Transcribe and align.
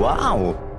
Wow! 0.00 0.69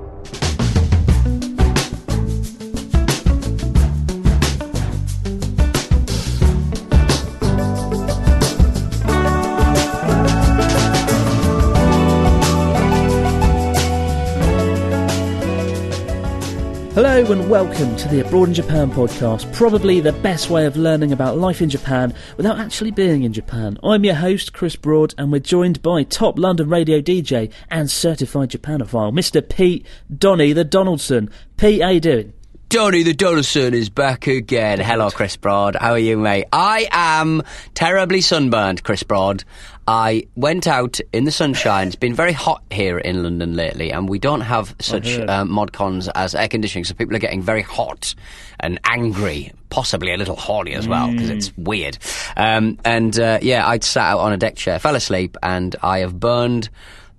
Hello 17.11 17.33
and 17.33 17.49
welcome 17.49 17.93
to 17.97 18.07
the 18.07 18.25
Abroad 18.25 18.47
in 18.47 18.53
Japan 18.53 18.89
podcast, 18.89 19.53
probably 19.53 19.99
the 19.99 20.13
best 20.13 20.49
way 20.49 20.65
of 20.65 20.77
learning 20.77 21.11
about 21.11 21.37
life 21.37 21.61
in 21.61 21.69
Japan 21.69 22.13
without 22.37 22.57
actually 22.57 22.91
being 22.91 23.23
in 23.23 23.33
Japan. 23.33 23.77
I'm 23.83 24.05
your 24.05 24.15
host, 24.15 24.53
Chris 24.53 24.77
Broad, 24.77 25.13
and 25.17 25.29
we're 25.29 25.39
joined 25.39 25.81
by 25.81 26.03
top 26.03 26.39
London 26.39 26.69
radio 26.69 27.01
DJ 27.01 27.51
and 27.69 27.91
certified 27.91 28.51
Japanophile, 28.51 29.11
Mr. 29.11 29.47
Pete 29.47 29.85
Donny 30.17 30.53
the 30.53 30.63
Donaldson. 30.63 31.29
Pete, 31.57 31.81
how 31.81 31.89
you 31.89 31.99
doing? 31.99 32.31
Donny 32.71 33.03
the 33.03 33.13
Donaldson 33.13 33.73
is 33.73 33.89
back 33.89 34.27
again. 34.27 34.79
Hello, 34.79 35.09
Chris 35.09 35.35
Broad. 35.35 35.75
How 35.75 35.91
are 35.91 35.99
you, 35.99 36.15
mate? 36.17 36.45
I 36.53 36.87
am 36.91 37.43
terribly 37.73 38.21
sunburned, 38.21 38.81
Chris 38.81 39.03
Broad. 39.03 39.43
I 39.89 40.27
went 40.35 40.67
out 40.67 41.01
in 41.11 41.25
the 41.25 41.33
sunshine. 41.33 41.87
It's 41.87 41.97
been 41.97 42.13
very 42.13 42.31
hot 42.31 42.63
here 42.71 42.97
in 42.97 43.23
London 43.23 43.57
lately, 43.57 43.91
and 43.91 44.07
we 44.07 44.19
don't 44.19 44.39
have 44.39 44.73
such 44.79 45.19
uh, 45.19 45.43
mod 45.43 45.73
cons 45.73 46.07
as 46.15 46.33
air 46.33 46.47
conditioning, 46.47 46.85
so 46.85 46.93
people 46.93 47.13
are 47.13 47.19
getting 47.19 47.41
very 47.41 47.61
hot 47.61 48.15
and 48.61 48.79
angry, 48.85 49.51
possibly 49.69 50.13
a 50.13 50.17
little 50.17 50.37
horny 50.37 50.71
as 50.73 50.87
well, 50.87 51.11
because 51.11 51.29
it's 51.29 51.51
weird. 51.57 51.97
Um, 52.37 52.79
and 52.85 53.19
uh, 53.19 53.39
yeah, 53.41 53.67
I 53.67 53.79
sat 53.79 54.11
out 54.11 54.19
on 54.19 54.31
a 54.31 54.37
deck 54.37 54.55
chair, 54.55 54.79
fell 54.79 54.95
asleep, 54.95 55.35
and 55.43 55.75
I 55.81 55.99
have 55.99 56.17
burned 56.17 56.69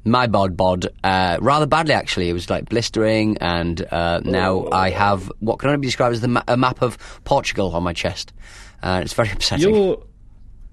my 0.04 0.26
bod 0.26 0.56
bod 0.56 0.88
uh, 1.04 1.38
rather 1.40 1.66
badly 1.66 1.94
actually. 1.94 2.28
It 2.28 2.32
was 2.32 2.50
like 2.50 2.68
blistering, 2.68 3.38
and 3.38 3.84
uh, 3.90 4.20
now 4.24 4.68
I 4.70 4.90
have 4.90 5.30
what 5.40 5.58
can 5.58 5.68
only 5.68 5.80
be 5.80 5.86
described 5.86 6.14
as 6.14 6.20
the 6.20 6.28
ma- 6.28 6.44
a 6.48 6.56
map 6.56 6.82
of 6.82 6.98
Portugal 7.24 7.74
on 7.74 7.82
my 7.82 7.92
chest. 7.92 8.32
Uh, 8.82 9.00
it's 9.02 9.12
very 9.12 9.30
upsetting. 9.32 9.74
You're 9.74 10.02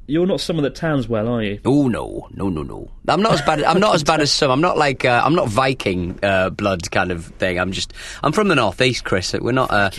you're 0.08 0.26
not 0.26 0.42
someone 0.42 0.64
that 0.64 0.74
tans 0.74 1.08
well, 1.08 1.28
are 1.28 1.44
you? 1.44 1.59
Oh 1.66 1.88
no, 1.88 2.28
no, 2.31 2.50
no, 2.50 2.64
no! 2.64 2.90
I'm 3.08 3.22
not 3.22 3.34
as 3.34 3.44
bad. 3.44 3.62
I'm 3.64 3.80
not 3.80 3.94
as 3.94 4.04
bad 4.04 4.22
as 4.22 4.31
some. 4.31 4.50
I'm 4.50 4.62
not 4.62 4.76
like 4.76 5.06
uh, 5.06 5.22
I'm 5.24 5.36
not 5.36 5.48
Viking 5.50 6.18
uh, 6.24 6.50
blood 6.50 6.90
kind 6.90 7.12
of 7.12 7.25
thing. 7.25 7.59
I'm 7.59 7.72
just 7.72 7.94
I'm 8.24 8.31
from 8.31 8.48
the 8.48 8.56
northeast, 8.56 9.04
Chris. 9.04 9.34
We're 9.34 9.52
not 9.52 9.70
uh, 9.70 9.92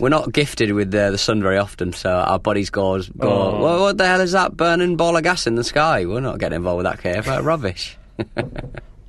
we're 0.00 0.08
not 0.08 0.32
gifted 0.32 0.72
with 0.72 0.94
uh, 0.94 1.10
the 1.10 1.18
sun 1.18 1.42
very 1.42 1.58
often, 1.58 1.92
so 1.92 2.10
our 2.10 2.38
bodies 2.38 2.70
goes 2.70 3.10
go. 3.10 3.28
Oh. 3.28 3.60
Well, 3.60 3.80
what 3.82 3.98
the 3.98 4.06
hell 4.06 4.22
is 4.22 4.32
that 4.32 4.56
burning 4.56 4.96
ball 4.96 5.18
of 5.18 5.22
gas 5.22 5.46
in 5.46 5.56
the 5.56 5.64
sky? 5.64 6.06
We're 6.06 6.20
not 6.20 6.38
getting 6.38 6.56
involved 6.56 6.78
with 6.78 6.86
that 6.86 7.00
kind 7.02 7.18
of 7.18 7.44
rubbish. 7.44 7.98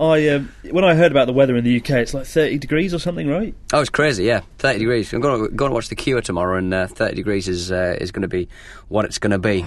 I 0.02 0.30
um, 0.30 0.50
when 0.72 0.86
I 0.86 0.96
heard 0.96 1.12
about 1.12 1.28
the 1.28 1.34
weather 1.34 1.58
in 1.58 1.64
the 1.66 1.78
UK, 1.78 1.90
it's 1.92 2.14
like 2.14 2.26
30 2.26 2.58
degrees 2.58 2.94
or 2.94 3.00
something, 3.00 3.28
right? 3.28 3.54
Oh, 3.74 3.82
it's 3.82 3.90
crazy, 3.90 4.24
yeah. 4.24 4.42
30 4.60 4.80
degrees. 4.80 5.12
I'm 5.12 5.20
going 5.20 5.44
to, 5.44 5.52
going 5.54 5.72
to 5.72 5.74
watch 5.76 5.90
The 5.90 5.96
Cure 5.96 6.22
tomorrow, 6.22 6.58
and 6.58 6.74
uh, 6.74 6.88
30 6.88 7.16
degrees 7.16 7.48
is 7.50 7.70
uh, 7.72 7.98
is 8.00 8.12
going 8.12 8.22
to 8.22 8.30
be 8.30 8.48
what 8.88 9.04
it's 9.06 9.18
going 9.18 9.32
to 9.32 9.40
be. 9.40 9.66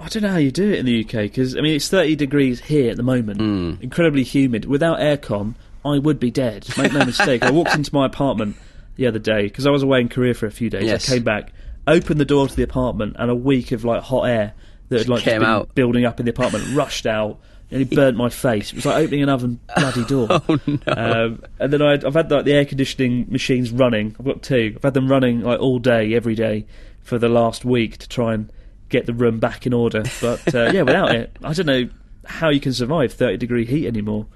I 0.00 0.08
don't 0.08 0.22
know 0.22 0.30
how 0.30 0.36
you 0.38 0.50
do 0.50 0.70
it 0.72 0.78
in 0.80 0.86
the 0.86 1.04
UK 1.04 1.12
because 1.22 1.56
I 1.56 1.60
mean 1.60 1.74
it's 1.76 1.88
30 1.88 2.16
degrees 2.16 2.60
here 2.60 2.90
at 2.90 2.96
the 2.96 3.02
moment, 3.02 3.40
Hmm. 3.40 3.74
incredibly 3.80 4.22
humid. 4.24 4.64
Without 4.64 4.98
aircon, 4.98 5.54
I 5.84 5.98
would 5.98 6.18
be 6.20 6.30
dead. 6.30 6.66
Make 6.76 6.92
no 6.92 7.04
mistake. 7.04 7.42
I 7.44 7.50
walked 7.50 7.74
into 7.74 7.94
my 7.94 8.06
apartment 8.06 8.56
the 8.96 9.06
other 9.06 9.18
day 9.20 9.42
because 9.44 9.66
I 9.66 9.70
was 9.70 9.82
away 9.84 10.00
in 10.00 10.08
Korea 10.08 10.34
for 10.34 10.46
a 10.46 10.50
few 10.52 10.68
days. 10.70 10.84
Yes. 10.84 11.08
I 11.08 11.14
came 11.14 11.22
back, 11.24 11.52
opened 11.86 12.18
the 12.20 12.24
door 12.24 12.48
to 12.48 12.54
the 12.56 12.62
apartment, 12.64 13.16
and 13.18 13.30
a 13.30 13.34
week 13.36 13.70
of 13.72 13.84
like 13.84 14.02
hot 14.02 14.24
air 14.24 14.54
that 14.88 14.98
had 14.98 15.08
like 15.08 15.24
been 15.24 15.42
out. 15.44 15.74
building 15.76 16.04
up 16.04 16.18
in 16.18 16.26
the 16.26 16.30
apartment 16.30 16.64
rushed 16.74 17.06
out. 17.06 17.38
And 17.70 17.82
it 17.82 17.90
burnt 17.90 18.16
my 18.16 18.30
face. 18.30 18.70
It 18.72 18.76
was 18.76 18.86
like 18.86 18.96
opening 18.96 19.22
an 19.22 19.28
oven 19.28 19.60
bloody 19.76 20.04
door. 20.04 20.28
Oh, 20.48 20.58
no. 20.66 20.78
Um, 20.86 21.42
and 21.58 21.72
then 21.72 21.82
I, 21.82 21.92
I've 21.94 22.14
had 22.14 22.30
like 22.30 22.46
the 22.46 22.52
air 22.54 22.64
conditioning 22.64 23.26
machines 23.28 23.70
running. 23.70 24.16
I've 24.18 24.24
got 24.24 24.42
two. 24.42 24.72
I've 24.76 24.82
had 24.82 24.94
them 24.94 25.08
running 25.08 25.42
like 25.42 25.60
all 25.60 25.78
day, 25.78 26.14
every 26.14 26.34
day, 26.34 26.66
for 27.02 27.18
the 27.18 27.28
last 27.28 27.64
week 27.66 27.98
to 27.98 28.08
try 28.08 28.32
and 28.32 28.50
get 28.88 29.04
the 29.04 29.12
room 29.12 29.38
back 29.38 29.66
in 29.66 29.74
order. 29.74 30.04
But 30.20 30.54
uh, 30.54 30.70
yeah, 30.72 30.82
without 30.82 31.14
it, 31.14 31.36
I 31.44 31.52
don't 31.52 31.66
know 31.66 31.88
how 32.24 32.48
you 32.48 32.60
can 32.60 32.72
survive 32.72 33.12
30 33.12 33.36
degree 33.36 33.66
heat 33.66 33.86
anymore. 33.86 34.26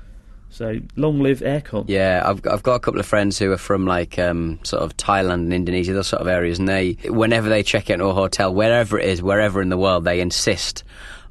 So 0.50 0.80
long 0.96 1.20
live 1.20 1.40
aircon. 1.40 1.86
Yeah, 1.88 2.22
I've 2.26 2.46
I've 2.46 2.62
got 2.62 2.74
a 2.74 2.80
couple 2.80 3.00
of 3.00 3.06
friends 3.06 3.38
who 3.38 3.50
are 3.52 3.58
from 3.58 3.86
like 3.86 4.18
um, 4.18 4.58
sort 4.64 4.82
of 4.82 4.94
Thailand 4.98 5.34
and 5.34 5.54
Indonesia, 5.54 5.94
those 5.94 6.08
sort 6.08 6.20
of 6.20 6.28
areas, 6.28 6.58
and 6.58 6.68
they 6.68 6.98
whenever 7.06 7.48
they 7.48 7.62
check 7.62 7.88
into 7.88 8.04
a 8.04 8.12
hotel, 8.12 8.52
wherever 8.52 8.98
it 8.98 9.08
is, 9.08 9.22
wherever 9.22 9.62
in 9.62 9.70
the 9.70 9.78
world, 9.78 10.04
they 10.04 10.20
insist 10.20 10.84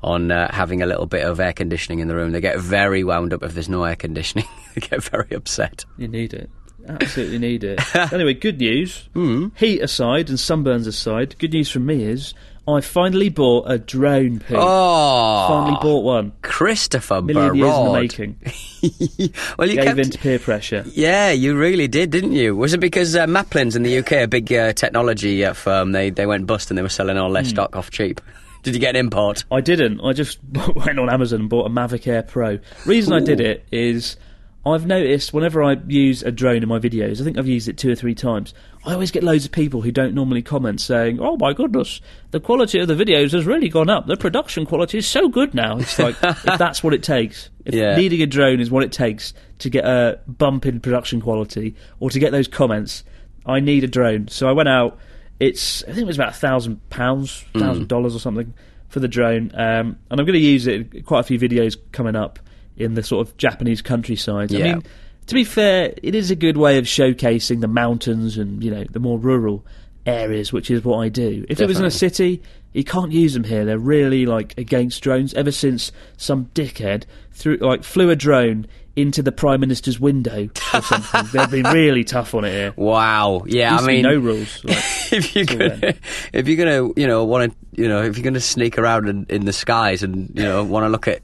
on 0.04 0.32
uh, 0.32 0.52
having 0.54 0.82
a 0.82 0.86
little 0.86 1.06
bit 1.06 1.24
of 1.24 1.40
air 1.40 1.54
conditioning 1.54 2.00
in 2.00 2.08
the 2.08 2.16
room. 2.16 2.32
They 2.32 2.42
get 2.42 2.60
very 2.60 3.04
wound 3.04 3.34
up 3.34 3.44
if 3.44 3.54
there's 3.54 3.70
no 3.70 3.84
air 3.84 3.96
conditioning. 3.96 4.48
they 4.76 4.82
get 4.82 5.04
very 5.04 5.32
upset. 5.32 5.86
You 5.98 6.08
need 6.08 6.34
it. 6.34 6.50
Absolutely 6.88 7.38
need 7.38 7.64
it. 7.64 7.80
anyway, 8.12 8.34
good 8.34 8.58
news. 8.58 9.08
Hmm. 9.14 9.50
Heat 9.56 9.82
aside 9.82 10.30
and 10.30 10.38
sunburns 10.40 10.88
aside, 10.88 11.38
good 11.38 11.54
news 11.54 11.70
from 11.70 11.86
me 11.86 12.04
is 12.04 12.34
I 12.68 12.82
finally 12.82 13.30
bought 13.30 13.70
a 13.70 13.80
drone. 13.80 14.40
Pete. 14.40 14.58
Oh, 14.60 15.48
Finally 15.48 15.78
bought 15.82 16.04
one. 16.04 16.32
Christopher 16.42 17.22
Million 17.22 17.56
years 17.56 17.76
in 17.76 17.86
the 17.86 17.94
making. 17.94 18.36
well, 19.58 19.68
you 19.68 19.76
Gave 19.76 19.86
kept. 19.86 20.00
in 20.00 20.10
to 20.12 20.18
peer 20.18 20.40
pressure. 20.40 20.86
Yeah, 20.94 21.32
you 21.32 21.58
really 21.58 21.88
did, 21.88 22.12
didn't 22.12 22.34
you? 22.34 22.56
Was 22.56 22.74
it 22.74 22.80
because 22.80 23.16
uh, 23.16 23.26
Maplins 23.26 23.76
in 23.76 23.84
the 23.84 23.98
UK, 24.00 24.12
a 24.14 24.26
big 24.28 24.52
uh, 24.54 24.74
technology 24.74 25.44
uh, 25.44 25.54
firm, 25.54 25.92
they 25.92 26.12
they 26.12 26.26
went 26.28 26.46
bust 26.46 26.70
and 26.70 26.78
they 26.78 26.84
were 26.84 26.90
selling 26.90 27.18
all 27.18 27.32
their 27.32 27.46
stock 27.46 27.76
off 27.76 27.90
cheap? 27.90 28.22
Did 28.64 28.74
you 28.76 28.80
get 28.80 28.92
an 28.96 29.06
import? 29.06 29.44
I 29.52 29.62
didn't. 29.62 30.02
I 30.02 30.14
just 30.14 30.40
went 30.76 31.00
on 31.00 31.10
Amazon 31.10 31.42
and 31.42 31.50
bought 31.50 31.66
a 31.66 31.70
Mavic 31.70 32.08
Air 32.08 32.24
Pro. 32.24 32.60
Reason 32.86 33.12
I 33.14 33.20
did 33.20 33.40
it 33.40 33.66
is 33.72 34.18
I've 34.64 34.86
noticed 34.86 35.34
whenever 35.34 35.64
I 35.64 35.78
use 35.88 36.22
a 36.22 36.32
drone 36.32 36.62
in 36.62 36.70
my 36.70 36.78
videos, 36.78 37.20
I 37.20 37.24
think 37.24 37.40
I've 37.40 37.48
used 37.48 37.68
it 37.68 37.80
two 37.80 37.92
or 37.92 37.96
three 37.96 38.14
times. 38.14 38.54
I 38.86 38.94
always 38.94 39.10
get 39.10 39.24
loads 39.24 39.46
of 39.46 39.52
people 39.52 39.82
who 39.82 39.92
don't 39.92 40.14
normally 40.14 40.44
comment 40.44 40.80
saying, 40.82 41.20
"Oh 41.20 41.36
my 41.38 41.54
goodness, 41.54 42.02
the 42.30 42.40
quality 42.40 42.78
of 42.80 42.88
the 42.88 42.94
videos 42.94 43.32
has 43.32 43.46
really 43.48 43.70
gone 43.70 43.90
up. 43.90 44.06
The 44.06 44.18
production 44.18 44.68
quality 44.68 45.00
is 45.00 45.08
so 45.08 45.28
good 45.30 45.56
now." 45.56 45.78
It's 45.80 45.98
like 45.98 46.16
if 46.24 46.58
that's 46.60 46.84
what 46.84 46.94
it 46.94 47.02
takes, 47.02 47.50
if 47.66 47.74
Yeah. 47.74 47.96
needing 47.96 48.22
a 48.22 48.28
drone 48.28 48.60
is 48.60 48.70
what 48.70 48.84
it 48.84 48.92
takes 48.92 49.34
to 49.60 49.70
get 49.72 49.86
a 49.86 50.20
bump 50.28 50.68
in 50.68 50.80
production 50.80 51.22
quality 51.22 51.76
or 52.00 52.12
to 52.12 52.20
get 52.20 52.32
those 52.32 52.48
comments, 52.48 53.04
I 53.46 53.60
need 53.60 53.84
a 53.84 53.88
drone. 53.88 54.28
So 54.28 54.48
I 54.48 54.52
went 54.52 54.70
out. 54.70 55.00
It's 55.42 55.84
I 55.84 55.88
think 55.88 56.00
it 56.00 56.06
was 56.06 56.18
about 56.18 56.30
a 56.34 56.38
thousand 56.40 56.88
pounds, 56.90 57.44
Mm. 57.56 57.60
thousand 57.62 57.88
dollars 57.88 58.16
or 58.16 58.20
something 58.20 58.54
for 58.90 59.00
the 59.00 59.08
drone, 59.08 59.52
um, 59.56 59.98
and 60.10 60.20
I'm 60.20 60.26
going 60.26 60.34
to 60.34 60.40
use 60.40 60.68
it. 60.68 60.94
in 60.94 61.04
Quite 61.04 61.22
a 61.22 61.24
few 61.24 61.40
videos 61.40 61.78
coming 61.92 62.16
up 62.16 62.40
in 62.78 62.94
the 62.94 63.02
sort 63.04 63.28
of 63.28 63.36
Japanese 63.38 63.82
countryside. 63.82 64.54
I 64.54 64.58
mean, 64.74 64.84
to 65.28 65.34
be 65.34 65.44
fair, 65.44 65.94
it 66.04 66.14
is 66.16 66.30
a 66.32 66.36
good 66.36 66.58
way 66.58 66.78
of 66.78 66.86
showcasing 66.86 67.62
the 67.62 67.68
mountains 67.68 68.38
and 68.38 68.64
you 68.64 68.70
know 68.72 68.84
the 68.92 69.00
more 69.00 69.18
rural 69.18 69.66
areas, 70.06 70.52
which 70.54 70.70
is 70.72 70.84
what 70.84 70.98
I 71.00 71.10
do. 71.10 71.46
If 71.50 71.60
it 71.62 71.68
was 71.68 71.80
in 71.80 71.86
a 71.86 71.90
Definitely. 71.90 72.10
city, 72.36 72.42
you 72.74 72.84
can't 72.84 73.12
use 73.12 73.34
them 73.34 73.44
here. 73.44 73.66
They're 73.66 73.78
really 73.80 74.26
like 74.26 74.54
against 74.58 75.02
drones. 75.04 75.34
Ever 75.34 75.52
since 75.52 75.92
some 76.18 76.46
dickhead 76.54 77.04
threw 77.32 77.58
like 77.58 77.84
flew 77.84 78.10
a 78.10 78.16
drone 78.16 78.68
into 78.96 79.22
the 79.24 79.32
prime 79.32 79.62
minister's 79.62 80.00
window 80.00 80.50
or 80.74 80.82
something, 80.82 81.26
they've 81.32 81.50
been 81.64 81.74
really 81.74 82.04
tough 82.04 82.34
on 82.36 82.44
it 82.46 82.52
here. 82.52 82.74
Wow. 82.76 83.44
Yeah, 83.48 83.78
I 83.78 83.86
mean, 83.86 84.02
no 84.04 84.16
rules. 84.18 84.64
Like, 84.66 84.78
if 85.14 85.36
you're 85.36 85.46
gonna, 85.46 85.76
then. 85.78 86.00
if 86.34 86.48
you're 86.48 86.58
gonna, 86.58 86.92
you 86.98 87.08
know, 87.08 87.24
want 87.26 87.52
to, 87.52 87.82
you 87.82 87.88
know, 87.88 88.02
if 88.04 88.18
you're 88.18 88.24
gonna 88.24 88.40
sneak 88.40 88.78
around 88.78 89.08
in, 89.10 89.26
in 89.30 89.46
the 89.46 89.54
skies 89.54 90.04
and 90.04 90.32
you 90.36 90.44
know 90.44 90.64
want 90.64 90.84
to 90.86 90.90
look 90.90 91.08
at 91.08 91.22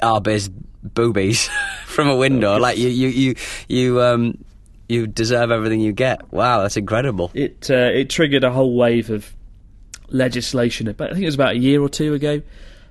Abe's 0.00 0.48
boobies 0.82 1.48
from 1.86 2.08
a 2.08 2.16
window, 2.16 2.54
Oh, 2.54 2.58
like 2.58 2.78
you, 2.78 2.88
you, 2.88 3.08
you, 3.08 3.34
you, 3.68 4.02
um, 4.02 4.38
you 4.88 5.06
deserve 5.06 5.50
everything 5.50 5.80
you 5.80 5.92
get. 5.92 6.32
Wow, 6.32 6.62
that's 6.62 6.76
incredible. 6.76 7.30
it 7.34 7.70
uh, 7.70 7.90
it 7.92 8.08
triggered 8.10 8.44
a 8.44 8.50
whole 8.50 8.74
wave 8.76 9.10
of 9.10 9.34
legislation. 10.08 10.92
But 10.96 11.10
I 11.10 11.12
think 11.14 11.22
it 11.24 11.26
was 11.28 11.34
about 11.34 11.54
a 11.54 11.58
year 11.58 11.82
or 11.82 11.88
two 11.88 12.14
ago. 12.14 12.42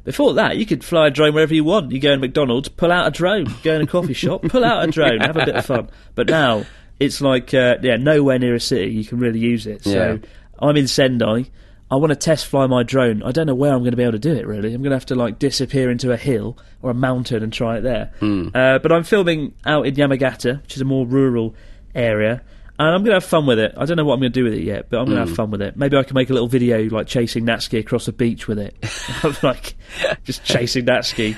Before 0.08 0.34
that, 0.36 0.56
you 0.56 0.66
could 0.66 0.86
fly 0.86 1.08
a 1.08 1.12
drone 1.12 1.34
wherever 1.34 1.54
you 1.54 1.66
want. 1.66 1.92
You 1.92 2.00
go 2.00 2.14
in 2.14 2.22
McDonald's, 2.22 2.70
pull 2.70 2.94
out 2.94 3.08
a 3.08 3.12
drone. 3.12 3.54
Go 3.62 3.74
in 3.74 3.82
a 3.82 3.88
coffee 3.88 4.14
shop, 4.14 4.42
pull 4.44 4.64
out 4.64 4.88
a 4.88 4.90
drone, 4.90 5.20
have 5.20 5.36
a 5.36 5.44
bit 5.44 5.54
of 5.58 5.66
fun. 5.66 5.90
But 6.16 6.28
now 6.30 6.66
it's 6.98 7.20
like, 7.20 7.54
uh, 7.54 7.76
yeah, 7.82 7.98
nowhere 7.98 8.40
near 8.40 8.56
a 8.56 8.60
city 8.62 8.90
you 8.92 9.04
can 9.04 9.20
really 9.20 9.40
use 9.40 9.68
it. 9.68 9.84
So 9.84 10.14
Yeah. 10.22 10.30
I'm 10.60 10.78
in 10.78 10.88
Sendai. 10.88 11.48
I 11.92 11.96
want 11.98 12.12
to 12.12 12.16
test 12.16 12.46
fly 12.48 12.68
my 12.68 12.84
drone. 12.84 13.22
I 13.22 13.32
don't 13.34 13.48
know 13.48 13.54
where 13.56 13.74
I'm 13.74 13.80
going 13.80 13.92
to 13.92 13.98
be 13.98 14.04
able 14.04 14.14
to 14.14 14.20
do 14.20 14.32
it. 14.34 14.48
Really, 14.48 14.74
I'm 14.74 14.82
going 14.82 14.92
to 14.92 14.96
have 14.96 15.06
to 15.08 15.16
like 15.16 15.40
disappear 15.40 15.92
into 15.92 16.14
a 16.14 16.18
hill 16.18 16.58
or 16.82 16.92
a 16.92 16.94
mountain 16.94 17.44
and 17.44 17.52
try 17.52 17.78
it 17.78 17.82
there. 17.82 18.12
Uh, 18.56 18.80
but 18.80 18.94
I'm 18.94 19.04
filming 19.04 19.54
out 19.66 19.88
in 19.88 19.96
Yamagata, 19.96 20.62
which 20.64 20.76
is 20.76 20.82
a 20.82 20.86
more 20.86 21.06
rural 21.06 21.54
area, 21.94 22.42
and 22.80 22.88
I'm 22.90 23.02
going 23.04 23.12
to 23.12 23.14
have 23.16 23.26
fun 23.26 23.46
with 23.46 23.60
it. 23.60 23.74
I 23.78 23.86
don't 23.86 23.98
know 23.98 24.06
what 24.06 24.14
I'm 24.16 24.20
going 24.20 24.32
to 24.32 24.40
do 24.40 24.44
with 24.44 24.54
it 24.54 24.64
yet, 24.64 24.90
but 24.90 25.00
I'm 25.00 25.06
going 25.06 25.18
to 25.18 25.26
have 25.26 25.36
fun 25.36 25.50
with 25.52 25.62
it. 25.62 25.76
Maybe 25.78 25.98
I 25.98 26.04
can 26.04 26.14
make 26.16 26.30
a 26.30 26.34
little 26.34 26.48
video 26.48 26.84
like 26.90 27.08
chasing 27.08 27.46
Natsuki 27.46 27.80
across 27.80 28.08
a 28.08 28.14
beach 28.14 28.48
with 28.48 28.60
it, 28.60 28.76
like 29.44 29.76
just 30.24 30.44
chasing 30.44 30.86
Natsuki, 30.86 31.36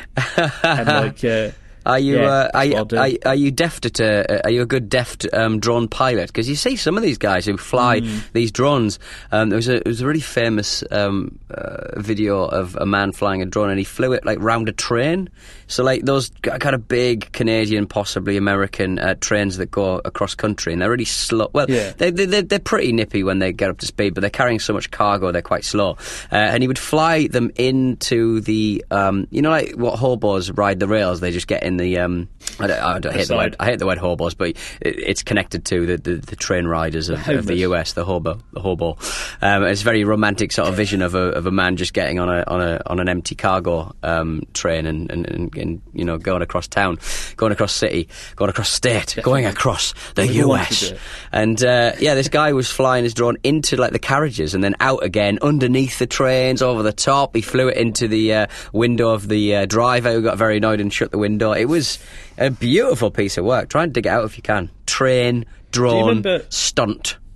and 0.64 0.88
like 0.88 1.24
uh, 1.24 1.52
Are 1.86 1.98
you, 1.98 2.20
Yeah, 2.20 2.28
uh, 2.30 2.50
are, 2.54 2.66
you 2.66 2.72
what 2.74 2.78
I'll 2.80 2.86
do. 2.86 2.98
are, 2.98 3.10
are 3.26 3.36
you 3.36 3.52
deft 3.52 3.86
at 3.86 4.00
a, 4.02 4.44
are 4.46 4.52
you 4.52 4.62
a 4.62 4.66
good 4.66 4.90
deft 4.90 5.26
um, 5.34 5.60
drone 5.62 5.88
pilot? 5.88 6.28
Because 6.28 6.48
you 6.50 6.56
see 6.56 6.76
some 6.76 6.98
of 6.98 7.04
these 7.04 7.18
guys 7.18 7.46
who 7.46 7.56
fly 7.58 8.02
Hmm. 8.02 8.18
these 8.34 8.52
drones. 8.52 9.00
Um, 9.32 9.50
there 9.50 9.56
was 9.56 9.70
a 9.70 9.80
there 9.80 9.84
was 9.86 10.02
a 10.02 10.06
really 10.06 10.20
famous 10.20 10.84
um, 10.92 11.40
uh, 11.50 12.00
video 12.00 12.44
of 12.44 12.76
a 12.76 12.86
man 12.86 13.14
flying 13.14 13.42
a 13.42 13.46
drone, 13.46 13.70
and 13.70 13.80
he 13.80 13.86
flew 13.86 14.12
it 14.12 14.26
like 14.26 14.40
round 14.42 14.68
a 14.68 14.74
train. 14.74 15.30
So 15.70 15.84
like 15.84 16.04
those 16.04 16.30
kind 16.42 16.74
of 16.76 16.88
big 16.88 17.32
Canadian, 17.32 17.88
possibly 17.88 18.36
American 18.38 19.00
uh, 19.00 19.16
trains 19.22 19.58
that 19.58 19.72
go 19.72 20.02
across 20.04 20.36
country, 20.36 20.74
and 20.74 20.82
they're 20.82 20.90
really 20.90 21.06
slow. 21.06 21.50
Well, 21.54 21.70
Yeah. 21.70 21.94
they, 21.98 22.10
they, 22.12 22.42
they're, 22.42 22.60
pretty 22.60 22.92
nippy 22.92 23.24
when 23.24 23.40
they 23.40 23.54
get 23.54 23.70
up 23.70 23.78
to 23.78 23.86
speed, 23.86 24.14
but 24.16 24.22
they're 24.22 24.30
carrying 24.30 24.60
so 24.60 24.74
much 24.74 24.92
cargo, 24.92 25.32
they're 25.32 25.42
quite 25.42 25.64
slow. 25.64 25.92
Uh, 26.32 26.36
and 26.36 26.62
he 26.62 26.68
would 26.68 26.78
fly 26.80 27.28
them 27.28 27.52
into 27.56 28.42
the, 28.42 28.84
um, 28.92 29.28
you 29.32 29.42
know, 29.42 29.50
like 29.52 29.72
what 29.76 29.98
hobos 29.98 30.52
ride 30.52 30.80
the 30.80 30.88
rails. 30.88 31.20
They 31.22 31.32
just 31.32 31.48
get 31.48 31.64
in 31.64 31.78
the. 31.78 32.00
Um, 32.00 32.28
I, 32.60 32.68
don't, 32.68 32.80
I, 32.80 33.00
don't 33.00 33.16
hate 33.16 33.28
the 33.28 33.38
word. 33.38 33.56
I 33.60 33.66
hate 33.66 33.80
the 33.80 33.86
word 33.86 33.98
hobos, 33.98 34.34
but 34.34 34.50
it, 34.50 34.58
it's 34.82 35.24
connected 35.24 35.66
to 35.66 35.86
the, 35.86 35.98
the, 35.98 36.16
the 36.16 36.36
train 36.36 36.66
riders 36.66 37.10
of, 37.10 37.28
of 37.28 37.46
the. 37.46 37.60
US, 37.60 37.94
the 37.94 38.06
hobo, 38.06 38.40
the 38.54 38.62
hobo. 38.62 38.98
Um, 39.42 39.64
it's 39.64 39.82
a 39.82 39.84
very 39.84 40.04
romantic 40.04 40.52
sort 40.52 40.68
of 40.70 40.76
vision 40.76 41.02
of 41.02 41.16
a 41.16 41.30
of 41.32 41.46
a 41.46 41.52
man 41.52 41.76
just 41.76 41.94
getting 41.94 42.20
on 42.20 42.30
a 42.30 42.44
on 42.48 42.62
a 42.62 42.82
on 42.86 43.00
an 43.00 43.10
empty 43.10 43.36
cargo 43.36 43.94
um, 44.04 44.44
train 44.54 44.86
and, 44.86 45.12
and, 45.12 45.28
and, 45.28 45.56
and 45.58 45.82
you 45.94 46.06
know 46.06 46.18
going 46.18 46.42
across 46.42 46.68
town, 46.68 46.98
going 47.36 47.52
across 47.52 47.74
city, 47.74 48.08
going 48.36 48.50
across 48.50 48.70
state, 48.70 49.18
going 49.24 49.46
across 49.46 49.94
the 50.16 50.24
We've 50.24 50.44
all 50.44 50.52
wanted 50.52 50.82
US. 50.82 50.94
And 51.32 51.64
uh, 51.64 51.94
yeah, 52.00 52.16
this 52.16 52.30
guy 52.30 52.54
was 52.54 52.70
flying 52.70 53.04
his 53.04 53.14
drone 53.14 53.38
into 53.44 53.76
like 53.78 53.92
the 53.92 54.00
carriages 54.00 54.54
and 54.54 54.64
then 54.64 54.76
out 54.80 55.04
again 55.04 55.40
underneath 55.42 56.00
the 56.00 56.08
trains, 56.08 56.62
over 56.62 56.84
the 56.84 56.94
top. 56.94 57.36
He 57.36 57.42
flew 57.42 57.68
it 57.68 57.78
into 57.78 58.08
the 58.08 58.34
uh, 58.34 58.48
window 58.74 59.10
of 59.10 59.28
the 59.28 59.56
uh, 59.56 59.66
driver, 59.66 60.12
who 60.12 60.22
got 60.22 60.38
very 60.38 60.58
annoyed 60.58 60.82
and 60.82 60.92
shut 60.92 61.12
the 61.12 61.18
window. 61.18 61.52
It 61.52 61.66
was 61.66 62.00
a 62.40 62.50
beautiful 62.50 63.12
piece 63.12 63.38
of 63.38 63.46
work. 63.46 63.70
Try 63.70 63.84
and 63.84 63.94
dig 63.94 64.06
it 64.06 64.10
out 64.10 64.26
if 64.26 64.38
you 64.38 64.42
can. 64.44 64.72
Train, 64.88 65.46
drone, 65.72 66.08
remember- 66.08 66.46
stunt. 66.50 67.18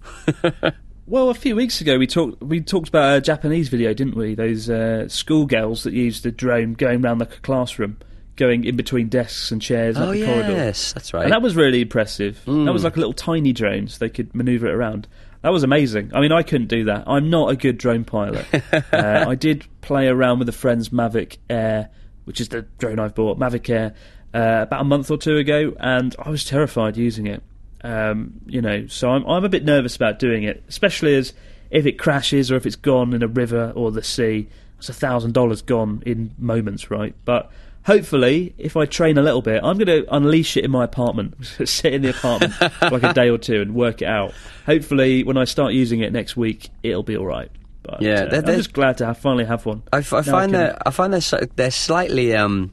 Well, 1.06 1.30
a 1.30 1.34
few 1.34 1.58
weeks 1.58 1.82
ago 1.82 1.98
we 1.98 2.08
talked 2.08 2.42
we 2.42 2.62
talked 2.62 2.88
about 2.88 3.18
a 3.18 3.22
Japanese 3.22 3.68
video, 3.68 3.94
didn't 3.94 4.16
we? 4.16 4.36
Those 4.36 4.70
uh, 4.70 5.10
schoolgirls 5.10 5.84
that 5.84 5.92
used 5.92 6.24
the 6.24 6.32
drone 6.32 6.74
going 6.74 7.04
around 7.04 7.18
the 7.18 7.26
classroom, 7.26 7.98
going 8.38 8.64
in 8.64 8.78
between 8.78 9.10
desks 9.10 9.52
and 9.52 9.62
chairs 9.62 9.98
up 9.98 10.08
Oh 10.08 10.12
the 10.14 10.26
corridor. 10.26 10.52
yes, 10.54 10.94
that's 10.94 11.14
right. 11.14 11.24
And 11.24 11.34
that 11.34 11.42
was 11.42 11.58
really 11.58 11.82
impressive. 11.82 12.40
That 12.46 12.52
Mm. 12.52 12.72
was 12.72 12.86
like 12.86 12.96
a 12.96 13.00
little 13.00 13.12
tiny 13.14 13.52
drone, 13.52 13.90
so 13.90 13.98
they 14.00 14.10
could 14.10 14.34
manoeuvre 14.34 14.70
it 14.70 14.74
around. 14.74 15.10
That 15.42 15.50
was 15.50 15.64
amazing. 15.64 16.12
I 16.16 16.22
mean, 16.22 16.32
I 16.32 16.42
couldn't 16.42 16.68
do 16.68 16.86
that. 16.86 17.04
I'm 17.06 17.30
not 17.30 17.50
a 17.52 17.58
good 17.58 17.78
drone 17.78 18.06
pilot. 18.06 18.46
uh, 18.94 19.26
I 19.28 19.36
did 19.36 19.66
play 19.82 20.08
around 20.08 20.40
with 20.40 20.48
a 20.48 20.54
friend's 20.54 20.88
Mavic 20.88 21.36
Air, 21.50 21.90
which 22.24 22.40
is 22.40 22.48
the 22.48 22.62
drone 22.78 22.98
I've 22.98 23.14
bought, 23.14 23.38
Mavic 23.38 23.70
Air, 23.70 23.94
uh, 24.34 24.60
about 24.64 24.82
a 24.82 24.86
month 24.86 25.10
or 25.12 25.18
two 25.18 25.38
ago, 25.38 25.76
and 25.80 26.16
I 26.20 26.30
was 26.30 26.44
terrified 26.46 26.98
using 26.98 27.28
it. 27.28 27.44
Um, 27.84 28.34
you 28.46 28.62
know, 28.62 28.88
so 28.88 29.10
I'm 29.12 29.26
I'm 29.26 29.44
a 29.44 29.50
bit 29.50 29.66
nervous 29.66 29.96
about 29.96 30.20
doing 30.20 30.44
it, 30.44 30.64
especially 30.70 31.16
as 31.16 31.34
if 31.70 31.86
it 31.86 31.94
crashes 32.00 32.52
or 32.52 32.56
if 32.56 32.66
it's 32.66 32.76
gone 32.78 33.14
in 33.14 33.22
a 33.24 33.28
river 33.28 33.74
or 33.76 33.92
the 33.92 34.04
sea. 34.04 34.48
It's 34.78 34.90
a 34.90 34.94
thousand 34.94 35.34
dollars 35.34 35.62
gone 35.62 36.04
in 36.06 36.34
moments, 36.38 36.90
right? 36.92 37.14
But 37.26 37.52
hopefully, 37.86 38.54
if 38.58 38.76
I 38.78 38.86
train 38.86 39.18
a 39.18 39.22
little 39.22 39.42
bit, 39.42 39.62
I'm 39.64 39.78
going 39.78 39.88
to 40.04 40.14
unleash 40.16 40.58
it 40.58 40.66
in 40.66 40.72
my 40.72 40.84
apartment. 40.84 41.36
Sit 41.66 41.94
in 41.94 42.02
the 42.02 42.10
apartment 42.10 42.54
for 42.54 42.90
like 42.92 43.04
a 43.04 43.14
day 43.14 43.30
or 43.30 43.38
two 43.38 43.62
and 43.62 43.76
work 43.76 44.02
it 44.02 44.08
out. 44.08 44.34
Hopefully, 44.66 45.24
when 45.24 45.38
I 45.38 45.46
start 45.46 45.74
using 45.74 46.00
it 46.02 46.12
next 46.12 46.36
week, 46.36 46.70
it'll 46.84 47.04
be 47.04 47.16
all 47.18 47.26
right. 47.26 47.50
But 47.84 48.02
Yeah, 48.02 48.24
uh, 48.24 48.30
there- 48.30 48.40
I'm 48.54 48.58
just 48.58 48.74
glad 48.74 48.98
to 49.00 49.06
have, 49.06 49.18
finally 49.18 49.46
have 49.46 49.66
one. 49.66 49.84
I, 49.92 50.00
f- 50.00 50.14
I 50.14 50.22
find 50.22 50.52
can- 50.52 50.60
that 50.62 50.82
I 50.86 50.90
find 50.92 51.14
they're 51.14 51.48
they're 51.56 51.72
slightly. 51.72 52.36
Um, 52.36 52.72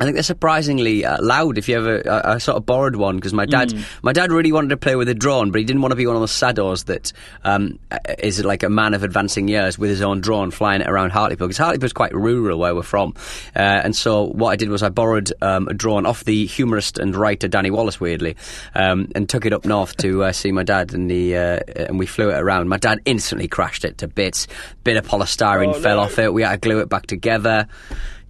I 0.00 0.04
think 0.04 0.14
they're 0.14 0.22
surprisingly 0.22 1.04
uh, 1.04 1.16
loud. 1.20 1.58
If 1.58 1.68
you 1.68 1.76
ever, 1.76 2.02
I, 2.08 2.34
I 2.34 2.38
sort 2.38 2.56
of 2.56 2.64
borrowed 2.66 2.96
one 2.96 3.16
because 3.16 3.32
my 3.34 3.46
dad, 3.46 3.72
Hmm. 3.72 3.80
my 4.02 4.12
dad 4.12 4.30
really 4.30 4.52
wanted 4.52 4.68
to 4.70 4.76
play 4.76 4.94
with 4.96 5.08
a 5.08 5.14
drone, 5.14 5.50
but 5.50 5.58
he 5.58 5.64
didn't 5.64 5.82
want 5.82 5.92
to 5.92 5.96
be 5.96 6.06
one 6.06 6.14
of 6.14 6.22
those 6.22 6.32
saddos 6.32 6.84
that 6.84 7.12
um, 7.44 7.78
uh, 7.90 7.98
is 8.18 8.44
like 8.44 8.62
a 8.62 8.68
man 8.70 8.94
of 8.94 9.02
advancing 9.02 9.48
years 9.48 9.78
with 9.78 9.90
his 9.90 10.00
own 10.02 10.20
drone 10.20 10.50
flying 10.50 10.80
it 10.80 10.86
around 10.88 11.10
Hartlepool. 11.10 11.48
Because 11.48 11.58
Hartlepool's 11.58 11.92
quite 11.92 12.14
rural 12.14 12.58
where 12.58 12.74
we're 12.74 12.82
from, 12.82 13.14
uh, 13.56 13.58
and 13.58 13.96
so 13.96 14.24
what 14.24 14.50
I 14.50 14.56
did 14.56 14.68
was 14.68 14.82
I 14.82 14.88
borrowed 14.88 15.32
um, 15.42 15.66
a 15.68 15.74
drone 15.74 16.06
off 16.06 16.24
the 16.24 16.46
humorist 16.46 16.98
and 16.98 17.16
writer 17.16 17.48
Danny 17.48 17.70
Wallace, 17.70 17.98
weirdly, 18.00 18.36
um, 18.76 19.08
and 19.14 19.28
took 19.28 19.46
it 19.46 19.52
up 19.52 19.64
north 19.64 19.96
to 19.98 20.24
uh, 20.24 20.32
see 20.32 20.52
my 20.52 20.62
dad, 20.62 20.94
and 20.94 21.10
the 21.10 21.36
uh, 21.36 21.58
and 21.76 21.98
we 21.98 22.06
flew 22.06 22.30
it 22.30 22.38
around. 22.38 22.68
My 22.68 22.76
dad 22.78 23.00
instantly 23.04 23.48
crashed 23.48 23.84
it 23.84 23.98
to 23.98 24.06
bits. 24.08 24.46
Bit 24.84 24.96
of 24.96 25.06
polystyrene 25.08 25.74
Oh, 25.74 25.80
fell 25.80 25.96
no. 25.96 26.02
off 26.02 26.18
it. 26.18 26.32
We 26.32 26.42
had 26.42 26.52
to 26.52 26.58
glue 26.58 26.78
it 26.80 26.88
back 26.88 27.06
together. 27.06 27.66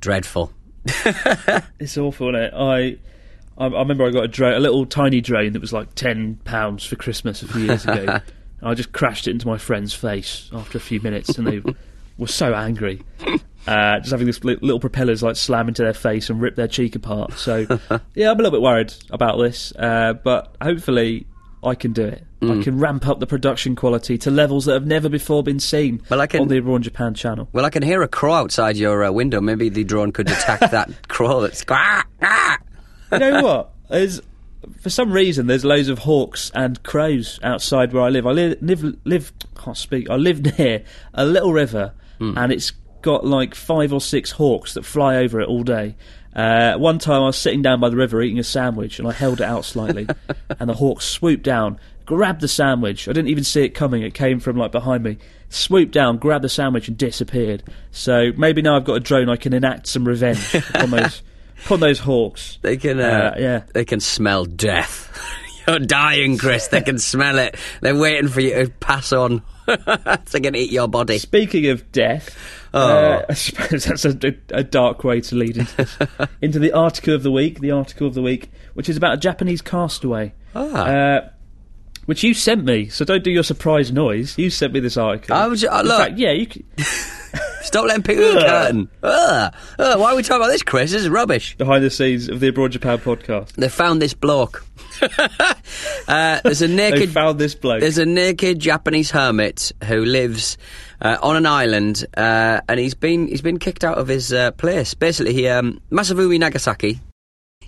Dreadful. 0.01 0.53
It's 1.81 1.97
awful, 1.97 2.29
isn't 2.35 2.41
it? 2.41 2.55
I, 2.55 2.97
I 3.57 3.67
I 3.67 3.79
remember 3.81 4.07
I 4.07 4.11
got 4.11 4.25
a 4.25 4.29
drone, 4.29 4.55
a 4.55 4.61
little 4.61 4.87
tiny 4.87 5.21
drone 5.21 5.53
that 5.53 5.61
was 5.61 5.73
like 5.73 5.95
ten 5.95 6.37
pounds 6.45 6.85
for 6.85 6.97
Christmas 6.97 7.43
a 7.43 7.49
few 7.49 7.63
years 7.63 7.85
ago. 7.85 8.21
I 8.63 8.75
just 8.75 8.93
crashed 8.93 9.29
it 9.29 9.33
into 9.33 9.47
my 9.47 9.59
friend's 9.59 9.95
face 9.95 10.51
after 10.53 10.79
a 10.79 10.81
few 10.81 11.01
minutes, 11.01 11.39
and 11.39 11.47
they 11.47 11.63
were 12.19 12.27
so 12.27 12.55
angry. 12.55 13.03
Uh, 13.67 13.99
just 14.01 14.11
having 14.11 14.27
this 14.27 14.43
li- 14.43 14.59
little 14.61 14.81
propellers 14.81 15.23
like 15.23 15.37
slam 15.37 15.69
into 15.69 15.83
their 15.83 15.95
face 15.95 16.29
and 16.31 16.41
rip 16.41 16.57
their 16.57 16.67
cheek 16.67 16.97
apart. 16.97 17.35
So, 17.35 17.67
yeah, 18.15 18.31
I'm 18.31 18.35
a 18.41 18.43
little 18.43 18.51
bit 18.51 18.63
worried 18.63 18.93
about 19.11 19.37
this, 19.39 19.73
uh, 19.79 20.15
but 20.15 20.57
hopefully 20.61 21.27
I 21.63 21.75
can 21.75 21.93
do 21.93 22.05
it. 22.05 22.25
Mm. 22.41 22.61
I 22.61 22.63
can 22.65 22.79
ramp 22.79 23.07
up 23.09 23.19
the 23.21 23.27
production 23.27 23.75
quality 23.75 24.17
to 24.19 24.31
levels 24.31 24.67
that 24.67 24.75
have 24.75 24.87
never 24.87 25.09
before 25.09 25.43
been 25.43 25.59
seen 25.59 26.01
Well, 26.09 26.21
I 26.21 26.27
can- 26.29 26.43
on 26.43 26.49
the 26.49 26.61
Raw 26.61 26.79
Japan 26.79 27.15
channel. 27.15 27.49
Well, 27.53 27.65
I 27.65 27.71
can 27.71 27.83
hear 27.83 28.03
a 28.03 28.09
crow 28.09 28.35
outside 28.35 28.77
your 28.77 29.03
uh, 29.05 29.11
window. 29.11 29.41
Maybe 29.41 29.69
the 29.69 29.83
drone 29.85 30.13
could 30.13 30.27
detect 30.29 30.71
that 30.71 31.09
crow 31.09 31.41
that's. 31.41 31.65
You 33.13 33.19
know 33.19 33.43
what? 33.43 33.73
There's 33.89 34.21
for 34.81 34.91
some 34.91 35.13
reason 35.13 35.47
there's 35.47 35.65
loads 35.65 35.89
of 35.89 36.01
hawks 36.01 36.51
and 36.55 36.83
crows 36.83 37.39
outside 37.43 37.93
where 37.93 38.03
I 38.03 38.09
live. 38.11 38.27
I 38.27 38.33
live 38.33 38.59
live, 38.61 38.97
live 39.05 39.33
can't 39.57 39.77
speak. 39.77 40.11
I 40.11 40.17
live 40.17 40.59
near 40.59 40.85
a 41.15 41.25
little 41.25 41.53
river, 41.53 41.95
and 42.21 42.53
it's 42.53 42.73
got 43.01 43.25
like 43.25 43.55
five 43.55 43.93
or 43.93 44.01
six 44.01 44.33
hawks 44.33 44.75
that 44.75 44.85
fly 44.85 45.17
over 45.17 45.41
it 45.41 45.49
all 45.49 45.63
day. 45.63 45.97
Uh, 46.35 46.77
one 46.77 46.99
time 46.99 47.23
I 47.23 47.27
was 47.27 47.37
sitting 47.39 47.63
down 47.63 47.81
by 47.81 47.89
the 47.89 47.97
river 47.97 48.23
eating 48.23 48.39
a 48.39 48.45
sandwich, 48.45 48.99
and 48.99 49.09
I 49.09 49.13
held 49.13 49.41
it 49.41 49.45
out 49.45 49.65
slightly, 49.65 50.07
and 50.61 50.69
the 50.71 50.75
hawk 50.75 51.03
swooped 51.03 51.43
down, 51.43 51.79
grabbed 52.07 52.41
the 52.41 52.49
sandwich. 52.49 53.09
I 53.09 53.13
didn't 53.13 53.29
even 53.31 53.45
see 53.45 53.63
it 53.65 53.71
coming; 53.71 54.03
it 54.03 54.15
came 54.15 54.39
from 54.41 54.57
like 54.57 54.73
behind 54.73 55.03
me. 55.03 55.19
Swooped 55.51 55.93
down, 55.93 56.19
grabbed 56.19 56.45
the 56.45 56.49
sandwich, 56.49 56.89
and 56.89 56.97
disappeared. 56.99 57.63
So 57.91 58.33
maybe 58.37 58.61
now 58.63 58.77
I've 58.77 58.85
got 58.85 58.95
a 58.95 59.01
drone, 59.01 59.29
I 59.31 59.37
can 59.37 59.53
enact 59.55 59.87
some 59.87 60.07
revenge 60.07 60.55
on 60.75 60.91
those 60.91 61.23
upon 61.65 61.81
those 61.81 61.99
hawks. 61.99 62.59
They 62.63 62.77
can. 62.77 63.01
Uh, 63.01 63.33
Uh, 63.35 63.39
yeah. 63.41 63.63
They 63.75 63.85
can 63.85 64.01
smell 64.01 64.45
death. 64.45 65.11
You're 65.67 65.81
dying, 65.81 66.39
Chris. 66.39 66.69
They 66.69 66.81
can 66.81 66.99
smell 66.99 67.39
it. 67.39 67.57
They're 67.83 67.97
waiting 67.97 68.29
for 68.29 68.41
you 68.41 68.55
to 68.65 68.71
pass 68.71 69.13
on. 69.13 69.43
they 69.67 70.41
can 70.41 70.55
eat 70.55 70.71
your 70.73 70.89
body. 70.89 71.19
Speaking 71.19 71.67
of 71.67 71.93
death, 71.93 72.35
uh, 72.75 73.23
I 73.29 73.35
suppose 73.35 73.85
that's 73.85 74.05
a, 74.05 74.19
a 74.51 74.65
dark 74.65 75.05
way 75.05 75.21
to 75.23 75.35
lead 75.35 75.57
into, 75.57 75.77
this. 75.77 75.99
into 76.43 76.59
the 76.59 76.73
article 76.73 77.15
of 77.15 77.23
the 77.23 77.31
week. 77.33 77.61
The 77.61 77.71
article 77.71 78.07
of 78.07 78.15
the 78.15 78.23
week, 78.23 78.51
which 78.75 78.89
is 78.89 78.97
about 78.97 79.15
a 79.15 79.17
Japanese 79.17 79.63
castaway. 79.63 80.35
Ah. 80.55 80.61
Uh, 80.87 81.29
which 82.07 82.23
you 82.23 82.33
sent 82.33 82.65
me. 82.65 82.89
So 82.89 83.05
don't 83.05 83.23
do 83.23 83.31
your 83.31 83.43
surprise 83.43 83.93
noise. 83.93 84.39
You 84.39 84.49
sent 84.49 84.73
me 84.73 84.81
this 84.81 84.97
article. 84.97 85.37
I 85.37 85.47
was- 85.47 85.63
uh, 85.65 85.83
look. 85.83 85.99
fact, 85.99 86.19
yeah, 86.19 86.33
you. 86.33 86.47
c- 86.51 86.65
Stop 87.63 87.87
letting 87.87 88.03
people 88.03 88.25
in 88.25 88.35
the 88.37 88.41
curtain. 88.41 88.89
Ugh. 89.03 89.55
Ugh, 89.79 90.01
why 90.01 90.13
are 90.13 90.17
we 90.17 90.23
talking 90.23 90.41
about 90.43 90.51
this, 90.51 90.63
Chris? 90.63 90.93
This 90.93 91.03
is 91.03 91.09
rubbish. 91.11 91.55
behind 91.59 91.85
the 91.85 91.91
scenes 91.91 92.29
of 92.31 92.41
the 92.41 92.49
Abroad 92.49 92.73
Japan 92.73 92.97
podcast. 92.99 93.53
They 93.53 93.69
found 93.69 94.01
this 94.01 94.15
bloke. 94.15 94.65
uh, 96.09 96.41
there's 96.45 96.63
a 96.63 96.69
naked. 96.69 97.01
They 97.01 97.07
found 97.13 97.39
this 97.39 97.55
bloke. 97.55 97.81
There's 97.81 97.99
a 97.99 98.07
naked 98.07 98.59
Japanese 98.59 99.11
hermit 99.11 99.73
who 99.85 100.05
lives 100.05 100.57
uh, 101.01 101.17
on 101.23 101.37
an 101.37 101.47
island, 101.47 102.05
uh, 102.17 102.61
and 102.69 102.81
he's 102.81 102.95
been 102.95 103.29
he's 103.29 103.43
been 103.43 103.59
kicked 103.59 103.85
out 103.85 103.99
of 103.99 104.09
his 104.09 104.33
uh, 104.33 104.51
place. 104.53 104.95
Basically, 104.95 105.33
he 105.33 105.49
um, 105.49 105.81
Masafumi 105.91 106.39
Nagasaki. 106.39 107.01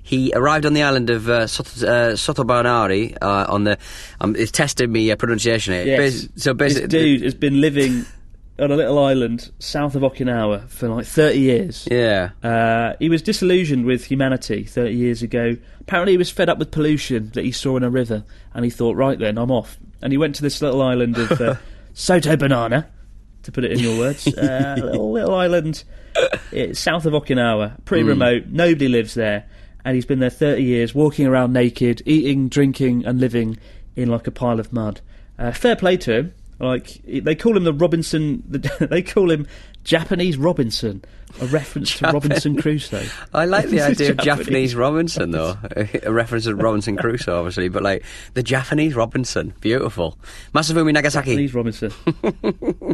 He 0.02 0.32
arrived 0.34 0.64
on 0.66 0.72
the 0.72 0.82
island 0.82 1.10
of 1.10 1.28
uh, 1.28 1.46
Sot- 1.46 1.82
uh, 1.84 2.12
Sotobanari 2.14 3.16
uh, 3.20 3.46
on 3.48 3.64
the. 3.64 3.78
Um, 4.20 4.34
it's 4.36 4.50
tested 4.50 4.90
me 4.90 5.10
uh, 5.10 5.16
pronunciation 5.16 5.74
here. 5.74 5.84
Yes. 5.84 6.24
Bas- 6.24 6.42
so 6.42 6.52
this 6.54 6.74
basically, 6.74 6.88
dude 6.88 7.22
has 7.22 7.34
been 7.34 7.60
living 7.60 8.04
on 8.58 8.70
a 8.72 8.76
little 8.76 8.98
island 8.98 9.50
south 9.58 9.94
of 9.94 10.02
Okinawa 10.02 10.68
for 10.68 10.88
like 10.88 11.06
30 11.06 11.38
years. 11.38 11.88
yeah, 11.90 12.30
Uh, 12.42 12.94
he 12.98 13.08
was 13.08 13.22
disillusioned 13.22 13.84
with 13.86 14.04
humanity 14.04 14.64
30 14.64 14.92
years 14.94 15.22
ago. 15.22 15.56
Apparently, 15.80 16.12
he 16.14 16.18
was 16.18 16.30
fed 16.30 16.48
up 16.48 16.58
with 16.58 16.70
pollution 16.70 17.30
that 17.34 17.44
he 17.44 17.52
saw 17.52 17.76
in 17.76 17.82
a 17.84 17.90
river, 17.90 18.24
and 18.54 18.64
he 18.64 18.70
thought, 18.70 18.96
right 18.96 19.18
then, 19.18 19.38
I'm 19.38 19.50
off. 19.50 19.78
And 20.02 20.12
he 20.12 20.18
went 20.18 20.34
to 20.36 20.42
this 20.42 20.60
little 20.62 20.82
island 20.82 21.16
of 21.18 21.40
uh, 21.40 21.54
Soto 21.94 22.36
Banana, 22.36 22.88
to 23.42 23.52
put 23.52 23.64
it 23.64 23.72
in 23.72 23.78
your 23.78 23.98
words. 23.98 24.26
Uh, 24.40 24.76
little, 24.80 25.12
little 25.12 25.34
island 25.34 25.84
uh, 26.16 26.72
south 26.72 27.04
of 27.06 27.12
Okinawa, 27.12 27.84
pretty 27.84 28.04
remote. 28.04 28.46
Nobody 28.48 28.88
lives 28.88 29.14
there. 29.14 29.46
And 29.84 29.94
he's 29.94 30.06
been 30.06 30.18
there 30.18 30.30
30 30.30 30.62
years, 30.62 30.94
walking 30.94 31.26
around 31.26 31.52
naked, 31.52 32.02
eating, 32.06 32.48
drinking, 32.48 33.04
and 33.06 33.20
living 33.20 33.58
in 33.96 34.08
like 34.08 34.26
a 34.26 34.30
pile 34.30 34.60
of 34.60 34.72
mud. 34.72 35.00
Uh, 35.38 35.52
fair 35.52 35.76
play 35.76 35.96
to 35.98 36.12
him. 36.12 36.34
Like 36.60 37.00
they 37.06 37.34
call 37.34 37.56
him 37.56 37.64
the 37.64 37.72
Robinson. 37.72 38.42
The, 38.46 38.86
they 38.90 39.02
call 39.02 39.30
him 39.30 39.46
Japanese 39.82 40.36
Robinson, 40.36 41.02
a 41.40 41.46
reference 41.46 41.96
to 41.98 42.12
Robinson 42.12 42.60
Crusoe. 42.60 43.02
I 43.32 43.46
like 43.46 43.68
the 43.70 43.80
idea 43.80 44.10
of 44.10 44.18
Japanese. 44.18 44.74
Robinson 44.74 45.30
though. 45.30 45.56
a 46.02 46.12
reference 46.12 46.44
to 46.44 46.54
Robinson 46.54 46.96
Crusoe, 46.98 47.38
obviously, 47.38 47.70
but 47.70 47.82
like 47.82 48.04
the 48.34 48.42
Japanese 48.42 48.94
Robinson, 48.94 49.54
beautiful. 49.60 50.18
Masafumi 50.54 50.92
Nagasaki. 50.92 51.30
Japanese 51.30 51.54
Robinson. 51.54 51.92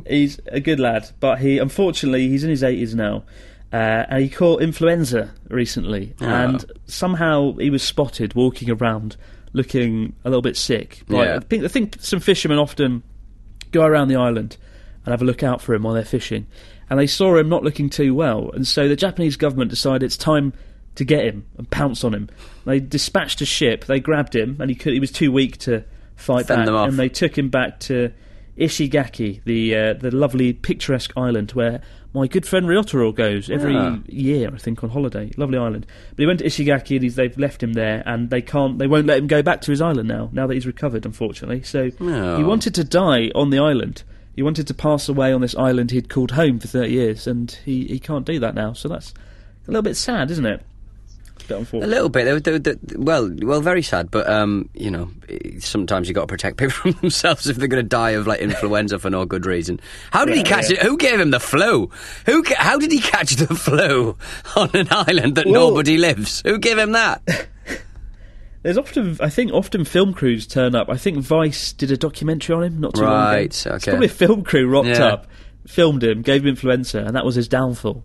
he's 0.06 0.38
a 0.46 0.60
good 0.60 0.78
lad, 0.78 1.10
but 1.18 1.40
he 1.40 1.58
unfortunately 1.58 2.28
he's 2.28 2.44
in 2.44 2.50
his 2.50 2.62
eighties 2.62 2.94
now, 2.94 3.24
uh, 3.72 4.06
and 4.08 4.22
he 4.22 4.28
caught 4.28 4.62
influenza 4.62 5.32
recently, 5.48 6.14
and 6.20 6.64
somehow 6.86 7.52
he 7.54 7.70
was 7.70 7.82
spotted 7.82 8.34
walking 8.34 8.70
around 8.70 9.16
looking 9.52 10.12
a 10.24 10.28
little 10.28 10.42
bit 10.42 10.56
sick. 10.56 11.02
Like, 11.08 11.26
Yeah. 11.26 11.36
I 11.36 11.40
think 11.40 11.64
I 11.64 11.68
think 11.68 11.96
some 11.98 12.20
fishermen 12.20 12.58
often 12.58 13.02
go 13.72 13.84
around 13.84 14.08
the 14.08 14.16
island 14.16 14.56
and 15.04 15.12
have 15.12 15.22
a 15.22 15.24
look 15.24 15.42
out 15.42 15.62
for 15.62 15.74
him 15.74 15.82
while 15.82 15.94
they're 15.94 16.04
fishing, 16.04 16.46
and 16.90 16.98
they 16.98 17.06
saw 17.06 17.36
him 17.36 17.48
not 17.48 17.62
looking 17.62 17.90
too 17.90 18.14
well, 18.14 18.50
and 18.52 18.66
so 18.66 18.88
the 18.88 18.96
Japanese 18.96 19.36
government 19.36 19.70
decided 19.70 20.04
it's 20.04 20.16
time 20.16 20.52
to 20.96 21.04
get 21.04 21.24
him 21.24 21.46
and 21.58 21.70
pounce 21.70 22.04
on 22.04 22.14
him. 22.14 22.28
They 22.64 22.80
dispatched 22.80 23.40
a 23.40 23.46
ship, 23.46 23.84
they 23.84 24.00
grabbed 24.00 24.34
him, 24.34 24.56
and 24.60 24.70
he 24.70 24.74
could, 24.74 24.92
he 24.92 25.00
was 25.00 25.12
too 25.12 25.30
weak 25.30 25.58
to 25.58 25.84
fight 26.16 26.46
Fend 26.46 26.66
back, 26.66 26.88
and 26.88 26.98
they 26.98 27.08
took 27.08 27.36
him 27.36 27.50
back 27.50 27.80
to 27.80 28.12
Ishigaki, 28.58 29.42
the 29.44 29.76
uh, 29.76 29.92
the 29.94 30.10
lovely 30.10 30.52
picturesque 30.52 31.12
island 31.16 31.52
where 31.52 31.80
my 32.14 32.26
good 32.26 32.46
friend 32.46 32.66
Ryotaro 32.66 33.14
goes 33.14 33.50
every 33.50 33.76
Ah. 33.76 33.98
year, 34.06 34.50
I 34.54 34.56
think, 34.56 34.82
on 34.82 34.88
holiday. 34.90 35.30
Lovely 35.36 35.58
island. 35.58 35.86
But 36.10 36.18
he 36.22 36.26
went 36.26 36.38
to 36.38 36.46
Ishigaki 36.46 36.96
and 36.96 37.02
he's, 37.02 37.16
they've 37.16 37.36
left 37.36 37.62
him 37.62 37.74
there, 37.74 38.02
and 38.06 38.30
they 38.30 38.40
can't, 38.40 38.78
they 38.78 38.86
won't 38.86 39.06
let 39.06 39.18
him 39.18 39.26
go 39.26 39.42
back 39.42 39.60
to 39.62 39.70
his 39.70 39.82
island 39.82 40.08
now. 40.08 40.30
Now 40.32 40.46
that 40.46 40.54
he's 40.54 40.66
recovered, 40.66 41.04
unfortunately. 41.04 41.62
So 41.62 41.90
Oh. 42.00 42.36
he 42.38 42.42
wanted 42.44 42.74
to 42.76 42.84
die 42.84 43.30
on 43.34 43.50
the 43.50 43.58
island. 43.58 44.02
He 44.34 44.42
wanted 44.42 44.66
to 44.68 44.74
pass 44.74 45.08
away 45.08 45.32
on 45.32 45.40
this 45.42 45.54
island 45.56 45.90
he'd 45.90 46.08
called 46.08 46.30
home 46.32 46.58
for 46.58 46.68
thirty 46.68 46.92
years, 46.92 47.26
and 47.26 47.50
he, 47.64 47.84
he 47.86 47.98
can't 47.98 48.24
do 48.24 48.38
that 48.40 48.54
now. 48.54 48.72
So 48.72 48.88
that's 48.88 49.12
a 49.66 49.70
little 49.70 49.82
bit 49.82 49.96
sad, 49.96 50.30
isn't 50.30 50.46
it? 50.46 50.62
It's 51.48 51.72
a 51.72 51.78
little 51.78 52.08
bit. 52.08 52.42
They, 52.44 52.58
they, 52.58 52.72
they, 52.74 52.96
well, 52.96 53.30
well, 53.42 53.60
very 53.60 53.82
sad. 53.82 54.10
But 54.10 54.28
um, 54.28 54.68
you 54.74 54.90
know, 54.90 55.10
sometimes 55.60 56.08
you 56.08 56.14
got 56.14 56.22
to 56.22 56.26
protect 56.26 56.56
people 56.58 56.70
from 56.72 56.92
themselves 56.92 57.46
if 57.48 57.56
they're 57.56 57.68
going 57.68 57.82
to 57.84 57.88
die 57.88 58.10
of 58.10 58.26
like 58.26 58.40
influenza 58.40 58.98
for 58.98 59.10
no 59.10 59.24
good 59.24 59.46
reason. 59.46 59.80
How 60.10 60.24
did 60.24 60.36
he 60.36 60.42
catch 60.42 60.70
yeah. 60.70 60.76
it? 60.78 60.82
Who 60.82 60.96
gave 60.96 61.20
him 61.20 61.30
the 61.30 61.40
flu? 61.40 61.90
Who? 62.26 62.42
ca- 62.42 62.56
How 62.58 62.78
did 62.78 62.92
he 62.92 63.00
catch 63.00 63.36
the 63.36 63.46
flu 63.54 64.16
on 64.56 64.70
an 64.74 64.88
island 64.90 65.36
that 65.36 65.46
Well- 65.46 65.68
nobody 65.70 65.96
lives? 65.98 66.42
Who 66.44 66.58
gave 66.58 66.78
him 66.78 66.92
that? 66.92 67.22
There's 68.62 68.78
often, 68.78 69.16
I 69.20 69.28
think, 69.30 69.52
often 69.52 69.84
film 69.84 70.12
crews 70.12 70.44
turn 70.44 70.74
up. 70.74 70.88
I 70.88 70.96
think 70.96 71.18
Vice 71.18 71.72
did 71.72 71.92
a 71.92 71.96
documentary 71.96 72.56
on 72.56 72.64
him 72.64 72.80
not 72.80 72.94
too 72.96 73.02
long 73.02 73.10
ago. 73.12 73.18
Right, 73.20 73.44
It's 73.44 73.64
okay. 73.64 73.90
probably 73.92 74.06
a 74.06 74.10
film 74.10 74.42
crew 74.42 74.66
rocked 74.68 74.88
Yeah. 74.88 75.04
up, 75.04 75.26
filmed 75.68 76.02
him, 76.02 76.22
gave 76.22 76.42
him 76.42 76.48
influenza, 76.48 76.98
and 77.04 77.14
that 77.14 77.24
was 77.24 77.36
his 77.36 77.46
downfall, 77.46 78.02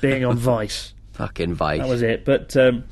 being 0.00 0.24
on 0.24 0.36
Vice. 0.36 0.93
Fucking 1.14 1.54
vice. 1.54 1.80
That 1.80 1.88
was 1.88 2.02
it. 2.02 2.24
But 2.24 2.56
um, 2.56 2.84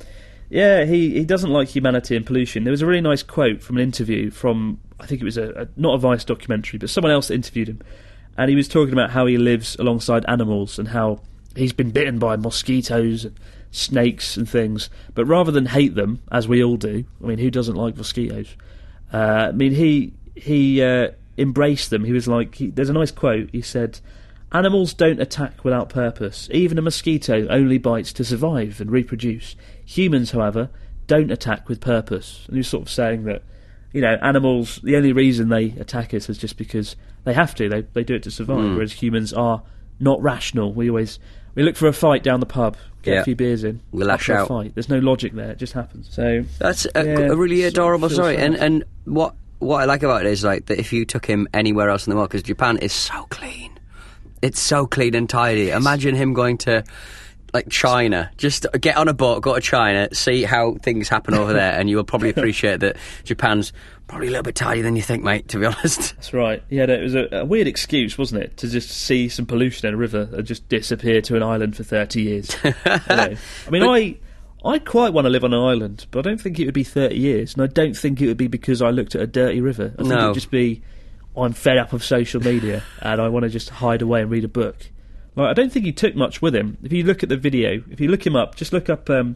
yeah, 0.49 0.85
he, 0.85 1.11
he 1.11 1.25
doesn't 1.25 1.49
like 1.49 1.67
humanity 1.67 2.15
and 2.15 2.25
pollution. 2.25 2.63
There 2.63 2.71
was 2.71 2.81
a 2.81 2.85
really 2.85 3.01
nice 3.01 3.23
quote 3.23 3.61
from 3.61 3.77
an 3.77 3.83
interview 3.83 4.31
from 4.31 4.79
I 4.99 5.05
think 5.05 5.21
it 5.21 5.25
was 5.25 5.37
a, 5.37 5.49
a 5.51 5.67
not 5.75 5.95
a 5.95 5.97
Vice 5.97 6.23
documentary, 6.23 6.79
but 6.79 6.89
someone 6.89 7.11
else 7.11 7.29
interviewed 7.29 7.69
him, 7.69 7.81
and 8.37 8.49
he 8.49 8.55
was 8.55 8.67
talking 8.67 8.93
about 8.93 9.11
how 9.11 9.25
he 9.25 9.37
lives 9.37 9.75
alongside 9.77 10.25
animals 10.27 10.79
and 10.79 10.87
how 10.87 11.21
he's 11.55 11.73
been 11.73 11.91
bitten 11.91 12.19
by 12.19 12.35
mosquitoes 12.35 13.25
and 13.25 13.39
snakes 13.71 14.37
and 14.37 14.47
things, 14.47 14.89
but 15.15 15.25
rather 15.25 15.51
than 15.51 15.65
hate 15.65 15.95
them 15.95 16.19
as 16.31 16.47
we 16.47 16.63
all 16.63 16.77
do, 16.77 17.03
I 17.23 17.27
mean, 17.27 17.39
who 17.39 17.51
doesn't 17.51 17.75
like 17.75 17.97
mosquitoes? 17.97 18.55
Uh, 19.11 19.49
I 19.49 19.51
mean, 19.51 19.73
he 19.73 20.13
he 20.35 20.81
uh, 20.81 21.09
embraced 21.37 21.89
them. 21.89 22.05
He 22.05 22.13
was 22.13 22.27
like, 22.27 22.55
he, 22.55 22.67
there's 22.67 22.89
a 22.89 22.93
nice 22.93 23.11
quote. 23.11 23.49
He 23.51 23.61
said. 23.61 23.99
Animals 24.53 24.93
don't 24.93 25.19
attack 25.19 25.63
without 25.63 25.89
purpose. 25.89 26.47
Even 26.51 26.77
a 26.77 26.81
mosquito 26.81 27.47
only 27.49 27.77
bites 27.77 28.13
to 28.13 28.23
survive 28.23 28.79
and 28.79 28.91
reproduce. 28.91 29.55
Humans, 29.85 30.31
however, 30.31 30.69
don't 31.07 31.31
attack 31.31 31.67
with 31.67 31.81
purpose. 31.81 32.43
And 32.47 32.55
he 32.55 32.59
was 32.59 32.67
sort 32.67 32.83
of 32.83 32.89
saying 32.89 33.23
that, 33.23 33.41
you 33.91 34.01
know, 34.01 34.15
animals, 34.21 34.79
the 34.83 34.95
only 34.95 35.11
reason 35.11 35.49
they 35.49 35.71
attack 35.79 36.13
us 36.13 36.29
is 36.29 36.37
just 36.37 36.57
because 36.57 36.95
they 37.23 37.33
have 37.33 37.55
to. 37.55 37.67
They, 37.67 37.81
they 37.81 38.03
do 38.03 38.15
it 38.15 38.23
to 38.23 38.31
survive, 38.31 38.59
hmm. 38.63 38.75
whereas 38.75 38.93
humans 38.93 39.33
are 39.33 39.63
not 39.99 40.21
rational. 40.21 40.71
We 40.73 40.89
always 40.89 41.19
we 41.55 41.63
look 41.63 41.75
for 41.75 41.87
a 41.87 41.93
fight 41.93 42.23
down 42.23 42.39
the 42.39 42.45
pub, 42.45 42.77
get 43.01 43.13
Yeah. 43.13 43.21
a 43.21 43.23
few 43.23 43.35
beers 43.35 43.63
in, 43.63 43.81
We 43.91 44.03
up 44.03 44.07
lash 44.07 44.25
for 44.25 44.33
a 44.33 44.41
out. 44.41 44.47
fight. 44.47 44.73
There's 44.75 44.89
no 44.89 44.99
logic 44.99 45.33
there. 45.33 45.51
It 45.51 45.57
just 45.57 45.73
happens. 45.73 46.09
So 46.11 46.43
That's 46.59 46.85
a, 46.95 47.05
Yeah, 47.05 47.19
a 47.31 47.35
really 47.35 47.63
adorable 47.63 48.09
feels 48.09 48.19
story. 48.19 48.37
And 48.37 48.55
and 48.55 48.83
what 49.05 49.35
what 49.59 49.81
I 49.81 49.85
like 49.85 50.03
about 50.03 50.25
it 50.25 50.31
is 50.31 50.43
like 50.43 50.65
that 50.67 50.79
if 50.79 50.91
you 50.93 51.05
took 51.05 51.25
him 51.25 51.47
anywhere 51.53 51.89
else 51.89 52.05
in 52.05 52.11
the 52.11 52.17
world, 52.17 52.29
because 52.29 52.43
Japan 52.43 52.77
is 52.79 52.91
so 52.91 53.25
clean, 53.29 53.79
it's 54.43 54.59
so 54.59 54.85
clean 54.85 55.15
and 55.15 55.27
tidy. 55.27 55.71
Imagine 55.71 56.13
him 56.15 56.33
going 56.33 56.57
to. 56.59 56.83
Like 57.55 57.69
China, 57.69 58.31
just 58.35 58.65
get 58.81 58.97
on 58.97 59.07
a 59.07 59.13
boat, 59.13 59.43
go 59.43 59.53
to 59.53 59.61
China, 59.61 60.09
see 60.11 60.41
how 60.41 60.73
things 60.81 61.07
happen 61.07 61.35
over 61.35 61.53
there, 61.53 61.79
and 61.79 61.87
you 61.87 61.97
will 61.97 62.03
probably 62.03 62.29
appreciate 62.35 62.79
that 62.79 62.95
Japan's 63.25 63.71
probably 64.07 64.25
a 64.25 64.31
little 64.31 64.41
bit 64.41 64.55
tidier 64.55 64.81
than 64.81 64.95
you 64.95 65.03
think, 65.03 65.23
mate. 65.23 65.49
To 65.49 65.59
be 65.59 65.65
honest, 65.67 66.15
That's 66.15 66.33
right. 66.33 66.63
Yeah, 66.71 66.85
it 66.85 67.03
was 67.03 67.13
a, 67.13 67.27
a 67.31 67.45
weird 67.45 67.67
excuse, 67.67 68.17
wasn't 68.17 68.41
it, 68.41 68.57
to 68.57 68.67
just 68.67 68.89
see 68.89 69.29
some 69.29 69.45
pollution 69.45 69.87
in 69.87 69.93
a 69.93 69.97
river 69.97 70.27
and 70.33 70.47
just 70.47 70.67
disappear 70.67 71.21
to 71.21 71.35
an 71.35 71.43
island 71.43 71.75
for 71.77 71.83
thirty 71.83 72.23
years. 72.23 72.55
You 72.63 72.71
know? 72.85 73.35
I 73.67 73.69
mean, 73.69 73.83
I 73.83 74.17
I 74.65 74.79
quite 74.79 75.13
want 75.13 75.25
to 75.25 75.29
live 75.29 75.43
on 75.43 75.53
an 75.53 75.61
island, 75.61 76.07
but 76.09 76.25
I 76.25 76.29
don't 76.31 76.41
think 76.41 76.57
it 76.57 76.65
would 76.65 76.73
be 76.73 76.83
thirty 76.83 77.19
years, 77.19 77.53
and 77.53 77.61
I 77.61 77.67
don't 77.67 77.95
think 77.95 78.19
it 78.19 78.25
would 78.25 78.37
be 78.37 78.47
because 78.47 78.81
I 78.81 78.89
looked 78.89 79.13
at 79.13 79.21
a 79.21 79.27
dirty 79.27 79.61
river. 79.61 79.93
I 79.93 80.01
think 80.01 80.11
it 80.11 80.15
No. 80.15 80.27
would 80.29 80.33
just 80.33 80.49
be 80.49 80.81
I'm 81.35 81.53
fed 81.53 81.77
up 81.77 81.93
of 81.93 82.03
social 82.03 82.41
media 82.41 82.83
and 83.01 83.19
I 83.21 83.27
want 83.29 83.43
to 83.43 83.49
just 83.49 83.69
hide 83.69 84.01
away 84.01 84.21
and 84.21 84.29
read 84.29 84.43
a 84.43 84.47
book. 84.49 84.75
Like, 85.35 85.49
I 85.49 85.53
don't 85.53 85.71
think 85.71 85.85
he 85.85 85.91
took 85.91 86.15
much 86.15 86.41
with 86.41 86.55
him. 86.55 86.77
If 86.83 86.91
you 86.93 87.03
look 87.03 87.23
at 87.23 87.29
the 87.29 87.37
video, 87.37 87.83
if 87.89 87.99
you 87.99 88.07
look 88.09 88.25
him 88.25 88.35
up, 88.35 88.55
just 88.55 88.71
look 88.71 88.87
up 88.89 89.09
um, 89.09 89.35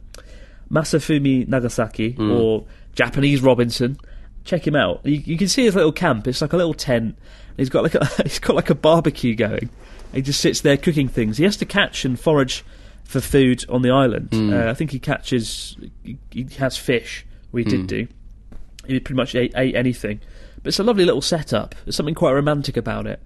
Masafumi 0.71 1.47
Nagasaki 1.47 2.15
or 2.31 2.65
Japanese 2.93 3.41
Robinson. 3.41 3.97
Check 4.43 4.65
him 4.67 4.75
out. 4.75 5.01
You, 5.05 5.15
you 5.17 5.37
can 5.37 5.47
see 5.47 5.65
his 5.65 5.75
little 5.75 5.91
camp. 5.91 6.27
It's 6.27 6.41
like 6.41 6.53
a 6.53 6.57
little 6.57 6.73
tent. 6.75 7.17
He's 7.57 7.69
got 7.69 7.83
like 7.83 7.95
a 7.95 8.05
he's 8.23 8.39
got 8.39 8.55
like 8.55 8.69
a 8.69 8.75
barbecue 8.75 9.33
going. 9.35 9.69
He 10.13 10.21
just 10.21 10.39
sits 10.39 10.61
there 10.61 10.77
cooking 10.77 11.07
things. 11.07 11.37
He 11.37 11.43
has 11.43 11.57
to 11.57 11.65
catch 11.65 12.05
and 12.05 12.19
forage 12.19 12.63
for 13.03 13.19
food 13.19 13.65
on 13.69 13.81
the 13.81 13.89
island. 13.89 14.29
Uh, 14.53 14.69
I 14.69 14.73
think 14.73 14.91
he 14.91 14.99
catches. 14.99 15.75
He, 16.03 16.17
he 16.31 16.43
has 16.59 16.77
fish. 16.77 17.25
We 17.51 17.63
did 17.63 17.87
do. 17.87 18.07
He 18.85 18.99
pretty 18.99 19.15
much 19.17 19.35
ate, 19.35 19.53
ate 19.55 19.75
anything. 19.75 20.21
But 20.57 20.67
it's 20.67 20.79
a 20.79 20.83
lovely 20.83 21.05
little 21.05 21.21
setup. 21.21 21.75
There's 21.85 21.95
something 21.95 22.15
quite 22.15 22.33
romantic 22.33 22.77
about 22.77 23.07
it. 23.07 23.21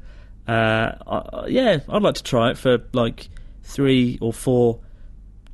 Uh, 0.47 0.91
I, 1.07 1.45
yeah, 1.47 1.79
I'd 1.87 2.01
like 2.01 2.15
to 2.15 2.23
try 2.23 2.51
it 2.51 2.57
for 2.57 2.79
like 2.93 3.29
three 3.63 4.17
or 4.21 4.33
four 4.33 4.79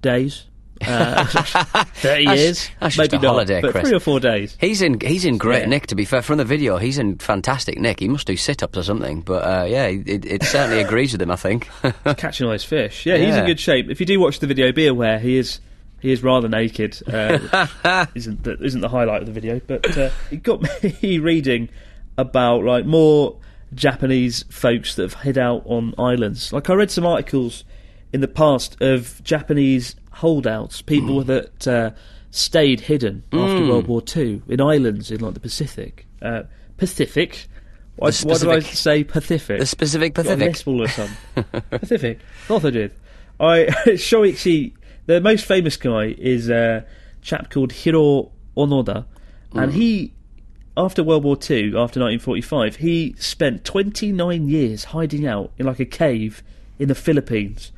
days. 0.02 0.46
Uh, 0.86 1.24
Thirty 1.96 2.24
years, 2.26 2.70
that's 2.80 2.98
maybe 3.00 3.18
a 3.18 3.20
not, 3.20 3.30
holiday, 3.30 3.62
but 3.62 3.72
Chris. 3.72 3.88
three 3.88 3.98
or 3.98 4.00
four 4.00 4.20
days. 4.20 4.56
he's 4.60 4.84
in 4.84 5.00
he's 5.00 5.26
in 5.26 5.40
great 5.40 5.62
Yeah. 5.62 5.70
nick. 5.70 5.88
To 5.88 5.96
be 5.96 6.06
fair, 6.06 6.22
from 6.22 6.38
the 6.38 6.46
video, 6.46 6.78
he's 6.78 7.00
in 7.00 7.18
fantastic 7.18 7.80
nick. 7.80 8.00
He 8.00 8.08
must 8.08 8.28
do 8.28 8.38
sit 8.38 8.62
ups 8.62 8.78
or 8.78 8.84
something. 8.84 9.22
But 9.22 9.44
uh, 9.44 9.66
yeah, 9.66 9.88
it, 9.88 10.24
it 10.24 10.44
certainly 10.44 10.82
agrees 10.84 11.14
with 11.14 11.22
him. 11.22 11.32
I 11.32 11.36
think. 11.36 11.68
catching 12.18 12.46
all 12.46 12.52
those 12.52 12.64
fish. 12.64 13.08
Yeah, 13.08 13.18
he's 13.18 13.36
in 13.36 13.46
good 13.48 13.60
shape. 13.60 13.90
If 13.90 14.00
you 14.00 14.06
do 14.06 14.20
watch 14.20 14.40
the 14.40 14.46
video, 14.48 14.72
be 14.72 14.86
aware 14.86 15.18
he 15.18 15.38
is 15.38 15.60
He 16.00 16.12
is 16.12 16.22
rather 16.24 16.48
naked. 16.48 17.00
Uh, 17.08 18.06
isn't 18.16 18.44
the, 18.44 18.58
isn't 18.62 18.82
the 18.82 18.90
highlight 18.90 19.22
of 19.22 19.26
the 19.28 19.32
video, 19.34 19.60
but 19.66 19.98
uh, 19.98 20.10
it 20.32 20.44
got 20.44 20.62
me 21.02 21.20
reading 21.20 21.70
about 22.18 22.64
like 22.64 22.86
more 22.86 23.38
Japanese 23.74 24.44
folks 24.50 24.96
that 24.96 25.04
have 25.04 25.22
hid 25.22 25.38
out 25.38 25.64
on 25.66 25.94
islands. 25.98 26.54
Like 26.54 26.70
I 26.70 26.74
read 26.74 26.92
some 26.92 27.06
articles 27.06 27.64
in 28.14 28.22
the 28.22 28.28
past 28.28 28.80
of 28.82 29.22
Japanese 29.24 29.96
holdouts, 30.12 30.82
people 30.82 31.24
that 31.24 31.68
uh, 31.68 31.92
stayed 32.32 32.82
hidden 32.82 33.24
after 33.34 33.68
World 33.68 33.88
War 33.88 34.02
Two 34.02 34.42
in 34.48 34.62
islands 34.62 35.12
in 35.12 35.22
like 35.22 35.34
the 35.34 35.40
Pacific. 35.40 36.06
Uh, 36.22 36.44
Pacific. 36.78 37.48
Why, 37.96 38.12
why 38.12 38.38
did 38.38 38.48
I 38.50 38.60
say 38.60 39.04
Pacific? 39.04 39.60
The 39.60 39.66
specific 39.66 40.14
Got 40.14 40.28
a 40.28 40.38
Pacific. 40.38 40.68
of 40.68 40.82
a 40.82 40.88
sudden. 40.88 41.62
Pacific. 41.72 42.20
Thought 42.46 42.66
I 42.66 42.70
did. 42.70 42.92
I 43.40 43.66
Shoichi. 43.88 44.74
The 45.08 45.22
most 45.22 45.46
famous 45.46 45.78
guy 45.78 46.16
is 46.18 46.50
a 46.50 46.86
chap 47.22 47.50
called 47.50 47.72
Hiroo 47.72 48.30
Onoda, 48.58 49.06
and 49.54 49.74
he, 49.74 50.14
after 50.76 51.02
World 51.02 51.24
War 51.24 51.38
Two, 51.38 51.68
after 51.78 52.02
1945, 52.02 52.76
he 52.76 53.16
spent 53.18 53.64
29 53.64 54.50
years 54.50 54.84
hiding 54.84 55.26
out 55.26 55.52
in 55.58 55.66
like 55.66 55.80
a 55.80 55.86
cave 55.86 56.44
in 56.78 56.90
the 56.90 56.96
Philippines, 56.96 57.72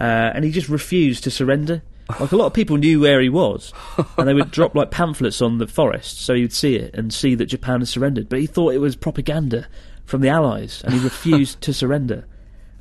uh, 0.00 0.32
and 0.34 0.44
he 0.44 0.50
just 0.50 0.68
refused 0.68 1.22
to 1.24 1.30
surrender. 1.30 1.82
Like 2.18 2.32
a 2.32 2.36
lot 2.36 2.46
of 2.46 2.52
people 2.52 2.76
knew 2.76 3.00
where 3.00 3.20
he 3.20 3.28
was, 3.28 3.72
and 4.18 4.26
they 4.26 4.34
would 4.34 4.50
drop 4.50 4.74
like 4.74 4.90
pamphlets 4.90 5.40
on 5.40 5.58
the 5.58 5.68
forest 5.68 6.20
so 6.20 6.32
you'd 6.32 6.52
see 6.52 6.74
it 6.74 6.94
and 6.94 7.14
see 7.14 7.36
that 7.36 7.46
Japan 7.46 7.80
had 7.80 7.88
surrendered. 7.88 8.28
But 8.28 8.40
he 8.40 8.46
thought 8.46 8.74
it 8.74 8.78
was 8.78 8.96
propaganda 8.96 9.68
from 10.04 10.20
the 10.20 10.28
Allies, 10.28 10.82
and 10.84 10.94
he 10.94 11.00
refused 11.04 11.60
to 11.60 11.72
surrender 11.72 12.26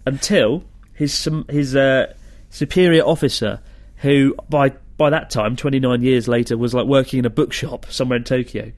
until 0.08 0.63
his 0.91 1.29
his 1.50 1.75
uh, 1.75 2.13
superior 2.50 3.03
officer, 3.03 3.62
who 4.01 4.36
by 4.50 4.70
by 4.98 5.10
that 5.10 5.29
time, 5.31 5.55
29 5.55 6.01
years 6.03 6.27
later, 6.27 6.58
was 6.58 6.74
like 6.75 6.86
working 6.86 7.20
in 7.20 7.25
a 7.25 7.29
bookshop 7.29 7.86
somewhere 7.89 8.17
in 8.17 8.24
Tokyo. 8.24 8.72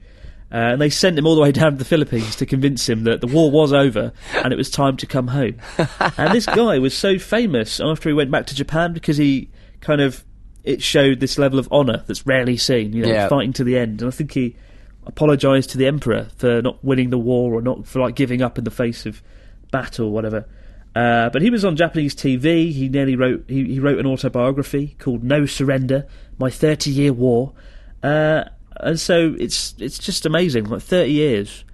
Uh, 0.52 0.72
and 0.72 0.80
they 0.80 0.88
sent 0.88 1.18
him 1.18 1.26
all 1.26 1.34
the 1.34 1.40
way 1.42 1.50
down 1.52 1.72
to 1.72 1.78
the 1.78 1.84
Philippines 1.84 2.36
to 2.36 2.46
convince 2.46 2.88
him 2.88 3.04
that 3.04 3.20
the 3.20 3.26
war 3.26 3.50
was 3.50 3.72
over 3.72 4.12
and 4.36 4.52
it 4.52 4.56
was 4.56 4.70
time 4.70 4.96
to 4.96 5.06
come 5.06 5.28
home. 5.28 5.56
and 6.16 6.32
this 6.32 6.46
guy 6.62 6.78
was 6.78 6.96
so 6.96 7.18
famous 7.18 7.80
after 7.80 8.08
he 8.08 8.12
went 8.14 8.30
back 8.30 8.46
to 8.46 8.54
Japan 8.54 8.92
because 8.92 9.16
he 9.16 9.50
kind 9.80 10.00
of 10.00 10.24
it 10.62 10.80
showed 10.82 11.20
this 11.20 11.36
level 11.38 11.58
of 11.58 11.70
honour 11.72 12.04
that's 12.06 12.26
rarely 12.26 12.56
seen. 12.56 12.92
You 12.92 13.02
know, 13.02 13.08
Yeah. 13.08 13.28
fighting 13.28 13.52
to 13.54 13.64
the 13.64 13.76
end. 13.76 14.00
And 14.00 14.08
I 14.08 14.10
think 14.12 14.32
he 14.32 14.56
apologised 15.06 15.70
to 15.70 15.78
the 15.78 15.86
emperor 15.86 16.28
for 16.36 16.62
not 16.62 16.82
winning 16.84 17.10
the 17.10 17.18
war 17.18 17.52
or 17.52 17.60
not 17.60 17.86
for 17.86 17.98
like 18.00 18.14
giving 18.14 18.40
up 18.40 18.56
in 18.56 18.64
the 18.64 18.70
face 18.70 19.04
of 19.06 19.22
battle, 19.72 20.06
or 20.06 20.12
whatever. 20.12 20.46
Uh, 20.94 21.28
but 21.30 21.42
he 21.42 21.50
was 21.50 21.64
on 21.64 21.74
Japanese 21.76 22.14
TV. 22.14 22.72
He 22.72 22.88
nearly 22.88 23.16
wrote 23.16 23.44
he, 23.48 23.64
he 23.64 23.80
wrote 23.80 23.98
an 23.98 24.06
autobiography 24.06 24.96
called 24.98 25.24
No 25.24 25.44
Surrender: 25.46 26.06
My 26.38 26.50
Thirty 26.50 26.90
Year 26.90 27.12
War. 27.12 27.52
Uh, 28.02 28.44
and 28.78 28.98
so 29.00 29.34
it's 29.38 29.74
it's 29.78 29.98
just 29.98 30.24
amazing. 30.26 30.64
Like 30.66 30.82
thirty 30.82 31.12
years. 31.12 31.64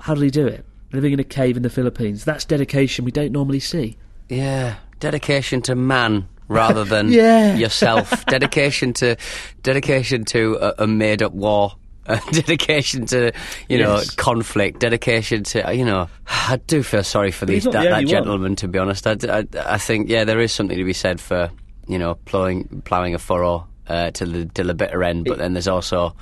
How 0.00 0.14
did 0.14 0.24
he 0.24 0.30
do 0.30 0.46
it? 0.46 0.64
Living 0.92 1.12
in 1.12 1.20
a 1.20 1.24
cave 1.24 1.56
in 1.56 1.62
the 1.62 1.70
Philippines. 1.70 2.24
That's 2.24 2.44
dedication 2.44 3.04
we 3.04 3.10
don't 3.12 3.32
normally 3.32 3.60
see. 3.60 3.96
Yeah, 4.28 4.76
dedication 5.00 5.60
to 5.62 5.74
man 5.74 6.28
rather 6.48 6.84
than 6.94 7.12
Yeah. 7.12 7.54
yourself. 7.56 8.24
dedication 8.26 8.92
to 8.94 9.16
dedication 9.62 10.24
to 10.26 10.56
a, 10.60 10.84
a 10.84 10.86
made-up 10.86 11.32
war. 11.32 11.72
Uh, 12.08 12.18
dedication 12.32 13.04
to 13.06 13.32
you 13.68 13.78
know 13.78 13.96
Yes. 13.96 14.10
conflict. 14.10 14.80
Dedication 14.80 15.44
to 15.44 15.74
you 15.74 15.84
know. 15.84 16.08
I 16.26 16.58
do 16.66 16.82
feel 16.82 17.04
sorry 17.04 17.30
for 17.30 17.46
these, 17.46 17.64
that, 17.64 17.72
the 17.72 17.78
that 17.80 17.90
one. 17.92 18.06
gentleman. 18.06 18.56
To 18.56 18.68
be 18.68 18.78
honest, 18.78 19.06
I, 19.06 19.16
I, 19.28 19.44
I 19.66 19.78
think 19.78 20.08
yeah, 20.08 20.24
there 20.24 20.40
is 20.40 20.52
something 20.52 20.78
to 20.78 20.84
be 20.84 20.92
said 20.94 21.20
for 21.20 21.50
you 21.86 21.98
know 21.98 22.14
plowing 22.24 22.82
ploughing 22.84 23.14
a 23.14 23.18
furrow 23.18 23.66
uh, 23.88 24.10
till 24.12 24.30
the 24.32 24.46
till 24.46 24.66
the 24.66 24.74
bitter 24.74 25.02
end. 25.04 25.26
But 25.26 25.38
then 25.38 25.52
there's 25.54 25.68
also. 25.68 26.14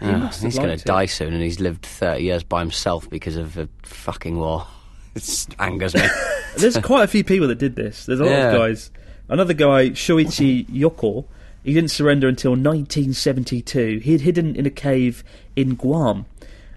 uh, 0.00 0.28
he's 0.32 0.58
going 0.58 0.76
to 0.76 0.84
die 0.84 1.06
soon, 1.06 1.32
and 1.32 1.42
he's 1.42 1.60
lived 1.60 1.86
30 1.86 2.22
years 2.24 2.42
by 2.42 2.58
himself 2.60 3.08
because 3.08 3.36
of 3.36 3.56
a 3.56 3.68
fucking 3.84 4.36
war. 4.36 4.66
It 5.14 5.46
angers 5.58 5.94
me. 5.94 6.00
There's 6.56 6.78
quite 6.78 7.04
a 7.04 7.06
few 7.06 7.22
people 7.22 7.46
that 7.48 7.58
did 7.58 7.76
this. 7.76 8.06
There's 8.06 8.18
a 8.18 8.24
lot 8.24 8.30
Yeah. 8.30 8.50
of 8.52 8.58
guys. 8.58 8.90
Another 9.28 9.52
guy, 9.52 9.90
Shoichi 9.90 10.64
Yokoi, 10.68 11.26
he 11.62 11.72
didn't 11.72 11.90
surrender 11.90 12.28
until 12.28 12.52
1972. 12.52 14.00
He 14.02 14.12
had 14.12 14.22
hidden 14.22 14.56
in 14.56 14.66
a 14.66 14.70
cave 14.70 15.22
in 15.54 15.74
Guam, 15.74 16.26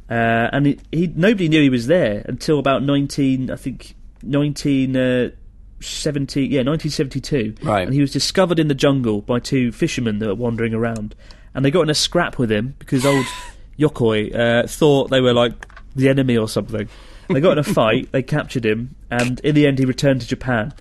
uh, 0.10 0.50
and 0.54 0.68
he, 0.68 0.80
he 0.92 1.08
nobody 1.08 1.50
knew 1.50 1.62
he 1.62 1.70
was 1.70 1.88
there 1.88 2.24
until 2.28 2.60
about 2.60 2.84
19, 2.84 3.50
I 3.50 3.56
think 3.56 3.96
1970, 4.22 6.42
yeah, 6.42 6.60
1972. 6.60 7.56
Right. 7.64 7.86
And 7.86 7.94
he 7.94 8.02
was 8.02 8.12
discovered 8.12 8.60
in 8.60 8.68
the 8.68 8.76
jungle 8.76 9.22
by 9.22 9.40
two 9.40 9.72
fishermen 9.72 10.20
that 10.20 10.28
were 10.28 10.36
wandering 10.36 10.74
around, 10.74 11.16
and 11.54 11.66
they 11.66 11.72
got 11.72 11.82
in 11.82 11.90
a 11.90 11.96
scrap 11.96 12.38
with 12.38 12.52
him 12.52 12.76
because 12.78 13.06
old 13.06 13.26
Yokoi 13.80 14.36
uh, 14.36 14.68
thought 14.68 15.10
they 15.10 15.22
were 15.22 15.34
like 15.34 15.68
the 15.96 16.10
enemy 16.10 16.38
or 16.38 16.48
something. 16.48 16.88
They 17.28 17.42
got 17.42 17.54
in 17.54 17.60
a 17.60 17.64
fight, 17.74 18.12
they 18.12 18.22
captured 18.22 18.66
him, 18.66 18.96
and 19.10 19.40
in 19.40 19.56
the 19.56 19.66
end, 19.66 19.80
he 19.80 19.86
returned 19.86 20.22
to 20.22 20.28
Japan. 20.28 20.74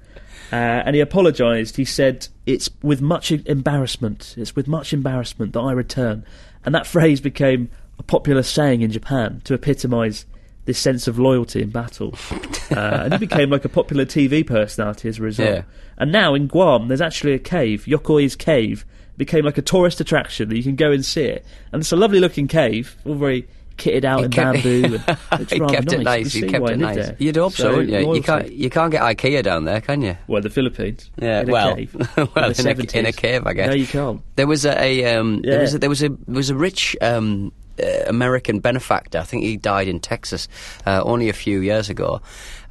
Uh, 0.54 0.84
and 0.86 0.94
he 0.94 1.00
apologised. 1.00 1.74
He 1.76 1.84
said, 1.84 2.28
It's 2.46 2.70
with 2.80 3.02
much 3.02 3.32
embarrassment, 3.32 4.36
it's 4.38 4.54
with 4.54 4.68
much 4.68 4.92
embarrassment 4.92 5.52
that 5.54 5.60
I 5.60 5.72
return. 5.72 6.24
And 6.64 6.72
that 6.76 6.86
phrase 6.86 7.20
became 7.20 7.70
a 7.98 8.04
popular 8.04 8.44
saying 8.44 8.82
in 8.82 8.92
Japan 8.92 9.42
to 9.44 9.54
epitomise 9.54 10.26
this 10.64 10.78
sense 10.78 11.08
of 11.08 11.18
loyalty 11.18 11.60
in 11.62 11.70
battle. 11.70 12.14
Uh, 12.74 13.02
and 13.04 13.12
he 13.12 13.18
became 13.18 13.50
like 13.50 13.66
a 13.66 13.68
popular 13.68 14.06
TV 14.06 14.44
personality 14.44 15.06
as 15.06 15.18
a 15.18 15.22
result. 15.22 15.48
Yeah. 15.48 15.62
And 15.98 16.10
now 16.10 16.34
in 16.34 16.46
Guam, 16.46 16.88
there's 16.88 17.02
actually 17.02 17.34
a 17.34 17.38
cave, 17.38 17.84
Yokoi's 17.84 18.34
Cave, 18.34 18.86
became 19.18 19.44
like 19.44 19.58
a 19.58 19.62
tourist 19.62 20.00
attraction 20.00 20.48
that 20.48 20.56
you 20.56 20.62
can 20.62 20.74
go 20.74 20.90
and 20.90 21.04
see 21.04 21.24
it. 21.24 21.44
And 21.72 21.82
it's 21.82 21.92
a 21.92 21.96
lovely 21.96 22.20
looking 22.20 22.48
cave, 22.48 22.96
all 23.04 23.16
very 23.16 23.46
kitted 23.76 24.04
out 24.04 24.18
He 24.20 24.24
in 24.26 24.30
kept- 24.30 24.62
bamboo. 24.62 24.98
And 25.32 25.50
he 25.50 25.60
kept 25.60 25.92
it 25.92 26.00
nice. 26.00 26.34
You 26.34 26.46
He 26.46 26.50
kept 26.50 26.70
it 26.70 26.76
nice. 26.78 26.96
there. 26.96 27.16
You'd 27.18 27.36
hope 27.36 27.52
so, 27.52 27.76
wouldn't 27.76 27.90
you? 27.90 28.14
You 28.14 28.22
can't. 28.22 28.50
You 28.52 28.70
can't 28.70 28.90
get 28.90 29.02
IKEA 29.02 29.42
down 29.42 29.64
there, 29.64 29.80
can 29.80 30.02
you? 30.02 30.16
Well, 30.26 30.42
the 30.42 30.50
Philippines. 30.50 31.10
Yeah, 31.20 31.40
in 31.42 31.48
a 31.48 31.52
well, 31.52 31.74
cave, 31.76 31.94
well, 32.16 32.26
the 32.52 32.60
in 32.70 32.80
a- 32.80 32.98
in 32.98 33.06
a 33.06 33.12
cave, 33.12 33.46
I 33.46 33.52
guess. 33.52 33.66
No, 33.68 33.74
you 33.74 33.86
can't. 33.86 34.20
There 34.36 34.46
was 34.46 34.64
a, 34.64 34.80
a 34.80 35.14
um, 35.16 35.42
there 35.42 35.60
was 35.60 35.74
a, 35.74 35.78
there 35.78 35.90
was 35.90 36.02
a 36.02 36.08
there 36.08 36.36
was 36.36 36.50
a 36.50 36.54
rich 36.54 36.96
um, 37.00 37.52
uh, 37.82 37.86
American 38.06 38.60
benefactor. 38.60 39.18
I 39.18 39.24
think 39.24 39.42
he 39.44 39.56
died 39.56 39.88
in 39.88 40.00
Texas 40.00 40.48
uh, 40.86 41.02
only 41.04 41.28
a 41.28 41.32
few 41.32 41.60
years 41.60 41.90
ago, 41.90 42.20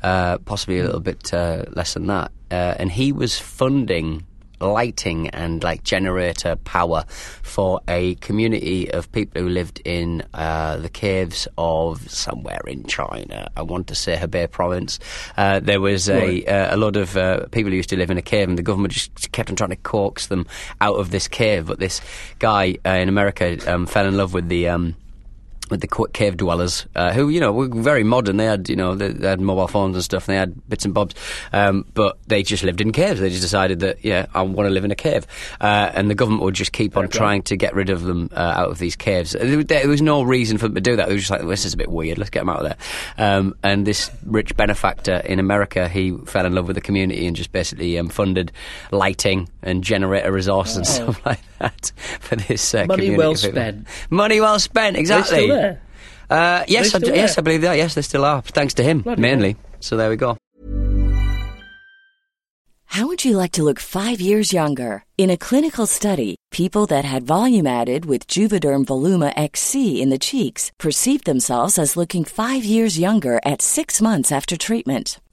uh, 0.04 0.38
possibly 0.40 0.80
a 0.80 0.84
little 0.86 1.02
bit 1.02 1.34
uh, 1.34 1.66
less 1.72 1.94
than 1.94 2.08
that. 2.08 2.32
Uh, 2.52 2.76
and 2.78 2.92
he 2.92 3.12
was 3.12 3.40
funding 3.40 4.26
lighting 4.64 5.30
and 5.30 5.64
like 5.64 5.84
generator 5.84 6.56
power 6.56 7.04
for 7.08 7.82
a 7.88 8.16
community 8.16 8.92
of 8.92 9.12
people 9.12 9.42
who 9.42 9.50
lived 9.50 9.82
in 9.86 10.24
uh, 10.34 10.78
the 10.78 10.90
caves 10.90 11.48
of 11.58 12.10
somewhere 12.10 12.62
in 12.68 12.84
China. 12.86 13.50
I 13.56 13.62
want 13.62 13.88
to 13.88 13.96
say 13.96 14.16
Hebei 14.16 14.50
province. 14.50 15.00
Uh, 15.38 15.60
there 15.60 15.82
was 15.82 16.10
a 16.10 16.44
uh, 16.46 16.76
a 16.76 16.78
lot 16.78 16.96
of 16.96 17.16
uh, 17.18 17.48
people 17.48 17.72
who 17.72 17.78
used 17.78 17.90
to 17.90 17.98
live 17.98 18.10
in 18.10 18.18
a 18.18 18.22
cave, 18.22 18.50
and 18.50 18.58
the 18.58 18.64
government 18.64 18.94
just 18.94 19.32
kept 19.32 19.50
on 19.50 19.56
trying 19.56 19.72
to 19.72 19.76
coax 19.78 20.28
them 20.28 20.46
out 20.82 20.96
of 20.96 21.12
this 21.12 21.28
cave. 21.28 21.68
But 21.68 21.80
this 21.80 22.02
guy 22.40 22.78
uh, 22.86 22.90
in 22.90 23.10
America 23.10 23.58
um, 23.72 23.86
fell 23.86 24.08
in 24.08 24.18
love 24.18 24.34
with 24.34 24.50
the. 24.50 24.70
Um, 24.70 24.96
with 25.74 25.82
the 25.82 26.08
cave 26.14 26.38
dwellers, 26.38 26.86
uh, 26.96 27.12
who 27.12 27.30
you 27.30 27.40
know 27.40 27.52
were 27.52 27.68
very 27.68 28.04
modern. 28.04 28.38
They 28.38 28.46
had 28.46 28.70
you 28.70 28.76
know 28.76 28.96
they, 28.96 29.10
they 29.10 29.28
had 29.28 29.42
mobile 29.42 29.68
phones 29.68 29.96
and 29.96 30.04
stuff, 30.04 30.28
and 30.28 30.34
they 30.34 30.40
had 30.40 30.70
bits 30.70 30.86
and 30.86 30.94
bobs, 30.94 31.16
um, 31.52 31.86
but 31.94 32.18
they 32.28 32.44
just 32.44 32.64
lived 32.64 32.80
in 32.80 32.92
caves. 32.92 33.20
They 33.20 33.30
just 33.30 33.42
decided 33.42 33.80
that 33.80 34.06
yeah, 34.06 34.28
I 34.34 34.44
want 34.44 34.68
to 34.68 34.70
live 34.70 34.86
in 34.86 34.92
a 34.92 34.96
cave, 34.96 35.26
uh, 35.60 35.92
and 35.94 36.10
the 36.10 36.16
government 36.16 36.44
would 36.44 36.54
just 36.54 36.72
keep 36.72 36.96
on 36.96 37.10
trying 37.10 37.42
to 37.44 37.58
get 37.58 37.74
rid 37.74 37.90
of 37.90 38.04
them 38.04 38.30
uh, 38.34 38.40
out 38.40 38.70
of 38.70 38.78
these 38.78 38.96
caves. 38.96 39.32
There, 39.32 39.64
there 39.64 39.88
was 39.88 40.02
no 40.02 40.22
reason 40.24 40.58
for 40.58 40.68
them 40.68 40.76
to 40.76 40.82
do 40.82 40.96
that. 40.96 41.08
They 41.08 41.14
were 41.14 41.20
just 41.20 41.32
like, 41.32 41.46
this 41.46 41.66
is 41.66 41.74
a 41.74 41.78
bit 41.78 41.90
weird. 41.90 42.18
Let's 42.18 42.30
get 42.30 42.42
them 42.42 42.50
out 42.50 42.64
of 42.64 42.64
there. 42.64 42.78
Um, 43.18 43.56
and 43.64 43.86
this 43.86 44.12
rich 44.26 44.56
benefactor 44.56 45.16
in 45.18 45.40
America, 45.40 45.90
he 45.90 46.12
fell 46.26 46.46
in 46.46 46.54
love 46.54 46.68
with 46.68 46.76
the 46.76 46.82
community 46.82 47.26
and 47.26 47.36
just 47.36 47.52
basically 47.52 47.98
um, 47.98 48.10
funded 48.10 48.52
lighting 48.92 49.50
and 49.62 49.84
generator 49.84 50.32
resources 50.32 50.78
and 50.78 50.88
stuff 50.88 51.26
like 51.26 51.40
that 51.60 51.92
for 52.20 52.36
this 52.36 52.74
uh, 52.74 52.86
Money 52.86 53.16
well 53.16 53.36
spent. 53.36 53.88
Money 54.10 54.42
well 54.42 54.60
spent, 54.60 54.98
exactly. 54.98 55.48
Still 55.64 55.80
there? 55.80 55.82
Uh, 56.30 56.64
yes, 56.68 56.92
They 56.92 56.98
I, 56.98 57.00
still 57.00 57.16
yes. 57.16 57.38
I 57.38 57.42
believe 57.42 57.62
that. 57.62 57.78
Yes, 57.78 57.96
they 57.96 58.02
still 58.02 58.26
are. 58.26 58.42
Thanks 58.42 58.74
to 58.76 58.84
him, 58.84 59.02
Bloody 59.02 59.22
mainly. 59.22 59.56
So 59.80 59.98
there 59.98 60.10
we 60.10 60.16
go. 60.16 60.38
How 62.86 63.08
would 63.08 63.26
you 63.26 63.38
like 63.38 63.54
to 63.54 63.64
look 63.64 63.80
five 63.80 64.22
years 64.22 64.54
younger? 64.54 65.04
In 65.18 65.32
a 65.32 65.38
clinical 65.38 65.88
study, 65.88 66.36
people 66.52 66.86
that 66.88 67.06
had 67.06 67.24
volume 67.24 67.66
added 67.66 68.06
with 68.06 68.28
Juvederm 68.28 68.86
Voluma 68.86 69.34
XC 69.36 70.00
in 70.00 70.12
the 70.12 70.20
cheeks 70.20 70.72
perceived 70.80 71.26
themselves 71.26 71.80
as 71.80 71.98
looking 71.98 72.24
five 72.24 72.64
years 72.64 73.00
younger 73.00 73.40
at 73.44 73.64
six 73.64 74.00
months 74.00 74.32
after 74.32 74.56
treatment. 74.58 75.20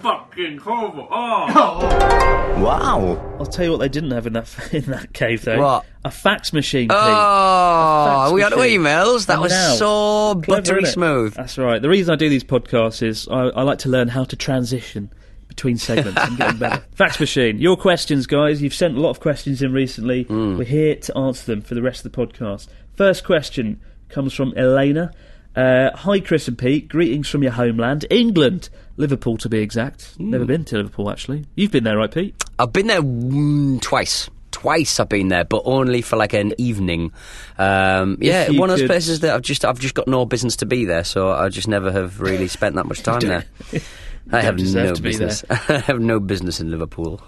Fucking 0.00 0.58
horrible. 0.58 1.08
Oh. 1.10 2.32
Wow. 2.56 3.36
I'll 3.38 3.44
tell 3.44 3.66
you 3.66 3.70
what 3.72 3.80
they 3.80 3.88
didn't 3.90 4.12
have 4.12 4.26
in 4.26 4.32
that 4.32 4.48
in 4.72 4.84
that 4.86 5.12
cave 5.12 5.44
though. 5.44 5.60
What? 5.60 5.84
A 6.06 6.10
fax 6.10 6.54
machine. 6.54 6.88
Pete. 6.88 6.96
Oh, 6.98 8.22
fax 8.22 8.32
we 8.32 8.40
got 8.40 8.56
machine. 8.56 8.80
emails. 8.80 9.26
That 9.26 9.34
And 9.34 9.42
was 9.42 9.52
now- 9.52 9.74
so 9.74 10.40
Clever, 10.42 10.62
buttery 10.62 10.82
innit? 10.84 10.86
smooth. 10.92 11.34
That's 11.34 11.58
right. 11.58 11.82
The 11.82 11.90
reason 11.90 12.14
I 12.14 12.16
do 12.16 12.30
these 12.30 12.44
podcasts 12.44 13.02
is 13.02 13.28
I, 13.28 13.48
I 13.48 13.62
like 13.62 13.78
to 13.80 13.90
learn 13.90 14.08
how 14.08 14.24
to 14.24 14.36
transition 14.36 15.12
between 15.48 15.76
segments. 15.76 16.18
I'm 16.18 16.36
getting 16.36 16.58
better. 16.58 16.82
Fax 16.94 17.20
machine. 17.20 17.58
Your 17.58 17.76
questions, 17.76 18.26
guys. 18.26 18.62
You've 18.62 18.72
sent 18.74 18.96
a 18.96 19.00
lot 19.00 19.10
of 19.10 19.20
questions 19.20 19.60
in 19.60 19.72
recently. 19.74 20.22
Hmm. 20.22 20.56
We're 20.56 20.64
here 20.64 20.94
to 20.96 21.16
answer 21.18 21.44
them 21.44 21.60
for 21.60 21.74
the 21.74 21.82
rest 21.82 22.06
of 22.06 22.10
the 22.12 22.26
podcast. 22.26 22.68
First 22.96 23.22
question 23.24 23.82
comes 24.08 24.32
from 24.32 24.54
Elena. 24.56 25.12
Uh, 25.54 25.90
Hi, 25.94 26.20
Chris 26.20 26.48
and 26.48 26.56
Pete. 26.56 26.88
Greetings 26.88 27.28
from 27.28 27.42
your 27.42 27.52
homeland, 27.52 28.06
England, 28.10 28.70
Liverpool 28.96 29.36
to 29.38 29.48
be 29.48 29.58
exact. 29.58 30.18
Never 30.18 30.44
Hmm. 30.44 30.48
been 30.48 30.64
to 30.66 30.76
Liverpool 30.76 31.10
actually. 31.10 31.44
You've 31.54 31.70
been 31.72 31.84
there, 31.84 31.96
right, 31.98 32.10
Pete? 32.12 32.34
I've 32.58 32.72
been 32.72 32.86
there 32.86 33.02
mm, 33.02 33.80
twice. 33.80 34.30
Twice 34.52 34.98
I've 35.00 35.10
been 35.10 35.28
there, 35.28 35.44
but 35.44 35.62
only 35.66 36.00
for 36.00 36.16
like 36.16 36.32
an 36.32 36.54
evening. 36.56 37.12
Um, 37.58 38.16
yeah, 38.20 38.48
one 38.50 38.70
of 38.70 38.78
those 38.78 38.86
places 38.88 39.20
that 39.20 39.34
I've 39.34 39.42
just 39.42 39.64
I've 39.66 39.78
just 39.78 39.94
got 39.94 40.08
no 40.08 40.24
business 40.24 40.56
to 40.56 40.66
be 40.66 40.86
there, 40.86 41.04
so 41.04 41.30
I 41.30 41.50
just 41.50 41.68
never 41.68 41.92
have 41.92 42.20
really 42.20 42.48
spent 42.48 42.74
that 42.76 42.86
much 42.86 43.02
time 43.02 43.20
there. 43.20 43.44
I 44.32 44.40
have 44.40 44.58
no 44.58 44.94
business. 44.96 45.44
I 45.50 45.78
have 45.86 46.00
no 46.00 46.18
business 46.20 46.58
in 46.58 46.70
Liverpool, 46.70 47.20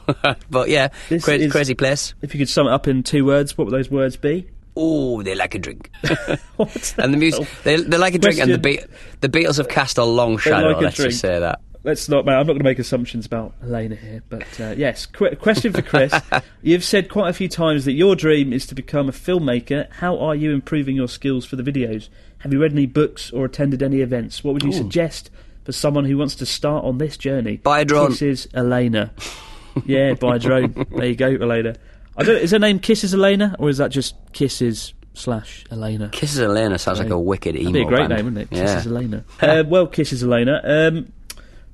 but 0.50 0.68
yeah, 0.70 0.88
crazy, 1.20 1.44
is- 1.44 1.52
crazy 1.52 1.74
place. 1.74 2.14
If 2.22 2.35
you 2.35 2.38
could 2.38 2.48
sum 2.48 2.66
it 2.66 2.70
up 2.72 2.88
in 2.88 3.02
two 3.02 3.24
words, 3.26 3.57
what 3.59 3.66
would 3.66 3.74
those 3.74 3.90
words 3.90 4.16
be? 4.16 4.48
Oh, 4.80 5.22
they 5.24 5.34
like 5.34 5.56
a 5.56 5.58
drink, 5.58 5.90
and 6.04 7.12
the 7.12 7.16
music 7.16 7.48
they, 7.64 7.82
they 7.82 7.98
like 7.98 8.14
a 8.14 8.18
drink, 8.18 8.38
and 8.38 8.52
the 8.52 8.58
Be- 8.58 8.80
the 9.20 9.28
Beatles 9.28 9.56
have 9.56 9.68
cast 9.68 9.98
a 9.98 10.04
long 10.04 10.38
shadow. 10.38 10.68
like 10.68 10.76
a 10.76 10.80
let's 10.84 10.96
drink. 10.96 11.10
just 11.10 11.20
say 11.20 11.40
that. 11.40 11.60
Let's 11.82 12.08
not, 12.08 12.24
man. 12.24 12.34
I'm 12.34 12.46
not 12.46 12.52
going 12.52 12.58
to 12.58 12.64
make 12.64 12.78
assumptions 12.78 13.26
about 13.26 13.54
Elena 13.62 13.96
here, 13.96 14.22
but 14.28 14.60
uh, 14.60 14.74
yes. 14.76 15.06
Qu- 15.06 15.34
question 15.36 15.72
for 15.72 15.82
Chris: 15.82 16.12
You've 16.62 16.84
said 16.84 17.08
quite 17.08 17.28
a 17.28 17.32
few 17.32 17.48
times 17.48 17.86
that 17.86 17.92
your 17.92 18.14
dream 18.14 18.52
is 18.52 18.66
to 18.66 18.74
become 18.74 19.08
a 19.08 19.12
filmmaker. 19.12 19.90
How 19.90 20.16
are 20.18 20.34
you 20.34 20.52
improving 20.52 20.94
your 20.94 21.08
skills 21.08 21.44
for 21.44 21.56
the 21.56 21.62
videos? 21.64 22.08
Have 22.38 22.52
you 22.52 22.60
read 22.60 22.72
any 22.72 22.86
books 22.86 23.32
or 23.32 23.44
attended 23.44 23.82
any 23.82 24.00
events? 24.00 24.44
What 24.44 24.54
would 24.54 24.62
you 24.62 24.72
suggest 24.72 25.30
for 25.64 25.72
someone 25.72 26.04
who 26.04 26.16
wants 26.16 26.36
to 26.36 26.46
start 26.46 26.84
on 26.84 26.98
this 26.98 27.16
journey? 27.16 27.56
Buy 27.56 27.80
a 27.80 27.84
drone. 27.84 28.10
This 28.10 28.22
is 28.22 28.48
Elena. 28.54 29.12
yeah, 29.86 30.14
buy 30.14 30.36
a 30.36 30.38
drone. 30.38 30.86
There 30.90 31.06
you 31.06 31.16
go, 31.16 31.26
Elena. 31.26 31.74
I 32.18 32.24
don't. 32.24 32.37
Is 32.37 32.50
her 32.50 32.59
name 32.59 32.78
Kisses 32.81 33.14
Elena, 33.14 33.54
or 33.59 33.68
is 33.68 33.78
that 33.78 33.90
just 33.90 34.14
Kisses 34.33 34.92
slash 35.14 35.64
Elena? 35.70 36.11
Kisses 36.11 36.40
Elena 36.40 36.78
sounds 36.78 36.98
like 36.98 37.11
a 37.11 37.18
wicked 37.18 37.57
emo 37.57 37.64
That'd 37.64 37.74
be 37.74 37.83
a 37.83 37.85
great 37.85 38.09
band. 38.09 38.12
name, 38.12 38.24
wouldn't 38.24 38.52
it? 38.52 38.57
Yeah. 38.57 38.74
Kisses 38.74 38.87
Elena. 38.87 39.24
uh, 39.40 39.64
well, 39.66 39.87
Kisses 39.87 40.22
Elena. 40.22 40.61
Um, 40.64 41.12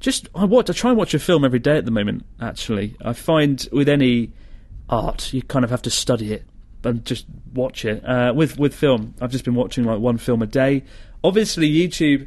just 0.00 0.28
I 0.34 0.44
watch. 0.44 0.68
I 0.68 0.74
try 0.74 0.90
and 0.90 0.98
watch 0.98 1.14
a 1.14 1.18
film 1.18 1.44
every 1.44 1.58
day 1.58 1.78
at 1.78 1.84
the 1.86 1.90
moment. 1.90 2.26
Actually, 2.40 2.94
I 3.02 3.14
find 3.14 3.66
with 3.72 3.88
any 3.88 4.32
art, 4.88 5.32
you 5.32 5.42
kind 5.42 5.64
of 5.64 5.70
have 5.70 5.82
to 5.82 5.90
study 5.90 6.32
it 6.32 6.44
and 6.84 7.04
just 7.04 7.26
watch 7.54 7.84
it. 7.84 8.04
Uh, 8.06 8.32
with 8.34 8.58
with 8.58 8.74
film, 8.74 9.14
I've 9.20 9.30
just 9.30 9.44
been 9.44 9.54
watching 9.54 9.84
like 9.84 10.00
one 10.00 10.18
film 10.18 10.42
a 10.42 10.46
day. 10.46 10.84
Obviously, 11.22 11.70
YouTube 11.70 12.26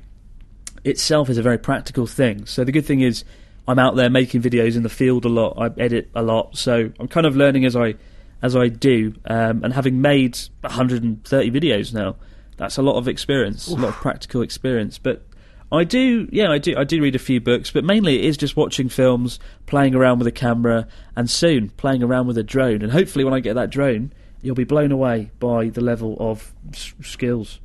itself 0.84 1.30
is 1.30 1.38
a 1.38 1.44
very 1.44 1.58
practical 1.58 2.08
thing. 2.08 2.46
So 2.46 2.64
the 2.64 2.72
good 2.72 2.86
thing 2.86 3.02
is, 3.02 3.24
I'm 3.68 3.80
out 3.80 3.96
there 3.96 4.10
making 4.10 4.42
videos 4.42 4.76
in 4.76 4.84
the 4.84 4.90
field 4.90 5.26
a 5.26 5.30
lot. 5.30 5.56
I 5.58 5.82
edit 5.82 6.10
a 6.16 6.22
lot, 6.22 6.58
so 6.58 6.90
I'm 7.00 7.08
kind 7.08 7.26
of 7.26 7.36
learning 7.36 7.66
as 7.66 7.76
I 7.76 7.96
as 8.42 8.56
I 8.56 8.68
do. 8.70 9.14
Um, 9.26 9.64
and 9.64 9.74
having 9.74 10.00
made 10.02 10.38
130 10.62 11.52
videos 11.52 11.94
now, 11.94 12.16
that's 12.58 12.78
a 12.78 12.82
lot 12.82 12.98
of 12.98 13.08
experience, 13.08 13.68
a 13.68 13.76
lot 13.76 13.90
of 13.90 13.96
practical 13.96 14.42
experience. 14.42 14.98
But 14.98 15.24
I 15.72 15.84
do, 15.84 16.30
yeah, 16.32 16.50
I 16.50 16.60
do, 16.60 16.76
I 16.78 16.84
do 16.86 17.02
read 17.02 17.16
a 17.16 17.20
few 17.20 17.42
books, 17.42 17.72
but 17.72 17.84
mainly 17.84 18.20
it 18.20 18.26
is 18.26 18.38
just 18.38 18.56
watching 18.56 18.88
films, 18.90 19.40
playing 19.66 19.96
around 19.96 20.20
with 20.20 20.28
a 20.28 20.32
camera, 20.32 20.88
and 21.16 21.30
soon 21.30 21.70
playing 21.72 22.04
around 22.04 22.28
with 22.28 22.38
a 22.38 22.44
drone. 22.44 22.82
And 22.82 22.92
hopefully, 22.92 23.26
when 23.26 23.34
I 23.34 23.40
get 23.42 23.56
that 23.56 23.70
drone, 23.70 24.14
you'll 24.42 24.56
be 24.56 24.64
blown 24.64 24.92
away 24.92 25.32
by 25.40 25.70
the 25.70 25.82
level 25.82 26.16
of 26.20 26.54
s- 26.72 26.94
skills. 27.02 27.60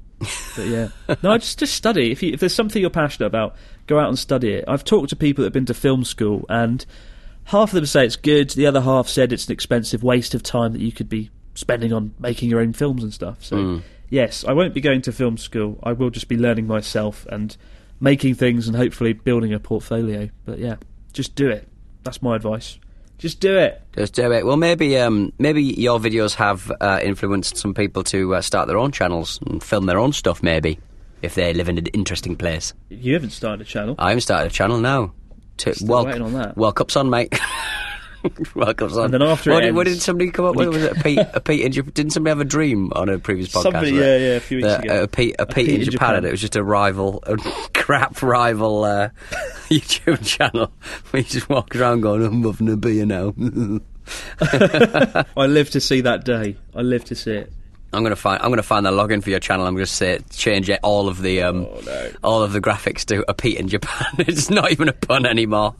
But 0.56 0.66
yeah, 0.66 0.88
no, 1.22 1.36
just 1.38 1.58
just 1.58 1.74
study. 1.74 2.10
If 2.10 2.22
you, 2.22 2.32
if 2.32 2.40
there's 2.40 2.54
something 2.54 2.80
you're 2.80 2.90
passionate 2.90 3.26
about, 3.26 3.56
go 3.86 3.98
out 3.98 4.08
and 4.08 4.18
study 4.18 4.52
it. 4.52 4.64
I've 4.68 4.84
talked 4.84 5.10
to 5.10 5.16
people 5.16 5.42
that 5.42 5.46
have 5.46 5.52
been 5.52 5.66
to 5.66 5.74
film 5.74 6.04
school, 6.04 6.44
and 6.48 6.84
half 7.44 7.70
of 7.70 7.74
them 7.74 7.86
say 7.86 8.04
it's 8.04 8.16
good. 8.16 8.50
The 8.50 8.66
other 8.66 8.80
half 8.80 9.08
said 9.08 9.32
it's 9.32 9.46
an 9.46 9.52
expensive 9.52 10.02
waste 10.02 10.34
of 10.34 10.42
time 10.42 10.72
that 10.72 10.80
you 10.80 10.92
could 10.92 11.08
be 11.08 11.30
spending 11.54 11.92
on 11.92 12.14
making 12.18 12.50
your 12.50 12.60
own 12.60 12.72
films 12.72 13.02
and 13.02 13.12
stuff. 13.12 13.44
So 13.44 13.56
hmm. 13.56 13.78
yes, 14.10 14.44
I 14.44 14.52
won't 14.52 14.74
be 14.74 14.80
going 14.80 15.02
to 15.02 15.12
film 15.12 15.36
school. 15.36 15.78
I 15.82 15.92
will 15.92 16.10
just 16.10 16.28
be 16.28 16.36
learning 16.36 16.66
myself 16.66 17.26
and 17.26 17.56
making 18.00 18.34
things 18.34 18.66
and 18.66 18.76
hopefully 18.76 19.12
building 19.12 19.52
a 19.52 19.60
portfolio. 19.60 20.28
But 20.44 20.58
yeah, 20.58 20.76
just 21.12 21.34
do 21.34 21.48
it. 21.48 21.68
That's 22.02 22.22
my 22.22 22.36
advice. 22.36 22.78
Just 23.22 23.38
do 23.38 23.56
it. 23.56 23.80
Just 23.94 24.14
do 24.14 24.32
it. 24.32 24.44
Well, 24.44 24.56
maybe 24.56 24.98
um, 24.98 25.32
maybe 25.38 25.62
your 25.62 26.00
videos 26.00 26.34
have 26.34 26.72
uh, 26.80 26.98
influenced 27.00 27.56
some 27.56 27.72
people 27.72 28.02
to 28.02 28.34
uh, 28.34 28.40
start 28.40 28.66
their 28.66 28.76
own 28.76 28.90
channels 28.90 29.38
and 29.46 29.62
film 29.62 29.86
their 29.86 30.00
own 30.00 30.12
stuff. 30.12 30.42
Maybe 30.42 30.80
if 31.22 31.36
they 31.36 31.54
live 31.54 31.68
in 31.68 31.78
an 31.78 31.86
interesting 31.86 32.34
place. 32.34 32.74
You 32.88 33.14
haven't 33.14 33.30
started 33.30 33.64
a 33.64 33.64
channel. 33.64 33.94
I 33.96 34.08
haven't 34.08 34.22
started 34.22 34.50
a 34.50 34.52
channel 34.52 34.80
now. 34.80 35.12
To, 35.58 35.72
Still 35.72 35.86
well, 35.86 36.06
waiting 36.06 36.22
on 36.22 36.32
that. 36.32 36.56
World 36.56 36.74
Cup's 36.74 36.96
on, 36.96 37.10
mate. 37.10 37.32
World 38.54 38.76
Cup's 38.76 38.96
on. 38.96 39.06
And 39.06 39.14
then 39.14 39.22
after 39.22 39.50
what, 39.50 39.62
it 39.62 39.66
did, 39.66 39.74
what 39.74 39.86
did 39.86 40.00
somebody 40.00 40.30
come 40.30 40.44
up 40.44 40.54
with? 40.54 40.68
Was 40.68 40.82
it 40.82 40.96
a 40.96 41.02
Pete? 41.02 41.18
A 41.18 41.40
Pete 41.44 41.60
in 41.60 41.72
Japan? 41.72 41.92
Didn't 41.94 42.12
somebody 42.12 42.30
have 42.30 42.40
a 42.40 42.44
dream 42.44 42.92
on 42.94 43.08
a 43.08 43.18
previous 43.18 43.48
podcast? 43.48 43.62
Somebody, 43.62 43.92
yeah, 43.92 44.16
yeah, 44.16 44.36
a 44.36 44.40
few 44.40 44.58
weeks 44.58 44.72
ago. 44.74 45.02
A 45.02 45.08
Pete, 45.08 45.36
a 45.38 45.46
Pete, 45.46 45.68
in, 45.68 45.90
Japan, 45.90 46.16
and 46.16 46.26
it 46.26 46.30
was 46.30 46.40
just 46.40 46.56
a 46.56 46.62
rival 46.62 47.22
a 47.26 47.36
crap 47.74 48.22
rival 48.22 48.84
uh, 48.84 49.08
YouTube 49.68 50.24
channel 50.24 50.72
We 51.12 51.22
just 51.22 51.48
walk 51.48 51.74
around 51.76 52.02
going, 52.02 52.24
I'm 52.24 52.42
having 52.42 52.68
a 52.70 52.76
beer 52.76 53.06
now. 53.06 53.34
I 55.36 55.46
live 55.46 55.70
to 55.70 55.80
see 55.80 56.00
that 56.02 56.24
day. 56.24 56.56
I 56.74 56.82
live 56.82 57.04
to 57.06 57.14
see 57.14 57.32
it. 57.32 57.52
I'm 57.94 58.02
gonna 58.02 58.16
find. 58.16 58.42
I'm 58.42 58.50
gonna 58.50 58.62
find 58.62 58.86
the 58.86 58.90
login 58.90 59.22
for 59.22 59.28
your 59.28 59.38
channel. 59.38 59.66
I'm 59.66 59.74
gonna 59.74 59.84
say 59.84 60.20
change 60.30 60.70
it, 60.70 60.80
all 60.82 61.08
of 61.08 61.20
the 61.20 61.42
um, 61.42 61.66
all 62.24 62.42
of 62.42 62.52
the 62.52 62.60
graphics 62.60 63.04
to 63.06 63.22
a 63.28 63.34
Pete 63.34 63.58
in 63.58 63.68
Japan. 63.68 64.06
it's 64.18 64.48
not 64.48 64.70
even 64.72 64.88
a 64.88 64.94
pun 64.94 65.26
anymore. 65.26 65.74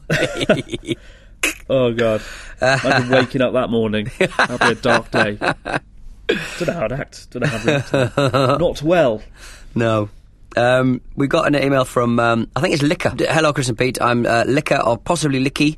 Oh 1.69 1.93
god, 1.93 2.21
I've 2.61 3.03
been 3.03 3.09
waking 3.09 3.41
up 3.41 3.53
that 3.53 3.69
morning. 3.69 4.11
That'll 4.19 4.57
be 4.57 4.73
a 4.73 4.75
dark 4.75 5.11
day. 5.11 5.37
Don't 5.39 6.67
know 6.67 6.73
how 6.73 6.87
to 6.87 6.95
act. 6.95 7.29
Don't 7.31 7.43
know 7.43 7.49
how 7.49 7.57
to 7.57 8.13
act. 8.15 8.59
Not 8.59 8.81
well. 8.81 9.21
no. 9.75 10.09
Um, 10.55 11.01
we 11.15 11.27
got 11.27 11.47
an 11.47 11.55
email 11.55 11.83
from 11.83 12.19
um, 12.19 12.47
I 12.55 12.61
think 12.61 12.75
it's 12.75 12.83
Licker. 12.83 13.11
Hello, 13.17 13.53
Chris 13.53 13.69
and 13.69 13.77
Pete. 13.77 13.99
I'm 13.99 14.25
uh, 14.25 14.43
Licker 14.45 14.77
or 14.77 14.97
possibly 14.99 15.43
Licky 15.43 15.77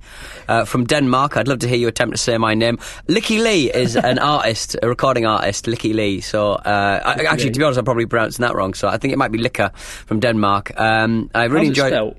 uh, 0.49 0.65
from 0.65 0.83
Denmark. 0.85 1.37
I'd 1.37 1.47
love 1.47 1.59
to 1.59 1.67
hear 1.69 1.77
you 1.77 1.87
attempt 1.87 2.15
to 2.17 2.21
say 2.21 2.37
my 2.37 2.55
name. 2.55 2.77
Lykke 3.07 3.41
Li 3.41 3.71
is 3.73 3.95
an 4.11 4.19
artist, 4.19 4.75
a 4.83 4.89
recording 4.89 5.25
artist. 5.25 5.65
Lykke 5.65 5.93
Li. 5.93 6.19
So 6.19 6.53
uh, 6.53 7.01
I, 7.05 7.23
actually, 7.23 7.51
to 7.51 7.59
be 7.59 7.63
honest, 7.63 7.79
I'm 7.79 7.85
probably 7.85 8.05
pronouncing 8.05 8.43
that 8.43 8.53
wrong. 8.53 8.73
So 8.73 8.89
I 8.89 8.97
think 8.97 9.13
it 9.13 9.17
might 9.17 9.31
be 9.31 9.37
Licker 9.37 9.71
from 9.75 10.19
Denmark. 10.19 10.77
Um, 10.77 11.29
I 11.33 11.45
really 11.45 11.67
enjoyed? 11.67 12.17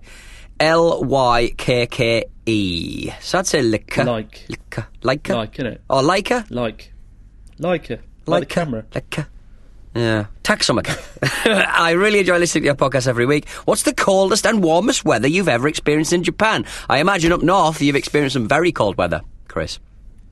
L 0.59 1.05
Y 1.05 1.53
K 1.59 1.87
K 1.87 2.25
E. 2.47 3.11
So 3.21 3.39
I'd 3.39 3.47
say 3.47 3.63
Licker. 3.63 4.05
Like. 4.05 4.47
Licker. 4.49 4.87
Liker. 5.03 5.35
Like, 5.35 5.55
innit? 5.55 5.79
Or 5.91 6.03
Liker. 6.03 6.45
Like, 6.51 6.93
like 7.59 7.87
her, 7.89 7.99
like 8.27 8.41
the 8.41 8.47
camera. 8.47 8.85
Liker. 8.95 9.27
Yeah. 9.95 10.27
Taxomic. 10.45 10.89
I 11.47 11.93
really 11.93 12.21
enjoy 12.21 12.39
listening 12.39 12.63
to 12.63 12.67
your 12.67 12.75
podcast 12.75 13.09
every 13.09 13.25
week. 13.27 13.49
What's 13.65 13.83
the 13.85 13.95
coldest 13.95 14.47
and 14.47 14.63
warmest 14.63 15.05
weather 15.05 15.27
you've 15.27 15.49
ever 15.49 15.67
experienced 15.69 16.13
in 16.13 16.23
Japan? 16.23 16.67
I 16.89 16.99
imagine 16.99 17.33
up 17.33 17.43
north 17.43 17.81
you've 17.81 17.97
experienced 17.97 18.35
some 18.35 18.47
very 18.47 18.73
cold 18.73 18.97
weather, 18.99 19.23
Chris. 19.49 19.79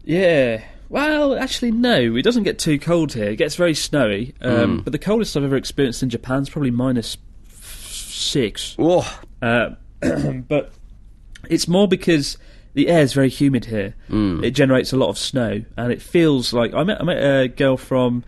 Yeah. 0.05 0.63
Well, 0.91 1.35
actually, 1.37 1.73
no. 1.73 2.15
It 2.15 2.23
doesn't 2.23 2.43
get 2.43 2.59
too 2.59 2.79
cold 2.79 3.15
here. 3.15 3.31
It 3.31 3.37
gets 3.37 3.57
very 3.57 3.75
snowy. 3.75 4.35
Um, 4.43 4.83
But 4.83 4.93
the 4.93 4.99
coldest 4.99 5.35
I've 5.37 5.45
ever 5.45 5.57
experienced 5.57 6.03
in 6.03 6.11
Japan 6.11 6.43
is 6.43 6.51
probably 6.51 6.71
minus 6.71 7.17
f- 7.49 7.91
six. 7.91 8.77
Whoa. 8.77 9.03
Uh, 9.41 9.71
but 10.47 10.73
it's 11.51 11.69
more 11.69 11.87
because 11.89 12.39
the 12.75 12.89
air 12.89 13.03
is 13.03 13.13
very 13.13 13.29
humid 13.29 13.67
here. 13.67 13.95
Hmm. 14.09 14.43
It 14.43 14.51
generates 14.53 14.93
a 14.93 14.97
lot 14.97 15.09
of 15.09 15.19
snow, 15.19 15.63
and 15.77 15.93
it 15.93 16.03
feels 16.03 16.53
like 16.53 16.75
I 16.75 16.83
met 16.85 17.01
I 17.01 17.05
met 17.05 17.19
a 17.19 17.49
girl 17.49 17.77
from 17.77 18.25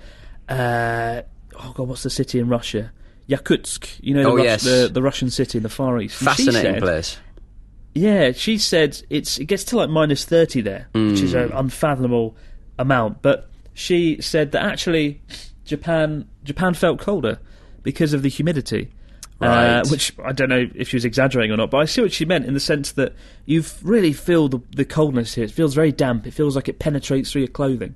uh, 0.49 1.23
oh 1.61 1.73
god, 1.75 1.89
what's 1.89 2.03
the 2.03 2.11
city 2.11 2.39
in 2.39 2.49
Russia? 2.49 2.93
Yakutsk. 3.29 3.99
You 4.01 4.15
know 4.15 4.23
the, 4.23 4.29
Oh, 4.29 4.37
Rus- 4.37 4.45
yes. 4.45 4.63
the, 4.65 4.91
the 4.93 5.03
Russian 5.03 5.31
city 5.31 5.59
in 5.59 5.63
the 5.63 5.69
Far 5.69 6.01
East. 6.01 6.21
And 6.21 6.29
Fascinating 6.31 6.75
said- 6.75 6.83
place. 6.83 7.19
yeah, 7.95 8.33
she 8.33 8.57
said 8.59 9.03
it's 9.11 9.39
it 9.39 9.47
gets 9.47 9.65
to 9.65 9.77
like 9.77 9.91
minus 9.91 10.25
thirty 10.25 10.61
there, 10.61 10.89
which 10.95 11.21
is 11.21 11.35
an 11.35 11.51
unfathomable 11.53 12.37
amount. 12.79 13.23
But 13.23 13.49
she 13.75 14.21
said 14.21 14.53
that 14.53 14.63
actually 14.65 15.23
Japan 15.65 16.29
Japan 16.45 16.75
felt 16.75 17.01
colder 17.01 17.39
because 17.83 18.13
of 18.13 18.23
the 18.23 18.29
humidity. 18.29 18.93
Uh, 19.41 19.85
which 19.91 20.15
I 20.25 20.33
don't 20.33 20.49
know 20.49 20.67
if 20.75 20.89
she 20.89 20.97
was 20.97 21.05
exaggerating 21.05 21.53
or 21.53 21.59
not, 21.59 21.71
but 21.71 21.79
I 21.79 21.85
see 21.85 22.01
what 22.01 22.13
she 22.13 22.25
meant 22.25 22.47
in 22.47 22.55
the 22.55 22.61
sense 22.61 22.93
that 22.93 23.15
you 23.45 23.63
really 23.83 24.13
feel 24.15 24.49
the, 24.49 24.61
the 24.75 24.85
coldness 24.85 25.35
here. 25.35 25.45
It 25.45 25.51
feels 25.51 25.75
very 25.75 25.93
damp. 25.93 26.27
It 26.27 26.31
feels 26.33 26.57
like 26.57 26.69
it 26.69 26.79
penetrates 26.79 27.31
through 27.33 27.43
your 27.43 27.49
clothing. 27.49 27.95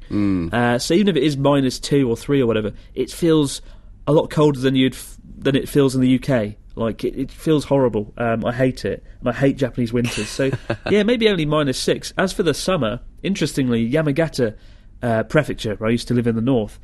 Uh, 0.53 0.79
so 0.79 0.93
even 0.93 1.09
if 1.09 1.17
it 1.17 1.23
is 1.23 1.37
minus 1.39 1.79
two 1.79 2.11
or 2.11 2.17
three 2.17 2.43
or 2.43 2.47
whatever, 2.47 2.73
it 2.95 3.11
feels 3.11 3.63
a 4.07 4.13
lot 4.13 4.29
colder 4.31 4.61
than 4.61 4.75
you'd 4.75 4.95
f- 4.95 5.17
than 5.39 5.57
it 5.57 5.67
feels 5.69 5.95
in 5.95 6.03
the 6.03 6.23
UK. 6.23 6.57
Like 6.77 7.05
it, 7.05 7.17
it 7.17 7.31
feels 7.33 7.65
horrible. 7.65 8.13
Um, 8.19 8.45
I 8.45 8.53
hate 8.53 8.85
it, 8.85 9.03
and 9.21 9.29
I 9.29 9.33
hate 9.33 9.57
Japanese 9.57 9.93
winters. 9.93 10.29
So 10.29 10.51
yeah, 10.91 11.03
maybe 11.05 11.29
only 11.29 11.47
minus 11.47 11.79
six. 11.79 12.13
As 12.19 12.33
for 12.35 12.43
the 12.43 12.55
summer, 12.55 13.01
interestingly, 13.23 13.91
Yamagata 13.91 14.57
uh, 15.03 15.23
Prefecture, 15.25 15.75
where 15.77 15.89
I 15.89 15.93
used 15.93 16.09
to 16.09 16.15
live 16.15 16.27
in 16.27 16.37
the 16.37 16.43
north, 16.43 16.79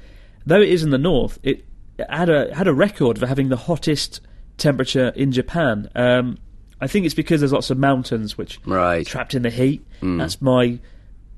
though 0.46 0.60
it 0.60 0.70
is 0.70 0.82
in 0.82 0.90
the 0.90 0.98
north, 0.98 1.38
it 1.42 1.64
had 2.08 2.28
a 2.30 2.54
had 2.54 2.68
a 2.68 2.74
record 2.74 3.18
for 3.18 3.26
having 3.26 3.48
the 3.48 3.56
hottest 3.56 4.20
temperature 4.58 5.08
in 5.16 5.32
Japan. 5.32 5.88
Um, 5.94 6.38
I 6.80 6.86
think 6.86 7.06
it's 7.06 7.14
because 7.14 7.40
there's 7.40 7.52
lots 7.52 7.70
of 7.70 7.78
mountains 7.78 8.36
which 8.36 8.60
Right. 8.66 9.06
trapped 9.06 9.34
in 9.34 9.42
the 9.42 9.50
heat. 9.50 9.86
That's 10.02 10.40
my 10.42 10.78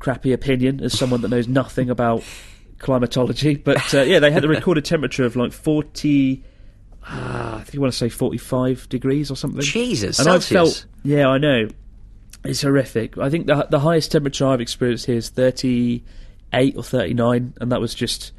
crappy 0.00 0.32
opinion 0.32 0.80
as 0.82 0.96
someone 0.98 1.20
that 1.22 1.28
knows 1.28 1.48
nothing 1.48 1.90
about 1.90 2.22
climatology. 2.78 3.56
But 3.64 3.94
uh, 3.94 4.02
yeah, 4.02 4.18
they 4.18 4.30
had 4.30 4.44
a 4.44 4.48
recorded 4.48 4.84
temperature 4.84 5.24
of 5.24 5.36
like 5.36 5.52
40. 5.52 6.42
Uh, 7.10 7.54
I 7.56 7.58
think 7.62 7.74
you 7.74 7.80
want 7.80 7.92
to 7.92 7.98
say 7.98 8.08
45 8.08 8.88
degrees 8.88 9.30
or 9.30 9.36
something. 9.36 9.60
Jesus, 9.62 10.18
and 10.18 10.28
I 10.28 10.38
Celsius. 10.38 10.50
felt, 10.82 10.86
yeah, 11.04 11.26
I 11.28 11.38
know, 11.38 11.68
it's 12.44 12.62
horrific. 12.62 13.16
I 13.18 13.30
think 13.30 13.46
the 13.46 13.66
the 13.70 13.80
highest 13.80 14.12
temperature 14.12 14.46
I've 14.46 14.60
experienced 14.60 15.06
here 15.06 15.16
is 15.16 15.28
38 15.30 16.76
or 16.76 16.82
39, 16.82 17.54
and 17.60 17.72
that 17.72 17.80
was 17.80 17.94
just, 17.94 18.32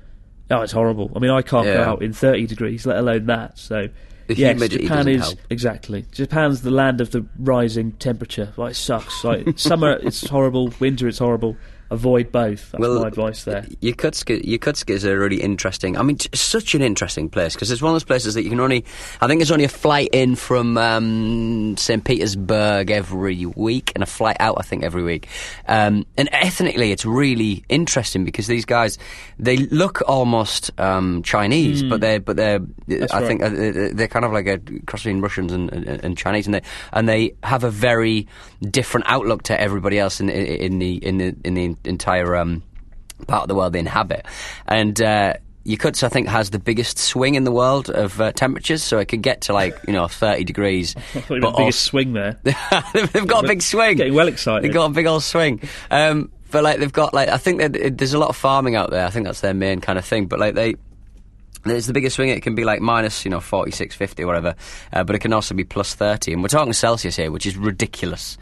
oh, 0.52 0.62
it's 0.62 0.72
horrible. 0.74 1.12
I 1.15 1.20
mean, 1.20 1.32
I 1.32 1.42
can't 1.42 1.65
go 1.65 1.82
out 1.82 2.04
in 2.04 2.13
30 2.13 2.46
degrees, 2.48 2.86
let 2.86 2.98
alone 2.98 3.26
that. 3.28 3.58
So. 3.58 3.88
The 4.30 4.36
yes, 4.36 4.52
humidity 4.58 4.84
Japan 4.84 5.08
is 5.08 5.22
help. 5.24 5.39
exactly. 5.50 6.06
Japan's 6.12 6.62
the 6.62 6.70
land 6.70 7.02
of 7.02 7.10
the 7.10 7.26
rising 7.39 7.94
temperature. 7.94 8.54
Like 8.58 8.72
it 8.72 8.76
sucks. 8.76 9.24
Like 9.24 9.54
summer, 9.58 9.94
it's 10.04 10.28
horrible. 10.28 10.72
Winter, 10.80 11.08
it's 11.08 11.18
horrible. 11.18 11.58
Avoid 11.91 12.32
both. 12.32 12.71
That's 12.71 12.82
my 12.82 13.08
advice 13.08 13.43
there. 13.45 13.63
Yakutsk, 13.82 14.43
Yakutsk 14.43 14.89
is 14.91 15.06
a 15.06 15.17
really 15.17 15.41
interesting. 15.41 15.97
I 15.97 16.04
mean, 16.04 16.17
such 16.36 16.75
an 16.75 16.84
interesting 16.84 17.30
place 17.30 17.56
because 17.56 17.71
it's 17.71 17.82
one 17.82 17.89
of 17.89 17.95
those 17.95 18.04
places 18.04 18.36
that 18.36 18.43
you 18.43 18.49
can 18.52 18.60
only. 18.60 18.86
I 19.21 19.28
think 19.28 19.39
there's 19.39 19.52
only 19.52 19.65
a 19.65 19.69
flight 19.69 20.10
in 20.13 20.36
from 20.36 20.78
um, 20.78 21.78
St. 21.78 22.04
Petersburg 22.04 22.91
every 22.91 23.45
week 23.45 23.91
and 23.95 24.04
a 24.04 24.06
flight 24.06 24.38
out, 24.39 24.58
I 24.60 24.62
think, 24.62 24.84
every 24.84 25.02
week. 25.02 25.28
Um, 25.67 26.06
and 26.15 26.30
ethnically, 26.32 26.91
it's 26.91 27.06
really 27.06 27.63
interesting 27.69 28.23
because 28.23 28.45
these 28.45 28.65
guys 28.65 28.99
they 29.39 29.58
look 29.58 30.02
almost 30.08 30.71
um, 30.80 31.23
Chinese, 31.23 31.82
but 31.82 32.02
they're 32.02 32.19
but 32.19 32.36
they're. 32.36 32.60
I 32.89 32.93
right. 32.93 33.25
think 33.25 33.41
uh, 33.41 33.49
they're 33.49 33.93
they're 33.93 34.08
kind 34.08 34.25
of 34.25 34.32
like 34.32 34.45
a 34.45 34.60
cross 34.86 35.02
between 35.02 35.21
Russians 35.21 35.52
and, 35.52 35.71
and, 35.73 35.88
and 35.88 36.17
Chinese, 36.17 36.45
and 36.45 36.54
they 36.54 36.62
and 36.93 37.10
they 37.10 37.34
have 37.41 37.63
a 37.63 37.71
very 37.71 38.28
different 38.62 39.06
outlook 39.08 39.43
to 39.43 39.60
everybody 39.60 40.00
else 40.00 40.19
in 40.19 40.30
in 40.30 40.80
the 40.80 40.95
in 40.95 41.17
the 41.17 41.36
in 41.43 41.54
the 41.54 41.76
entire 41.86 42.36
um, 42.36 42.63
part 43.28 43.43
of 43.43 43.48
the 43.48 43.56
world 43.56 43.74
they 43.74 43.80
inhabit. 43.80 44.26
And 44.67 45.02
uh, 45.02 45.34
Yakutsk, 45.65 46.04
I 46.04 46.10
think, 46.10 46.28
has 46.28 46.50
the 46.50 46.60
biggest 46.60 46.98
swing 46.98 47.36
in 47.36 47.43
the 47.43 47.52
world 47.52 47.89
of 47.89 48.19
uh, 48.19 48.32
temperatures, 48.32 48.82
so 48.82 48.98
it 48.98 49.06
could 49.06 49.22
get 49.22 49.41
to 49.41 49.54
like 49.54 49.78
you 49.88 49.93
know 49.93 50.08
thirty 50.08 50.43
degrees. 50.43 50.95
I 50.95 51.02
thought 51.22 51.36
you 51.36 51.41
but 51.41 51.58
biggest 51.58 51.88
also- 51.88 51.89
swing 51.89 52.13
there. 52.13 52.39
they've 52.43 53.28
got 53.28 53.45
a 53.45 53.48
big 53.48 53.62
swing. 53.62 53.98
Getting 53.98 54.13
well 54.13 54.28
excited. 54.28 54.63
They've 54.63 54.74
got 54.74 54.89
a 54.89 54.93
big 54.93 55.06
old 55.06 55.24
swing. 55.24 55.62
Um, 55.91 56.32
but 56.52 56.63
like 56.63 56.80
they've 56.80 56.91
got 56.91 57.13
like 57.13 57.30
I 57.30 57.38
think 57.38 57.62
there's 57.98 58.13
a 58.13 58.19
lot 58.19 58.30
of 58.30 58.36
farming 58.36 58.76
out 58.76 58.89
there. 58.89 59.06
I 59.06 59.10
think 59.10 59.26
that's 59.26 59.41
their 59.41 59.54
main 59.54 59.82
kind 59.82 60.00
of 60.00 60.06
thing. 60.06 60.26
But 60.28 60.39
like 60.39 60.56
they. 60.56 60.76
It's 61.65 61.88
the 61.88 61.93
biggest 61.93 62.15
swing. 62.15 62.30
It 62.30 62.41
can 62.41 62.56
be 62.56 62.63
like 62.63 62.82
minus, 62.82 63.26
you 63.26 63.32
know, 63.32 63.39
46, 63.39 63.95
50 63.95 64.26
whatever. 64.26 64.56
Uh, 64.93 65.04
but 65.04 65.15
it 65.15 65.19
can 65.19 65.34
also 65.34 65.54
be 65.54 65.63
plus 65.63 65.93
30. 65.93 66.34
And 66.34 66.41
we're 66.41 66.48
talking 66.48 66.74
Celsius 66.74 67.15
here, 67.17 67.32
which 67.32 67.45
is 67.45 67.58
ridiculous. 67.58 68.38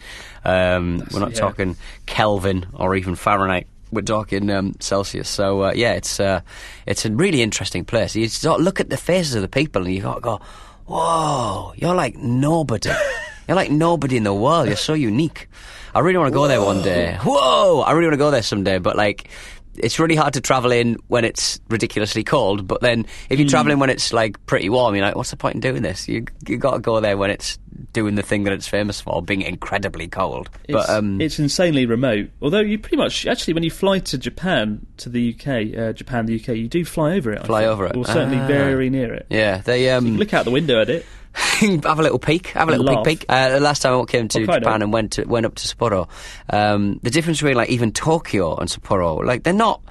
Um, 0.46 1.04
we're 1.12 1.20
not 1.20 1.32
yeah. 1.32 1.40
talking 1.40 1.76
Kelvin 2.06 2.68
or 2.74 2.96
even 2.96 3.16
Fahrenheit. 3.16 3.68
We're 3.92 4.02
talking 4.02 4.50
um, 4.50 4.76
Celsius. 4.80 5.30
So, 5.30 5.64
uh, 5.64 5.74
yeah, 5.74 5.94
it's 5.94 6.20
uh, 6.20 6.42
it's 6.86 7.06
a 7.06 7.12
really 7.12 7.42
interesting 7.42 7.86
place. 7.86 8.16
You 8.16 8.28
sort 8.28 8.60
of 8.60 8.66
look 8.66 8.80
at 8.80 8.90
the 8.90 8.98
faces 8.98 9.36
of 9.36 9.42
the 9.42 9.48
people 9.48 9.86
and 9.86 9.94
you 9.94 10.02
got 10.02 10.16
to 10.16 10.22
go, 10.22 10.42
whoa, 10.86 11.74
you're 11.76 11.96
like 11.96 12.16
nobody. 12.18 12.90
you're 13.48 13.56
like 13.56 13.72
nobody 13.72 14.18
in 14.18 14.24
the 14.24 14.34
world. 14.34 14.68
You're 14.68 14.76
so 14.76 14.94
unique. 14.94 15.48
I 15.96 16.00
really 16.02 16.18
want 16.18 16.32
to 16.32 16.34
go 16.34 16.48
there 16.48 16.62
one 16.62 16.84
day. 16.84 17.18
Whoa! 17.22 17.82
I 17.82 17.92
really 17.94 18.08
want 18.08 18.14
to 18.14 18.18
go 18.18 18.30
there 18.30 18.44
someday, 18.44 18.78
but 18.78 18.96
like, 18.96 19.30
it's 19.78 20.00
really 20.00 20.16
hard 20.16 20.34
to 20.34 20.42
travel 20.42 20.72
in 20.72 20.98
when 21.08 21.24
it's 21.26 21.60
ridiculously 21.70 22.24
cold. 22.24 22.68
But 22.68 22.82
then, 22.82 23.06
if 23.30 23.38
Hmm. 23.38 23.44
you 23.44 23.50
travel 23.50 23.72
in 23.72 23.80
when 23.80 23.90
it's 23.90 24.12
like 24.14 24.44
pretty 24.46 24.70
warm, 24.70 24.96
you're 24.96 25.06
like, 25.06 25.16
what's 25.16 25.32
the 25.32 25.38
point 25.38 25.56
in 25.56 25.62
doing 25.62 25.82
this? 25.82 26.08
You 26.08 26.26
you 26.48 26.58
got 26.58 26.72
to 26.74 26.80
go 26.80 27.00
there 27.00 27.18
when 27.18 27.30
it's 27.32 27.58
doing 27.94 28.16
the 28.16 28.24
thing 28.24 28.44
that 28.44 28.54
it's 28.54 28.68
famous 28.68 29.00
for, 29.00 29.22
being 29.22 29.42
incredibly 29.44 30.08
cold. 30.08 30.50
It's, 30.64 30.74
but 30.74 30.90
um, 30.90 31.22
it's 31.22 31.38
insanely 31.40 31.86
remote. 31.86 32.30
Although 32.42 32.60
you 32.62 32.80
pretty 32.80 32.98
much 32.98 33.28
actually, 33.28 33.54
when 33.54 33.64
you 33.64 33.70
fly 33.72 34.00
to 34.00 34.18
Japan 34.18 34.86
to 34.98 35.10
the 35.10 35.34
UK, 35.36 35.78
uh, 35.78 35.94
Japan 35.94 36.26
the 36.26 36.36
UK, 36.40 36.50
you 36.58 36.68
do 36.68 36.84
fly 36.84 37.14
over 37.18 37.32
it. 37.34 37.42
I 37.42 37.46
Fly 37.46 37.62
think. 37.62 37.72
over 37.72 37.86
it. 37.86 37.96
or 37.96 38.06
certainly 38.06 38.38
Ah. 38.40 38.48
very 38.48 38.90
near 38.90 39.14
it. 39.14 39.28
yeah, 39.30 39.60
they 39.60 39.90
um, 39.92 40.06
You 40.06 40.12
can 40.14 40.20
look 40.20 40.34
out 40.34 40.46
the 40.46 40.52
window 40.52 40.82
at 40.82 40.90
it. 40.90 41.06
have 41.84 42.00
a 42.00 42.02
little 42.02 42.20
peek. 42.20 42.48
Have 42.48 42.70
a 42.70 42.72
little 42.72 43.04
peek 43.04 43.20
peek. 43.22 43.26
Uh, 43.30 43.50
the 43.50 43.60
last 43.60 43.82
time 43.82 44.00
I 44.00 44.06
came 44.06 44.28
to 44.28 44.40
of. 44.40 44.48
Japan 44.64 44.82
and 44.82 44.94
went 44.94 45.12
to, 45.14 45.26
went 45.26 45.46
up 45.46 45.56
to 45.56 45.68
Sapporo, 45.68 46.08
um, 46.50 47.00
the 47.04 47.10
difference 47.12 47.40
between 47.40 47.56
like 47.58 47.70
even 47.70 47.92
Tokyo 47.92 48.56
and 48.56 48.70
Sapporo, 48.70 49.24
like 49.24 49.44
they're 49.44 49.54
not. 49.54 49.82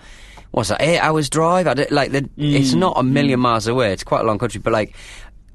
What's 0.52 0.70
that? 0.70 0.80
Eight 0.80 0.98
hours 1.00 1.28
drive? 1.28 1.66
I 1.66 1.74
like 1.90 2.12
they're- 2.12 2.28
it's 2.38 2.72
Mm, 2.72 2.78
not 2.78 2.98
a 2.98 3.02
million 3.02 3.40
miles 3.40 3.66
away. 3.66 3.92
It's 3.92 4.04
quite 4.04 4.20
a 4.22 4.24
long 4.24 4.38
country, 4.38 4.60
but 4.60 4.72
like. 4.72 4.94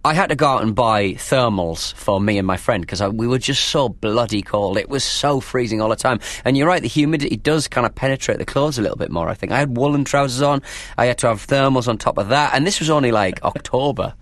I 0.03 0.15
had 0.15 0.29
to 0.29 0.35
go 0.35 0.47
out 0.47 0.63
and 0.63 0.73
buy 0.73 1.09
thermals 1.11 1.93
for 1.93 2.19
me 2.19 2.39
and 2.39 2.47
my 2.47 2.57
friend 2.57 2.81
because 2.81 3.03
we 3.13 3.27
were 3.27 3.37
just 3.37 3.65
so 3.67 3.87
bloody 3.87 4.41
cold. 4.41 4.79
It 4.79 4.89
was 4.89 5.03
so 5.03 5.39
freezing 5.39 5.79
all 5.79 5.89
the 5.89 5.95
time. 5.95 6.19
And 6.43 6.57
you're 6.57 6.65
right, 6.65 6.81
the 6.81 6.87
humidity 6.87 7.37
does 7.37 7.67
kind 7.67 7.85
of 7.85 7.93
penetrate 7.93 8.39
the 8.39 8.45
clothes 8.45 8.79
a 8.79 8.81
little 8.81 8.97
bit 8.97 9.11
more. 9.11 9.29
I 9.29 9.35
think 9.35 9.51
I 9.51 9.59
had 9.59 9.77
woolen 9.77 10.03
trousers 10.03 10.41
on. 10.41 10.63
I 10.97 11.05
had 11.05 11.19
to 11.19 11.27
have 11.27 11.45
thermals 11.45 11.87
on 11.87 11.99
top 11.99 12.17
of 12.17 12.29
that, 12.29 12.55
and 12.55 12.65
this 12.65 12.79
was 12.79 12.89
only 12.89 13.11
like 13.11 13.43
October. 13.43 14.15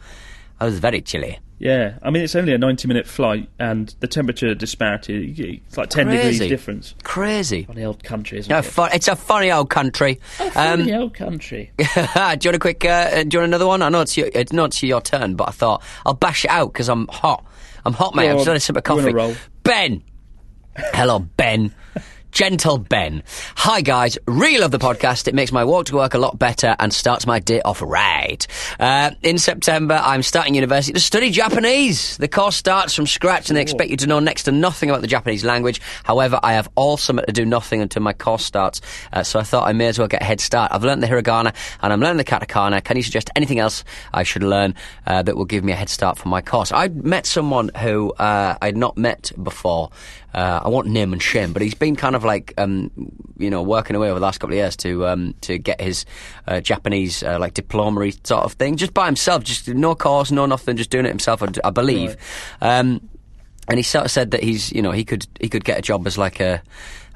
I 0.59 0.65
was 0.65 0.79
very 0.79 0.99
chilly. 1.01 1.39
Yeah, 1.59 1.99
I 2.01 2.09
mean 2.09 2.23
it's 2.23 2.35
only 2.35 2.53
a 2.53 2.57
ninety-minute 2.57 3.05
flight, 3.05 3.49
and 3.59 3.93
the 3.99 4.07
temperature 4.07 4.55
disparity 4.55 5.61
it's 5.67 5.77
like 5.77 5.89
ten 5.89 6.07
degrees 6.07 6.39
difference. 6.39 6.95
Crazy. 7.03 7.63
Funny 7.65 7.83
old 7.83 8.01
country, 8.01 8.39
isn't 8.39 8.49
No, 8.49 8.59
it? 8.59 8.65
fu- 8.65 8.83
it's 8.85 9.09
a 9.09 9.15
funny 9.17 9.51
old 9.51 9.69
country. 9.69 10.15
Funny 10.53 10.93
old 10.93 11.13
country. 11.13 11.71
do 11.77 11.83
you 11.85 12.07
want 12.15 12.45
a 12.45 12.59
quick? 12.59 12.85
Uh, 12.85 13.23
do 13.23 13.29
you 13.35 13.39
want 13.39 13.49
another 13.49 13.67
one? 13.67 13.81
I 13.81 13.89
know 13.89 13.99
it's 14.01 14.15
your, 14.15 14.29
it's 14.33 14.53
not 14.53 14.81
your 14.81 15.01
turn, 15.01 15.35
but 15.35 15.49
I 15.49 15.51
thought 15.51 15.83
I'll 16.05 16.13
bash 16.13 16.45
it 16.45 16.51
out 16.51 16.71
because 16.71 16.87
I'm 16.87 17.07
hot. 17.09 17.45
I'm 17.85 17.93
hot, 17.93 18.15
mate. 18.15 18.23
Go 18.23 18.29
I've 18.29 18.33
on, 18.35 18.37
just 18.39 18.47
had 18.47 18.55
a 18.55 18.59
sip 18.61 18.75
of 18.77 18.79
a 18.79 18.81
coffee. 18.81 19.37
Ben. 19.63 20.01
Hello, 20.77 21.19
Ben. 21.19 21.73
Gentle 22.31 22.77
Ben. 22.77 23.23
Hi, 23.55 23.81
guys. 23.81 24.17
Really 24.27 24.59
love 24.59 24.71
the 24.71 24.79
podcast. 24.79 25.27
It 25.27 25.35
makes 25.35 25.51
my 25.51 25.63
walk 25.63 25.85
to 25.87 25.95
work 25.95 26.13
a 26.13 26.17
lot 26.17 26.37
better 26.37 26.75
and 26.79 26.93
starts 26.93 27.25
my 27.25 27.39
day 27.39 27.61
off 27.61 27.81
right. 27.81 28.45
Uh, 28.79 29.11
in 29.23 29.37
September, 29.37 29.99
I'm 30.01 30.23
starting 30.23 30.55
university 30.55 30.93
to 30.93 30.99
study 30.99 31.31
Japanese. 31.31 32.17
The 32.17 32.27
course 32.27 32.55
starts 32.55 32.93
from 32.93 33.07
scratch 33.07 33.49
and 33.49 33.57
they 33.57 33.61
expect 33.61 33.89
you 33.89 33.97
to 33.97 34.07
know 34.07 34.19
next 34.19 34.43
to 34.43 34.51
nothing 34.51 34.89
about 34.89 35.01
the 35.01 35.07
Japanese 35.07 35.43
language. 35.43 35.81
However, 36.03 36.39
I 36.43 36.53
have 36.53 36.69
all 36.75 36.97
summer 36.97 37.25
to 37.25 37.31
do 37.33 37.45
nothing 37.45 37.81
until 37.81 38.03
my 38.03 38.13
course 38.13 38.45
starts, 38.45 38.81
uh, 39.11 39.23
so 39.23 39.39
I 39.39 39.43
thought 39.43 39.67
I 39.67 39.73
may 39.73 39.87
as 39.87 39.97
well 39.97 40.07
get 40.07 40.21
a 40.21 40.25
head 40.25 40.39
start. 40.39 40.71
I've 40.71 40.83
learned 40.83 41.03
the 41.03 41.07
hiragana 41.07 41.53
and 41.81 41.91
I'm 41.91 41.99
learning 41.99 42.17
the 42.17 42.23
katakana. 42.23 42.83
Can 42.83 42.97
you 42.97 43.03
suggest 43.03 43.29
anything 43.35 43.59
else 43.59 43.83
I 44.13 44.23
should 44.23 44.43
learn 44.43 44.75
uh, 45.07 45.23
that 45.23 45.35
will 45.35 45.45
give 45.45 45.63
me 45.63 45.71
a 45.71 45.75
head 45.75 45.89
start 45.89 46.17
for 46.17 46.29
my 46.29 46.41
course? 46.41 46.71
I 46.71 46.87
met 46.89 47.25
someone 47.25 47.71
who 47.77 48.11
uh, 48.13 48.55
I'd 48.61 48.77
not 48.77 48.97
met 48.97 49.31
before. 49.41 49.89
Uh, 50.33 50.61
I 50.63 50.69
won't 50.69 50.87
name 50.87 51.13
and 51.13 51.21
shame, 51.21 51.53
but 51.53 51.61
he's 51.61 51.73
been 51.73 51.95
kind 51.95 52.15
of 52.15 52.23
like, 52.23 52.53
um, 52.57 52.91
you 53.37 53.49
know, 53.49 53.63
working 53.63 53.95
away 53.95 54.09
over 54.09 54.19
the 54.19 54.25
last 54.25 54.39
couple 54.39 54.53
of 54.53 54.57
years 54.57 54.75
to 54.77 55.07
um, 55.07 55.33
to 55.41 55.57
get 55.57 55.81
his 55.81 56.05
uh, 56.47 56.59
Japanese 56.61 57.23
uh, 57.23 57.39
like 57.39 57.55
diploma 57.55 58.11
sort 58.23 58.43
of 58.43 58.53
thing, 58.53 58.77
just 58.77 58.93
by 58.93 59.07
himself, 59.07 59.43
just 59.43 59.67
no 59.67 59.95
course, 59.95 60.31
no 60.31 60.45
nothing, 60.45 60.77
just 60.77 60.91
doing 60.91 61.05
it 61.05 61.09
himself. 61.09 61.41
I, 61.41 61.47
I 61.63 61.71
believe. 61.71 62.15
Um, 62.61 63.09
and 63.67 63.77
he 63.77 63.83
sort 63.83 64.05
of 64.05 64.11
said 64.11 64.31
that 64.31 64.43
he's, 64.43 64.71
you 64.71 64.81
know, 64.81 64.91
he 64.91 65.05
could 65.05 65.27
he 65.39 65.49
could 65.49 65.63
get 65.63 65.77
a 65.77 65.81
job 65.81 66.05
as 66.07 66.17
like 66.17 66.39
a 66.39 66.61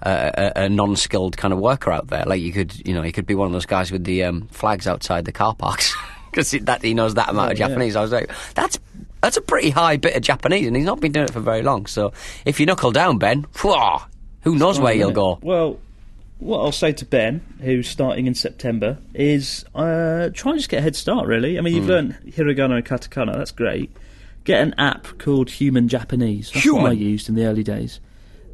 a, 0.06 0.52
a, 0.56 0.70
non-skilled 0.70 1.38
kind 1.38 1.54
of 1.54 1.60
worker 1.60 1.92
out 1.92 2.08
there. 2.08 2.26
Like 2.26 2.42
you 2.42 2.52
could, 2.52 2.86
you 2.86 2.94
know, 2.94 3.02
he 3.02 3.12
could 3.12 3.26
be 3.26 3.36
one 3.36 3.48
of 3.48 3.54
those 3.54 3.66
guys 3.66 3.92
with 3.92 4.04
the 4.04 4.24
um, 4.24 4.48
flags 4.48 4.86
outside 4.86 5.26
the 5.26 5.32
car 5.32 5.56
parks 5.56 5.96
because 6.32 6.52
that 6.52 6.82
he 6.82 6.94
knows 6.94 7.14
that 7.14 7.30
amount 7.30 7.52
of 7.52 7.60
yeah. 7.60 7.68
Japanese. 7.68 7.96
I 7.96 8.02
was 8.02 8.12
like, 8.12 8.30
that's 8.54 8.80
that's 9.24 9.38
a 9.38 9.42
pretty 9.42 9.70
high 9.70 9.96
bit 9.96 10.18
of 10.18 10.22
Japanese, 10.22 10.68
and 10.68 10.76
he's 10.76 10.86
not 10.86 11.00
been 11.00 11.14
doing 11.14 11.26
it 11.26 11.32
for 11.32 11.40
very 11.40 11.62
long. 11.62 11.86
So 11.86 12.12
if 12.44 12.60
you 12.60 12.66
knuckle 12.66 12.92
down, 12.92 13.18
Ben, 13.18 13.46
who 14.42 14.58
knows 14.58 14.82
where 14.82 14.94
you'll 14.94 15.12
go? 15.12 15.40
Well, 15.42 15.80
what 16.40 16.60
I'll 16.60 16.74
say 16.74 16.92
to 16.92 17.06
Ben, 17.06 17.40
who's 17.62 17.88
starting 17.88 18.28
in 18.28 18.36
September, 18.36 18.98
is 19.14 19.64
uh, 19.74 20.30
try 20.34 20.52
and 20.52 20.60
just 20.60 20.70
get 20.70 20.80
a 20.80 20.82
head 20.82 20.98
start. 20.98 21.26
Really, 21.26 21.58
I 21.58 21.62
mean, 21.62 21.74
you've 21.74 21.88
learned 21.88 22.18
hiragana 22.28 22.76
and 22.76 22.86
katakana. 22.86 23.38
That's 23.38 23.52
great. 23.52 23.96
Get 24.44 24.62
an 24.62 24.76
app 24.78 25.08
called 25.20 25.50
Human 25.50 25.88
Japanese. 25.88 26.52
That's 26.52 26.70
what 26.70 26.92
I 26.92 26.92
used 26.92 27.30
in 27.30 27.36
the 27.36 27.46
early 27.46 27.64
days. 27.64 28.02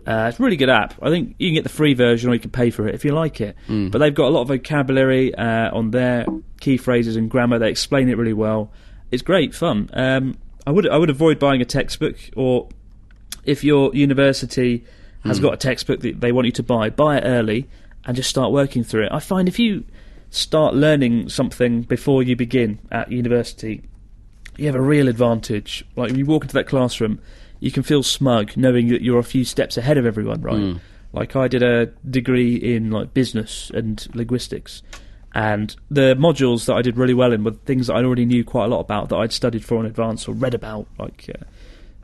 Uh, 0.06 0.28
it's 0.30 0.40
a 0.40 0.44
really 0.44 0.56
good 0.56 0.70
app. 0.70 0.94
I 1.02 1.10
think 1.10 1.36
you 1.40 1.50
can 1.50 1.56
get 1.56 1.64
the 1.64 1.70
free 1.70 1.96
version 1.96 2.30
or 2.30 2.36
you 2.36 2.40
can 2.40 2.52
pay 2.52 2.70
for 2.70 2.88
it 2.88 2.94
if 2.94 3.04
you 3.04 3.12
like 3.12 3.42
it. 3.42 3.56
Hmm. 3.66 3.90
But 3.90 3.98
they've 3.98 4.14
got 4.14 4.28
a 4.28 4.30
lot 4.30 4.42
of 4.42 4.50
vocabulary 4.50 5.34
uh, 5.34 5.76
on 5.76 5.90
there, 5.90 6.28
key 6.60 6.78
phrases 6.78 7.16
and 7.16 7.30
grammar. 7.30 7.58
They 7.58 7.70
explain 7.72 8.08
it 8.10 8.18
really 8.18 8.34
well. 8.34 8.72
It's 9.10 9.24
great 9.24 9.56
fun. 9.56 9.90
Um, 9.94 10.38
I 10.70 10.72
would 10.72 10.88
I 10.88 10.98
would 10.98 11.10
avoid 11.10 11.40
buying 11.40 11.62
a 11.62 11.66
textbook 11.66 12.16
or 12.36 12.70
if 13.44 13.64
your 13.64 13.92
university 13.96 14.84
has 15.26 15.38
Hmm. 15.38 15.44
got 15.46 15.54
a 15.56 15.58
textbook 15.58 16.02
that 16.02 16.22
they 16.22 16.32
want 16.32 16.46
you 16.46 16.52
to 16.54 16.64
buy, 16.64 16.92
buy 16.92 17.18
it 17.18 17.24
early 17.26 17.68
and 18.06 18.16
just 18.16 18.30
start 18.30 18.52
working 18.52 18.84
through 18.84 19.06
it. 19.06 19.12
I 19.12 19.20
find 19.20 19.48
if 19.48 19.58
you 19.58 19.84
start 20.30 20.76
learning 20.76 21.30
something 21.30 21.82
before 21.82 22.22
you 22.22 22.36
begin 22.36 22.78
at 22.92 23.12
university, 23.12 23.82
you 24.58 24.68
have 24.68 24.76
a 24.76 24.82
real 24.82 25.08
advantage. 25.08 25.84
Like 25.96 26.12
when 26.12 26.20
you 26.20 26.28
walk 26.28 26.44
into 26.44 26.54
that 26.54 26.68
classroom, 26.68 27.20
you 27.60 27.72
can 27.72 27.82
feel 27.82 28.04
smug 28.04 28.56
knowing 28.56 28.90
that 28.90 29.02
you're 29.02 29.18
a 29.20 29.24
few 29.24 29.44
steps 29.46 29.76
ahead 29.76 29.98
of 29.98 30.06
everyone, 30.06 30.42
right? 30.42 30.78
Like 31.14 31.36
I 31.36 31.48
did 31.48 31.64
a 31.64 31.88
degree 32.08 32.56
in 32.56 32.92
like 32.92 33.16
business 33.16 33.72
and 33.74 34.08
linguistics. 34.14 34.84
And 35.34 35.76
the 35.92 36.16
modules 36.16 36.66
that 36.66 36.76
I 36.76 36.82
did 36.82 36.98
really 36.98 37.14
well 37.14 37.32
in 37.34 37.44
were 37.44 37.52
things 37.52 37.88
that 37.88 37.94
I 37.96 38.04
already 38.04 38.26
knew 38.26 38.44
quite 38.44 38.66
a 38.66 38.68
lot 38.68 38.80
about 38.80 39.10
that 39.10 39.18
I'd 39.18 39.32
studied 39.34 39.64
for 39.64 39.80
in 39.80 39.86
advance 39.86 40.28
or 40.28 40.34
read 40.34 40.54
about, 40.56 40.88
like 40.98 41.30
uh, 41.30 41.44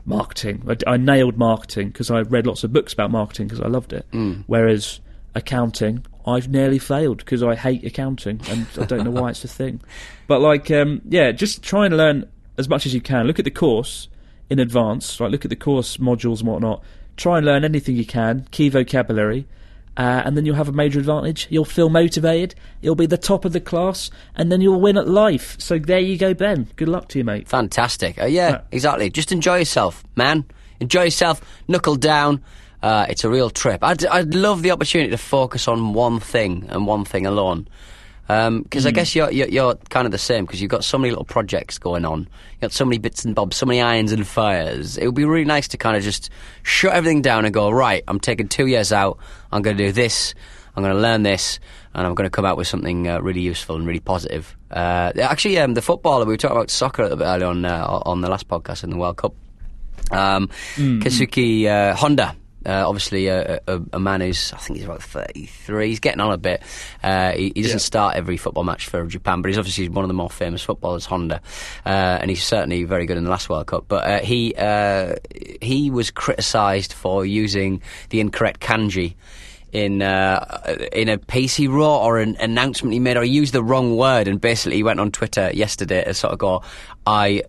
marketing. 0.06 0.64
I, 0.68 0.92
I 0.94 0.98
nailed 0.98 1.38
marketing 1.38 1.90
because 1.90 2.12
I 2.12 2.22
read 2.22 2.46
lots 2.46 2.64
of 2.64 2.72
books 2.72 2.94
about 2.94 3.12
marketing 3.12 3.48
because 3.48 3.62
I 3.62 3.68
loved 3.68 3.94
it. 3.94 4.06
Whereas 4.48 5.00
accounting, 5.34 6.06
I've 6.26 6.48
nearly 6.50 6.80
failed 6.80 7.18
because 7.18 7.44
I 7.44 7.56
hate 7.56 7.84
accounting 7.84 8.42
and 8.50 8.68
I 8.80 8.86
don't 8.86 9.04
know 9.04 9.12
why 9.12 9.32
it's 9.32 9.44
a 9.44 9.48
thing. 9.48 9.82
But 10.28 10.42
like, 10.42 10.72
um, 10.72 11.02
yeah, 11.08 11.32
just 11.32 11.62
try 11.62 11.86
and 11.86 11.96
learn 11.96 12.28
as 12.58 12.68
much 12.68 12.88
as 12.88 12.96
you 12.96 13.02
can. 13.02 13.28
Look 13.28 13.38
at 13.38 13.46
the 13.46 13.52
course 13.52 14.08
in 14.50 14.58
advance. 14.58 15.20
Like, 15.20 15.30
look 15.30 15.46
at 15.46 15.50
the 15.50 15.56
course 15.56 15.98
modules 15.98 16.40
and 16.40 16.50
whatnot. 16.50 16.84
Try 17.16 17.38
and 17.38 17.46
learn 17.46 17.64
anything 17.64 17.96
you 17.96 18.08
can. 18.08 18.48
Key 18.50 18.70
vocabulary. 18.70 19.46
Uh, 19.98 20.22
and 20.26 20.36
then 20.36 20.46
you'll 20.46 20.56
have 20.56 20.68
a 20.68 20.74
major 20.74 21.00
advantage. 21.00 21.48
You'll 21.50 21.64
feel 21.64 21.90
motivated. 21.90 22.54
You'll 22.82 22.96
be 22.96 23.06
the 23.06 23.18
top 23.18 23.46
of 23.46 23.54
the 23.54 23.62
class, 23.62 24.12
and 24.36 24.52
then 24.52 24.60
you'll 24.60 24.82
win 24.82 24.98
at 24.98 25.08
life. 25.08 25.56
So 25.60 25.80
there 25.80 26.00
you 26.00 26.18
go, 26.18 26.34
Ben. 26.34 26.68
Good 26.76 26.90
luck 26.90 27.08
to 27.10 27.18
you, 27.20 27.24
mate. 27.24 27.48
Fantastic. 27.48 28.22
Uh, 28.22 28.26
yeah, 28.26 28.50
Yeah. 28.50 28.62
exactly. 28.72 29.10
Just 29.10 29.32
enjoy 29.32 29.60
yourself, 29.60 30.04
man. 30.16 30.44
Enjoy 30.82 31.04
yourself. 31.04 31.42
Knuckle 31.70 31.96
down. 31.96 32.42
Uh, 32.84 33.06
it's 33.10 33.24
a 33.24 33.30
real 33.30 33.50
trip. 33.50 33.84
I'd, 33.84 34.06
I'd 34.06 34.36
love 34.36 34.62
the 34.62 34.72
opportunity 34.72 35.10
to 35.12 35.18
focus 35.18 35.68
on 35.68 35.94
one 35.94 36.20
thing 36.20 36.66
and 36.70 36.86
one 36.86 37.06
thing 37.06 37.26
alone. 37.26 37.68
Because 38.28 38.86
I 38.86 38.92
guess 38.92 39.16
you're, 39.16 39.32
you're 39.32 39.48
you're 39.48 39.76
kind 39.90 40.06
of 40.06 40.12
the 40.12 40.18
same 40.18 40.46
because 40.46 40.60
you've 40.62 40.72
got 40.72 40.84
so 40.84 40.98
many 40.98 41.12
little 41.12 41.26
projects 41.26 41.78
going 41.78 42.06
on. 42.06 42.22
You've 42.54 42.62
got 42.62 42.72
so 42.72 42.84
many 42.84 42.98
bits 42.98 43.24
and 43.24 43.36
bobs, 43.36 43.56
so 43.56 43.66
many 43.66 43.82
irons 43.82 44.12
and 44.12 44.26
fires. 44.26 44.98
It 44.98 45.06
would 45.06 45.16
be 45.16 45.26
really 45.26 45.46
nice 45.46 45.68
to 45.70 45.78
kind 45.78 45.96
of 45.96 46.04
just 46.04 46.30
shut 46.64 46.94
everything 46.94 47.22
down 47.22 47.46
and 47.46 47.54
go, 47.54 47.70
right, 47.70 48.04
I'm 48.08 48.20
taking 48.20 48.48
two 48.48 48.66
years 48.66 48.92
out. 48.92 49.20
I'm 49.52 49.62
going 49.62 49.78
to 49.78 49.84
do 49.84 49.92
this. 49.92 50.34
I'm 50.76 50.84
going 50.84 50.96
to 50.96 51.02
learn 51.02 51.24
this. 51.24 51.60
And 51.94 52.06
I'm 52.06 52.16
going 52.16 52.26
to 52.26 52.32
come 52.32 52.46
out 52.46 52.58
with 52.58 52.68
something 52.68 53.08
uh, 53.08 53.22
really 53.22 53.42
useful 53.42 53.76
and 53.78 53.88
really 53.88 54.02
positive. 54.02 54.58
Uh, 54.70 55.14
actually, 55.22 55.58
um, 55.60 55.76
the 55.76 55.82
footballer, 55.82 56.26
we 56.26 56.34
were 56.34 56.38
talking 56.38 56.58
about 56.58 56.70
soccer 56.70 57.04
a 57.04 57.06
little 57.06 57.20
bit 57.20 57.26
earlier 57.26 57.48
on, 57.48 57.64
uh, 57.64 58.02
on 58.06 58.22
the 58.22 58.30
last 58.30 58.50
podcast 58.50 58.84
in 58.84 58.90
the 58.90 58.98
World 58.98 59.16
Cup. 59.18 59.34
Um, 60.12 60.50
Keisuke 60.76 61.68
uh, 61.68 61.96
Honda. 61.96 62.36
Uh, 62.66 62.84
obviously, 62.88 63.30
uh, 63.30 63.60
a, 63.68 63.82
a 63.94 64.00
man 64.00 64.22
who's 64.22 64.52
I 64.54 64.58
think 64.58 64.78
he's 64.78 64.86
about 64.86 65.04
thirty-three. 65.04 65.90
He's 65.90 66.00
getting 66.00 66.20
on 66.20 66.32
a 66.32 66.38
bit. 66.38 66.64
Uh, 67.04 67.32
he, 67.34 67.52
he 67.56 67.62
doesn't 67.62 67.76
Yeah. 67.78 67.82
start 67.82 68.16
every 68.16 68.38
football 68.38 68.64
match 68.64 68.88
for 68.88 69.06
Japan, 69.06 69.42
but 69.42 69.50
he's 69.50 69.58
obviously 69.58 69.88
one 69.90 70.04
of 70.04 70.08
the 70.08 70.14
more 70.16 70.30
famous 70.30 70.64
footballers, 70.64 71.06
Honda, 71.06 71.42
uh, 71.86 71.90
and 71.90 72.30
he's 72.30 72.44
certainly 72.44 72.84
very 72.84 73.06
good 73.06 73.18
in 73.18 73.24
the 73.24 73.30
last 73.30 73.50
World 73.50 73.68
Cup. 73.68 73.86
But 73.88 74.04
uh, 74.06 74.20
he 74.22 74.56
uh, 74.56 75.16
he 75.62 75.92
was 75.92 76.10
criticised 76.12 76.94
for 76.94 77.26
using 77.26 77.82
the 78.10 78.20
incorrect 78.20 78.62
kanji 78.62 79.16
in 79.72 80.02
uh, 80.02 80.76
in 80.94 81.10
a 81.10 81.18
piece 81.18 81.56
he 81.56 81.68
wrote 81.68 82.00
or 82.00 82.18
an 82.20 82.36
announcement 82.40 82.94
he 82.94 83.00
made, 83.00 83.18
or 83.18 83.24
he 83.24 83.30
used 83.32 83.54
the 83.54 83.64
wrong 83.64 83.96
word, 83.96 84.28
and 84.28 84.40
basically 84.42 84.78
he 84.78 84.84
went 84.84 85.00
on 85.00 85.12
Twitter 85.12 85.52
yesterday 85.54 86.04
to 86.04 86.14
sort 86.14 86.34
of 86.34 86.40
go, 86.40 86.64
I 87.06 87.44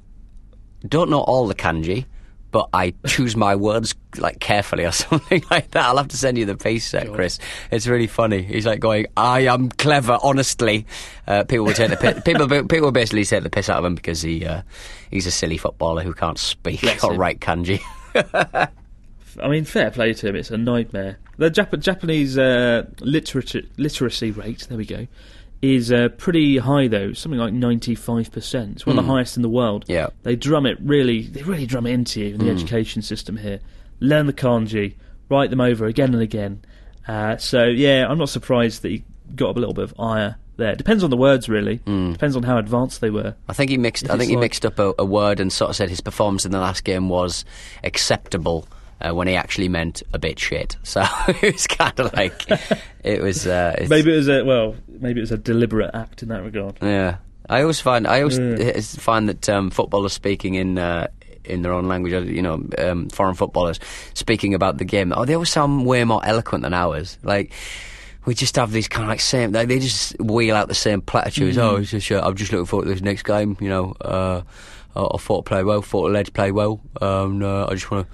don't 0.87 1.09
know 1.09 1.21
all 1.21 1.47
the 1.47 1.55
kanji, 1.55 2.05
but 2.53 2.69
I 2.73 2.95
choose 3.07 3.37
my 3.37 3.55
words 3.57 3.95
like 4.19 4.41
carefully 4.41 4.85
or 4.85 4.93
something 5.05 5.43
like 5.51 5.71
that. 5.73 5.85
I'll 5.85 5.97
have 5.99 6.09
to 6.09 6.17
send 6.17 6.39
you 6.39 6.47
the 6.47 6.57
piece, 6.57 6.95
uh, 6.95 7.05
Chris. 7.13 7.39
It's 7.71 7.87
really 7.87 8.07
funny. 8.07 8.43
He's 8.43 8.65
like 8.67 8.81
going, 8.81 9.07
"I 9.17 9.41
am 9.41 9.69
clever." 9.69 10.19
Honestly, 10.23 10.87
uh, 11.27 11.45
people 11.45 11.67
will 11.67 11.75
take 11.75 11.91
the 11.91 11.97
piss, 11.97 12.21
people 12.23 12.47
people 12.65 12.91
basically 12.93 13.25
take 13.25 13.43
the 13.43 13.51
piss 13.51 13.69
out 13.69 13.79
of 13.79 13.85
him 13.85 13.95
because 13.95 14.23
he 14.23 14.45
uh, 14.47 14.63
he's 15.11 15.27
a 15.27 15.31
silly 15.31 15.59
footballer 15.59 16.03
who 16.03 16.13
can't 16.15 16.39
speak 16.39 16.81
Bless 16.81 17.05
or 17.05 17.13
him. 17.13 17.21
write 17.21 17.41
kanji. 17.41 17.81
I 19.39 19.49
mean, 19.49 19.65
fair 19.65 19.91
play 19.91 20.15
to 20.15 20.29
him. 20.29 20.37
It's 20.37 20.51
a 20.51 20.57
nightmare. 20.57 21.19
The 21.37 21.51
Jap- 21.51 21.79
Japanese 21.81 22.39
uh, 22.39 22.87
literature 23.01 23.63
literacy 23.77 24.31
rate, 24.31 24.67
there 24.69 24.79
we 24.79 24.87
go, 24.87 25.07
is 25.63 25.91
uh, 25.91 26.09
pretty 26.17 26.59
high 26.59 26.87
though. 26.89 27.13
Something 27.13 27.39
like 27.41 27.53
ninety 27.53 27.95
five 27.95 28.31
percent. 28.31 28.73
It's 28.77 28.87
one 28.87 28.99
of 28.99 29.05
the 29.05 29.11
highest 29.11 29.37
in 29.37 29.43
the 29.43 29.49
world. 29.49 29.85
Hmm. 29.87 29.93
Yeah. 29.93 30.09
they 30.23 30.37
drum 30.37 30.67
it 30.67 30.79
really. 30.81 31.23
They 31.23 31.43
really 31.43 31.67
drum 31.67 31.87
it 31.87 31.93
into 31.93 32.21
you 32.21 32.35
in 32.35 32.39
the 32.39 32.51
education 32.51 33.03
system 33.03 33.37
here. 33.37 33.61
Learn 34.01 34.27
the 34.27 34.33
kanji, 34.33 34.95
write 35.29 35.51
them 35.51 35.61
over 35.61 35.87
again 35.87 36.13
and 36.13 36.23
again. 36.23 36.63
Uh, 37.09 37.37
so 37.39 37.65
yeah, 37.65 38.07
I'm 38.09 38.19
not 38.19 38.29
surprised 38.29 38.83
that 38.83 38.91
he 38.91 39.05
got 39.35 39.57
a 39.57 39.59
little 39.61 39.75
bit 39.75 39.85
of 39.85 39.95
ire 39.99 40.37
there. 40.57 40.75
Depends 40.75 41.03
on 41.05 41.11
the 41.11 41.17
words, 41.17 41.49
really. 41.49 41.77
Depends 41.77 42.37
on 42.37 42.43
how 42.43 42.59
advanced 42.59 43.01
they 43.01 43.11
were. 43.11 43.35
I 43.49 43.53
think 43.53 43.71
he 43.71 43.79
mixed. 43.79 44.05
If 44.05 44.11
I 44.11 44.15
think 44.15 44.23
it's 44.25 44.31
he 44.31 44.37
like- 44.37 44.41
mixed 44.43 44.67
up 44.67 44.79
a, 44.79 44.95
a 44.99 45.05
word 45.05 45.41
and 45.41 45.53
sort 45.53 45.71
of 45.71 45.77
said 45.77 45.89
his 45.89 46.01
performance 46.01 46.45
in 46.45 46.53
the 46.53 46.61
last 46.61 46.85
game 46.85 47.09
was 47.09 47.45
acceptable. 47.85 48.69
Uh, 48.99 49.13
when 49.13 49.29
he 49.29 49.37
actually 49.37 49.69
meant 49.69 50.03
a 50.15 50.19
bit 50.19 50.39
shit, 50.39 50.75
so 50.83 51.05
it 51.43 51.53
was 51.53 51.67
kind 51.67 52.01
of 52.01 52.11
like 52.15 52.47
it 53.05 53.21
was. 53.21 53.47
Uh, 53.47 53.73
it's- 53.75 53.91
Maybe 53.91 54.11
it 54.11 54.17
was 54.17 54.29
a 54.31 54.43
well. 54.43 54.75
Maybe 55.01 55.21
it 55.21 55.23
was 55.23 55.33
a 55.33 55.39
deliberate 55.39 55.91
act 55.95 56.23
in 56.23 56.29
that 56.29 56.43
regard. 56.43 56.79
Yeah, 56.83 57.17
I 57.49 57.63
always 57.63 57.81
find 57.81 58.07
I 58.07 58.21
always 58.21 58.39
Yeah. 58.39 58.81
find 58.81 59.29
that 59.29 59.49
um, 59.49 59.71
footballers 59.71 60.13
speaking 60.13 60.55
in 60.55 60.79
uh, 60.79 61.09
in 61.45 61.63
their 61.63 61.73
own 61.73 61.87
language, 61.89 62.13
you 62.29 62.43
know, 62.43 62.67
um, 62.79 63.09
foreign 63.11 63.35
footballers 63.35 63.79
speaking 64.15 64.55
about 64.55 64.79
the 64.79 64.85
game, 64.85 65.13
oh, 65.17 65.25
they 65.25 65.35
always 65.35 65.51
sound 65.51 65.87
way 65.87 66.03
more 66.05 66.25
eloquent 66.25 66.63
than 66.63 66.75
ours. 66.75 67.19
Like 67.23 67.53
we 68.25 68.35
just 68.35 68.57
have 68.57 68.73
these 68.73 68.89
kind 68.89 69.05
of 69.05 69.09
like 69.09 69.21
same. 69.21 69.53
They, 69.53 69.65
they 69.67 69.79
just 69.79 70.19
wheel 70.21 70.57
out 70.57 70.69
the 70.69 70.75
same 70.75 71.01
platitudes. 71.01 71.57
Oh, 71.59 71.77
it's 71.77 71.91
just 71.91 72.11
uh, 72.11 72.21
I'm 72.25 72.35
just 72.35 72.51
looking 72.53 72.67
forward 72.67 72.87
to 72.87 72.91
this 72.93 73.03
next 73.03 73.23
game. 73.25 73.57
You 73.61 73.69
know. 73.69 73.93
Uh, 74.01 74.43
I, 74.97 75.03
I 75.03 75.19
thought 75.19 75.47
I 75.47 75.49
played 75.49 75.65
well. 75.67 75.83
Thought 75.83 76.09
the 76.09 76.15
lads 76.15 76.31
played 76.31 76.53
well. 76.53 76.81
Um, 77.03 77.43
uh, 77.43 77.67
I 77.67 77.75
just 77.75 77.91
want 77.91 78.07
to 78.09 78.13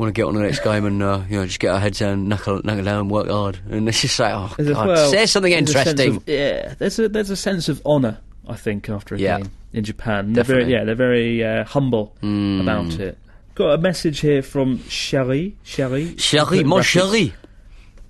want 0.00 0.14
to 0.14 0.18
get 0.18 0.26
on 0.26 0.34
the 0.34 0.40
next 0.40 0.64
game 0.64 0.84
and 0.84 1.02
uh, 1.02 1.22
you 1.28 1.36
know 1.38 1.46
just 1.46 1.60
get 1.60 1.72
our 1.72 1.78
heads 1.80 1.98
down, 2.00 2.26
knuckle, 2.28 2.60
knuckle 2.64 2.84
down, 2.84 3.08
work 3.08 3.28
hard, 3.28 3.58
and 3.70 3.88
it's 3.88 4.00
just 4.00 4.18
like 4.18 4.32
oh 4.34 4.52
There's 4.56 4.70
god, 4.74 4.86
well, 4.88 5.10
say 5.10 5.26
something 5.26 5.52
interesting. 5.52 6.16
of- 6.16 6.28
yeah, 6.28 6.74
there's 6.78 6.98
a 6.98 7.08
there's 7.08 7.30
a 7.30 7.36
sense 7.36 7.68
of 7.68 7.80
honour, 7.86 8.18
I 8.48 8.56
think, 8.56 8.88
after 8.88 9.14
a 9.14 9.18
Yeah. 9.18 9.38
game 9.38 9.50
in 9.72 9.84
Japan. 9.84 10.32
They're 10.32 10.42
very, 10.42 10.60
Definitely. 10.64 10.72
yeah, 10.74 10.84
they're 10.84 10.94
very 10.96 11.44
uh, 11.44 11.64
humble 11.64 12.14
Mm. 12.22 12.60
about 12.62 12.98
it. 12.98 13.18
Got 13.54 13.74
a 13.74 13.78
message 13.78 14.20
here 14.20 14.42
from 14.42 14.80
Cherie. 14.88 15.54
Cherie. 15.64 16.14
Chérie, 16.16 16.64
mon 16.64 16.80
chéri. 16.82 17.32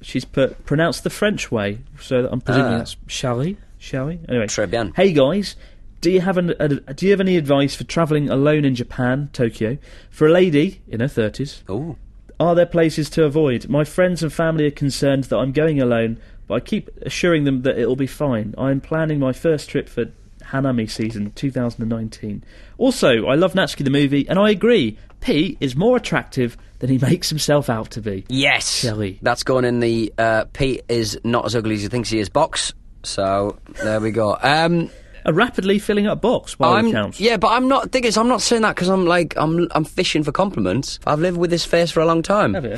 She's 0.03 0.25
put 0.25 0.65
pronounced 0.65 1.03
the 1.05 1.11
French 1.11 1.51
way, 1.51 1.79
so 2.01 2.29
I'm 2.31 2.41
presuming 2.41 2.73
Ah. 2.75 2.79
that's 2.79 2.97
Cherie. 3.09 3.57
Cherie. 3.79 4.21
Anyway, 4.29 4.47
Très 4.47 4.71
bien. 4.71 4.93
Hey 4.95 5.13
guys, 5.13 5.57
do 6.01 6.11
you 6.11 6.21
have 6.21 6.39
an, 6.39 6.55
a, 6.59 6.69
do 6.69 7.07
you 7.07 7.13
have 7.13 7.21
any 7.21 7.37
advice 7.37 7.75
for 7.75 7.85
travelling 7.85 8.29
alone 8.31 8.65
in 8.65 8.75
Japan, 8.75 9.31
Tokyo, 9.33 9.79
for 10.11 10.27
a 10.27 10.31
lady 10.31 10.83
in 10.89 11.01
her 11.01 11.09
thirties? 11.09 11.63
Ooh. 11.71 11.97
Are 12.39 12.55
there 12.55 12.67
places 12.67 13.11
to 13.11 13.25
avoid? 13.25 13.69
My 13.69 13.85
friends 13.85 14.23
and 14.23 14.33
family 14.33 14.67
are 14.67 14.71
concerned 14.71 15.25
that 15.25 15.37
I'm 15.37 15.53
going 15.53 15.81
alone, 15.81 16.19
but 16.47 16.55
I 16.55 16.61
keep 16.61 16.89
assuring 17.03 17.45
them 17.45 17.63
that 17.63 17.79
it'll 17.79 17.97
be 17.97 18.07
fine. 18.07 18.55
I 18.57 18.71
am 18.71 18.81
planning 18.81 19.19
my 19.19 19.33
first 19.35 19.69
trip 19.69 19.91
for 19.91 20.07
Hanami 20.45 20.91
season 20.91 21.33
2019. 21.33 22.43
Also, 22.79 23.27
I 23.27 23.35
love 23.35 23.53
Natsuki 23.53 23.85
the 23.85 23.91
movie, 23.91 24.27
and 24.29 24.39
I 24.39 24.51
agree. 24.51 24.97
Pete 25.21 25.59
is 25.61 25.77
more 25.77 25.99
attractive 25.99 26.57
than 26.79 26.89
he 26.89 26.97
makes 27.03 27.29
himself 27.29 27.69
out 27.69 27.91
to 27.91 28.01
be. 28.01 28.25
Yes, 28.29 28.71
Shelley. 28.71 29.19
that's 29.21 29.43
going 29.43 29.67
in 29.67 29.81
the 29.81 30.13
uh, 30.17 30.45
Pete 30.53 30.83
is 30.89 31.21
not 31.25 31.45
as 31.45 31.55
ugly 31.55 31.75
as 31.75 31.83
he 31.83 31.89
thinks 31.89 32.09
he 32.09 32.21
is 32.21 32.31
box. 32.31 32.73
So 33.03 33.59
there 33.83 34.01
we 34.01 34.11
go. 34.11 34.37
Um, 34.43 34.91
A 35.25 35.33
rapidly 35.33 35.79
filling 35.79 36.07
up 36.07 36.21
box, 36.23 36.55
by 36.55 36.79
I'm 36.79 36.87
accounts. 36.89 37.21
yeah, 37.21 37.37
but 37.37 37.49
I'm 37.49 37.69
not. 37.69 37.93
Thing 37.93 38.05
is, 38.05 38.17
I'm 38.17 38.29
not 38.29 38.43
saying 38.43 38.63
that 38.63 38.75
because 38.75 38.89
I'm 38.89 39.07
like 39.07 39.35
I'm 39.37 39.69
I'm 39.73 39.85
fishing 39.85 40.23
for 40.25 40.33
compliments. 40.33 40.99
I've 41.07 41.21
lived 41.21 41.37
with 41.39 41.51
this 41.51 41.65
face 41.65 41.91
for 41.91 42.01
a 42.01 42.07
long 42.07 42.23
time. 42.23 42.55
Have 42.55 42.65
you? 42.65 42.77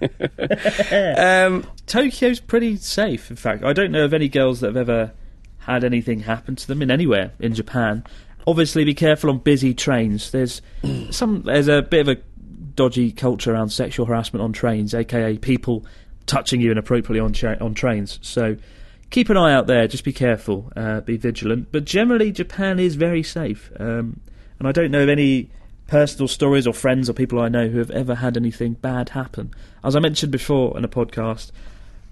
Um, 1.16 1.64
Tokyo's 1.86 2.40
pretty 2.40 2.76
safe. 2.76 3.30
In 3.30 3.36
fact, 3.36 3.64
I 3.64 3.72
don't 3.72 3.90
know 3.92 4.04
of 4.04 4.12
any 4.12 4.28
girls 4.28 4.60
that 4.60 4.68
have 4.68 4.76
ever 4.76 5.12
had 5.58 5.84
anything 5.84 6.20
happen 6.20 6.54
to 6.56 6.66
them 6.66 6.82
in 6.82 6.90
anywhere 6.90 7.32
in 7.40 7.54
Japan. 7.54 8.04
Obviously, 8.46 8.84
be 8.84 8.94
careful 8.94 9.30
on 9.30 9.38
busy 9.38 9.74
trains. 9.74 10.30
There's 10.30 10.62
some. 11.10 11.42
There's 11.42 11.68
a 11.68 11.82
bit 11.82 12.06
of 12.06 12.18
a 12.18 12.20
dodgy 12.74 13.10
culture 13.10 13.54
around 13.54 13.70
sexual 13.70 14.06
harassment 14.06 14.42
on 14.42 14.52
trains, 14.52 14.94
aka 14.94 15.38
people 15.38 15.84
touching 16.26 16.60
you 16.60 16.70
inappropriately 16.72 17.20
on 17.20 17.32
tra- 17.32 17.58
on 17.60 17.72
trains. 17.74 18.18
So 18.22 18.56
keep 19.10 19.28
an 19.28 19.36
eye 19.36 19.52
out 19.52 19.66
there. 19.66 19.86
Just 19.88 20.04
be 20.04 20.12
careful. 20.12 20.72
Uh, 20.76 21.00
be 21.00 21.16
vigilant. 21.16 21.68
But 21.72 21.84
generally, 21.84 22.32
Japan 22.32 22.78
is 22.78 22.96
very 22.96 23.22
safe. 23.22 23.70
Um, 23.78 24.20
and 24.58 24.66
I 24.66 24.72
don't 24.72 24.90
know 24.90 25.02
of 25.02 25.08
any 25.08 25.50
personal 25.86 26.28
stories 26.28 26.66
or 26.66 26.74
friends 26.74 27.08
or 27.08 27.12
people 27.12 27.40
I 27.40 27.48
know 27.48 27.68
who 27.68 27.78
have 27.78 27.90
ever 27.90 28.16
had 28.16 28.36
anything 28.36 28.74
bad 28.74 29.10
happen. 29.10 29.52
As 29.84 29.94
I 29.94 30.00
mentioned 30.00 30.32
before 30.32 30.76
in 30.76 30.84
a 30.84 30.88
podcast, 30.88 31.52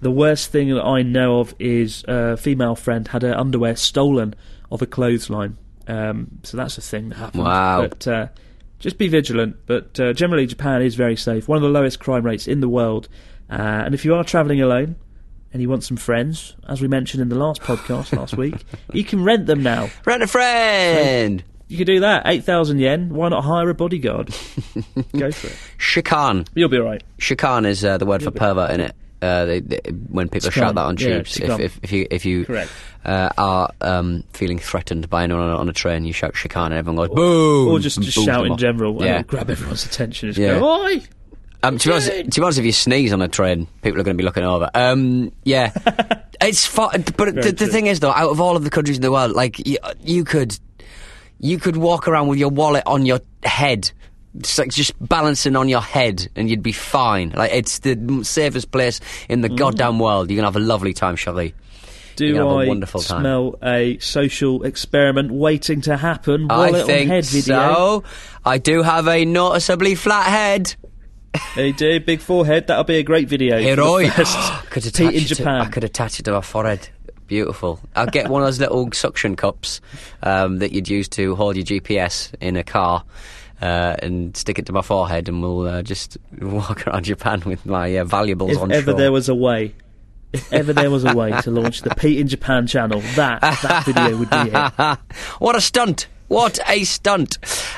the 0.01 0.11
worst 0.11 0.51
thing 0.51 0.73
that 0.73 0.83
I 0.83 1.01
know 1.01 1.39
of 1.39 1.53
is 1.59 2.03
a 2.07 2.37
female 2.37 2.75
friend 2.75 3.07
had 3.07 3.23
her 3.23 3.37
underwear 3.37 3.75
stolen 3.75 4.35
off 4.69 4.81
a 4.81 4.85
clothesline. 4.85 5.57
Um, 5.87 6.39
so 6.43 6.57
that's 6.57 6.77
a 6.77 6.81
thing 6.81 7.09
that 7.09 7.15
happened. 7.15 7.43
Wow. 7.43 7.81
But 7.81 8.07
uh, 8.07 8.27
just 8.79 8.97
be 8.97 9.07
vigilant. 9.07 9.57
But 9.65 9.99
uh, 9.99 10.13
generally, 10.13 10.45
Japan 10.45 10.81
is 10.81 10.95
very 10.95 11.15
safe. 11.15 11.47
One 11.47 11.57
of 11.57 11.63
the 11.63 11.69
lowest 11.69 11.99
crime 11.99 12.25
rates 12.25 12.47
in 12.47 12.61
the 12.61 12.69
world. 12.69 13.07
Uh, 13.49 13.83
and 13.85 13.93
if 13.93 14.05
you 14.05 14.15
are 14.15 14.23
travelling 14.23 14.61
alone 14.61 14.95
and 15.55 15.61
you 15.61 15.69
want 15.69 15.85
some 15.85 15.95
friends, 15.95 16.53
as 16.67 16.81
we 16.81 16.87
mentioned 16.89 17.21
in 17.21 17.29
the 17.29 17.35
last 17.35 17.61
podcast 17.61 18.13
last 18.13 18.35
week, 18.35 18.55
you 18.91 19.05
can 19.05 19.23
rent 19.23 19.45
them 19.45 19.63
now. 19.63 19.89
rent 20.03 20.21
a 20.21 20.27
friend. 20.27 21.41
You 21.69 21.77
can 21.77 21.85
do 21.85 22.01
that. 22.01 22.23
8,000 22.25 22.77
yen. 22.77 23.13
Why 23.13 23.29
not 23.29 23.41
hire 23.45 23.69
a 23.69 23.73
bodyguard? 23.73 24.27
Go 25.17 25.31
for 25.31 25.47
it. 25.47 25.57
Chikan. 25.79 26.45
You'll 26.55 26.67
be 26.67 26.77
alright. 26.77 27.03
Chikan 27.19 27.65
is 27.65 27.85
uh, 27.85 27.97
the 27.97 28.05
word 28.05 28.21
for 28.21 28.31
pervert 28.31 28.71
in 28.71 28.81
it. 28.81 28.95
Uh, 29.21 29.45
they, 29.45 29.61
they, 29.61 29.79
when 30.09 30.27
people 30.27 30.51
shout 30.51 30.75
that 30.75 30.81
on 30.81 30.97
yeah, 30.97 31.19
tubes, 31.19 31.39
if, 31.39 31.59
if, 31.61 31.79
if 31.83 31.91
you 31.93 32.07
if 32.11 32.25
you 32.25 32.45
uh, 33.05 33.29
are 33.37 33.71
um, 33.79 34.25
feeling 34.33 34.59
threatened 34.59 35.09
by 35.09 35.23
anyone 35.23 35.41
on 35.41 35.51
a, 35.51 35.57
on 35.57 35.69
a 35.69 35.73
train, 35.73 36.03
you 36.03 36.11
shout 36.11 36.33
chikan 36.33 36.65
and 36.65 36.73
everyone 36.73 37.07
goes 37.07 37.15
boom. 37.15 37.69
Or 37.69 37.79
just, 37.79 38.01
just 38.01 38.25
shout 38.25 38.45
in 38.45 38.57
general 38.57 39.01
Yeah. 39.01 39.21
grab 39.21 39.49
everyone's 39.49 39.85
attention. 39.85 40.29
Just 40.29 40.37
Yeah. 40.37 40.59
go, 40.59 40.83
Oi! 40.83 41.01
Um, 41.67 41.77
to, 41.77 41.87
be 41.87 41.93
honest, 41.93 42.09
to 42.31 42.39
be 42.39 42.43
honest, 42.43 42.59
if 42.59 42.65
you 42.65 42.71
sneeze 42.71 43.11
on 43.13 43.21
a 43.21 43.27
train, 43.27 43.67
people 43.81 43.99
are 43.99 44.03
going 44.03 44.15
to 44.15 44.21
be 44.21 44.23
looking 44.25 44.43
over. 44.43 44.69
Um, 44.73 45.31
yeah, 45.43 45.71
it's 46.41 46.65
fu- 46.65 46.87
But 47.17 47.35
the, 47.35 47.53
the 47.57 47.67
thing 47.67 47.87
is, 47.87 47.99
though, 47.99 48.11
out 48.11 48.29
of 48.29 48.39
all 48.41 48.55
of 48.55 48.63
the 48.63 48.69
countries 48.69 48.97
in 48.97 49.01
the 49.01 49.11
world, 49.11 49.31
like 49.31 49.65
you, 49.67 49.77
you 50.01 50.23
could, 50.23 50.57
you 51.39 51.57
could 51.59 51.77
walk 51.77 52.07
around 52.07 52.27
with 52.27 52.39
your 52.39 52.49
wallet 52.49 52.83
on 52.85 53.05
your 53.05 53.19
head, 53.43 53.91
just 54.37 54.59
like 54.59 54.69
just 54.69 54.93
balancing 54.99 55.55
on 55.55 55.67
your 55.69 55.81
head, 55.81 56.27
and 56.35 56.49
you'd 56.49 56.63
be 56.63 56.71
fine. 56.71 57.29
Like 57.31 57.51
it's 57.51 57.79
the 57.79 58.21
safest 58.23 58.71
place 58.71 58.99
in 59.29 59.39
Mm. 59.39 59.41
the 59.43 59.49
goddamn 59.49 59.97
world. 59.99 60.29
You're 60.29 60.37
gonna 60.37 60.47
have 60.47 60.55
a 60.55 60.59
lovely 60.65 60.93
time, 60.93 61.15
Charlie. 61.15 61.53
Do 62.15 62.25
You're 62.25 62.37
gonna 62.37 62.49
have 62.49 62.59
a 62.59 62.63
I 62.63 62.67
wonderful 62.69 63.01
time. 63.01 63.21
smell 63.23 63.55
a 63.61 63.97
social 63.99 64.63
experiment 64.63 65.31
waiting 65.31 65.81
to 65.81 65.97
happen? 65.97 66.47
Wallet 66.47 66.75
I 66.75 66.83
think 66.83 67.01
on 67.01 67.07
head 67.15 67.25
video. 67.25 67.73
so. 67.73 68.03
I 68.45 68.57
do 68.57 68.83
have 68.83 69.07
a 69.09 69.25
noticeably 69.25 69.95
flat 69.95 70.27
head. 70.27 70.75
They 71.55 71.71
do. 71.71 71.99
Big 71.99 72.19
forehead. 72.21 72.67
That'll 72.67 72.83
be 72.83 72.97
a 72.97 73.03
great 73.03 73.27
video. 73.29 73.57
for 73.57 73.63
the 73.63 73.81
Heroi. 73.81 74.11
first 74.11 74.37
could 74.69 74.83
Pete 74.83 74.87
attach 74.93 75.13
in 75.13 75.21
it 75.21 75.27
to- 75.27 75.35
Japan. 75.35 75.61
I 75.61 75.69
could 75.69 75.83
attach 75.83 76.19
it 76.19 76.23
to 76.23 76.31
my 76.31 76.41
forehead. 76.41 76.89
Beautiful. 77.27 77.79
I'll 77.95 78.05
get 78.05 78.29
one 78.29 78.43
of 78.43 78.47
those 78.47 78.59
little 78.59 78.91
suction 78.91 79.35
cups 79.35 79.81
um, 80.21 80.59
that 80.59 80.71
you'd 80.73 80.87
use 80.89 81.07
to 81.09 81.35
hold 81.35 81.55
your 81.55 81.65
GPS 81.65 82.33
in 82.39 82.55
a 82.55 82.63
car. 82.63 83.03
Uh, 83.61 83.95
and 83.99 84.35
stick 84.35 84.59
it 84.59 84.65
to 84.65 84.73
my 84.73 84.81
forehead, 84.81 85.29
and 85.29 85.41
we'll 85.41 85.65
uh, 85.65 85.81
just 85.81 86.17
walk 86.41 86.85
around 86.85 87.05
Japan 87.05 87.41
with 87.45 87.65
my 87.65 87.97
uh, 87.97 88.03
valuables 88.03 88.51
if 88.51 88.61
on 88.61 88.69
If 88.69 88.79
ever 88.79 88.93
there 88.93 89.13
was 89.13 89.29
a 89.29 89.33
way, 89.33 89.73
if 90.33 90.51
ever 90.51 90.73
there 90.73 90.91
was 90.91 91.05
a 91.05 91.15
way 91.15 91.31
to 91.41 91.51
launch 91.51 91.81
the 91.81 91.95
Pete 91.95 92.19
in 92.19 92.27
Japan 92.27 92.67
channel, 92.67 92.99
that 93.15 93.39
that 93.41 93.85
video 93.85 94.17
would 94.17 94.29
be 94.29 94.51
it. 94.53 94.99
what 95.39 95.55
a 95.55 95.61
stunt! 95.61 96.07
What 96.27 96.59
a 96.67 96.83
stunt! 96.83 97.37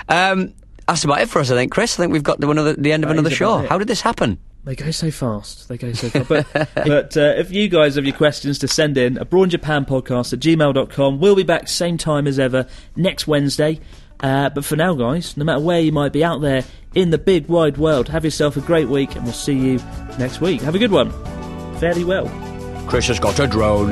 Um, 0.10 0.56
that's 0.88 1.04
about 1.04 1.22
it 1.22 1.30
for 1.30 1.40
us, 1.40 1.52
I 1.52 1.56
think, 1.56 1.72
Chris. 1.72 2.00
I 2.00 2.04
think 2.04 2.14
we've 2.14 2.24
got 2.24 2.42
to 2.42 2.50
another 2.50 2.74
the 2.74 2.92
end 2.92 3.04
of 3.04 3.10
That 3.10 3.18
another 3.18 3.30
show. 3.30 3.58
How 3.68 3.78
did 3.78 3.88
this 3.88 4.02
happen? 4.02 4.40
They 4.64 4.76
go 4.76 4.92
so 4.92 5.12
fast. 5.12 5.70
They 5.70 5.78
go 5.78 5.94
so 5.94 6.10
fast. 6.24 6.28
But, 6.54 6.70
but 6.76 7.16
uh, 7.18 7.36
if 7.38 7.52
you 7.52 7.70
guys 7.70 7.96
have 7.96 8.06
your 8.06 8.16
questions 8.16 8.60
to 8.60 8.68
send 8.68 8.98
in, 8.98 9.18
abroad 9.18 9.52
Japan 9.52 9.86
podcast 9.86 10.34
at 10.34 10.40
gmail.com. 10.40 11.20
We'll 11.20 11.36
be 11.36 11.44
back 11.44 11.68
same 11.70 11.98
time 11.98 12.28
as 12.28 12.38
ever 12.38 12.68
next 12.96 13.28
Wednesday. 13.28 13.80
Uh, 14.20 14.50
but 14.50 14.66
for 14.66 14.76
now, 14.76 14.94
guys, 14.94 15.38
no 15.38 15.46
matter 15.46 15.62
where 15.62 15.80
you 15.80 15.92
might 15.92 16.12
be 16.12 16.24
out 16.24 16.42
there 16.42 16.64
in 16.96 17.12
the 17.12 17.18
big 17.18 17.48
wide 17.48 17.78
world, 17.78 18.10
have 18.10 18.26
yourself 18.26 18.58
a 18.58 18.62
great 18.62 18.90
week 18.90 19.16
and 19.16 19.24
we'll 19.24 19.34
see 19.34 19.54
you 19.58 19.80
next 20.18 20.42
week. 20.42 20.62
Have 20.62 20.76
a 20.76 20.80
good 20.80 20.92
one. 20.92 21.12
Fairly 21.80 22.04
well. 22.04 22.28
Chris 22.88 23.08
has 23.08 23.20
got 23.20 23.40
a 23.40 23.48
drone. 23.48 23.92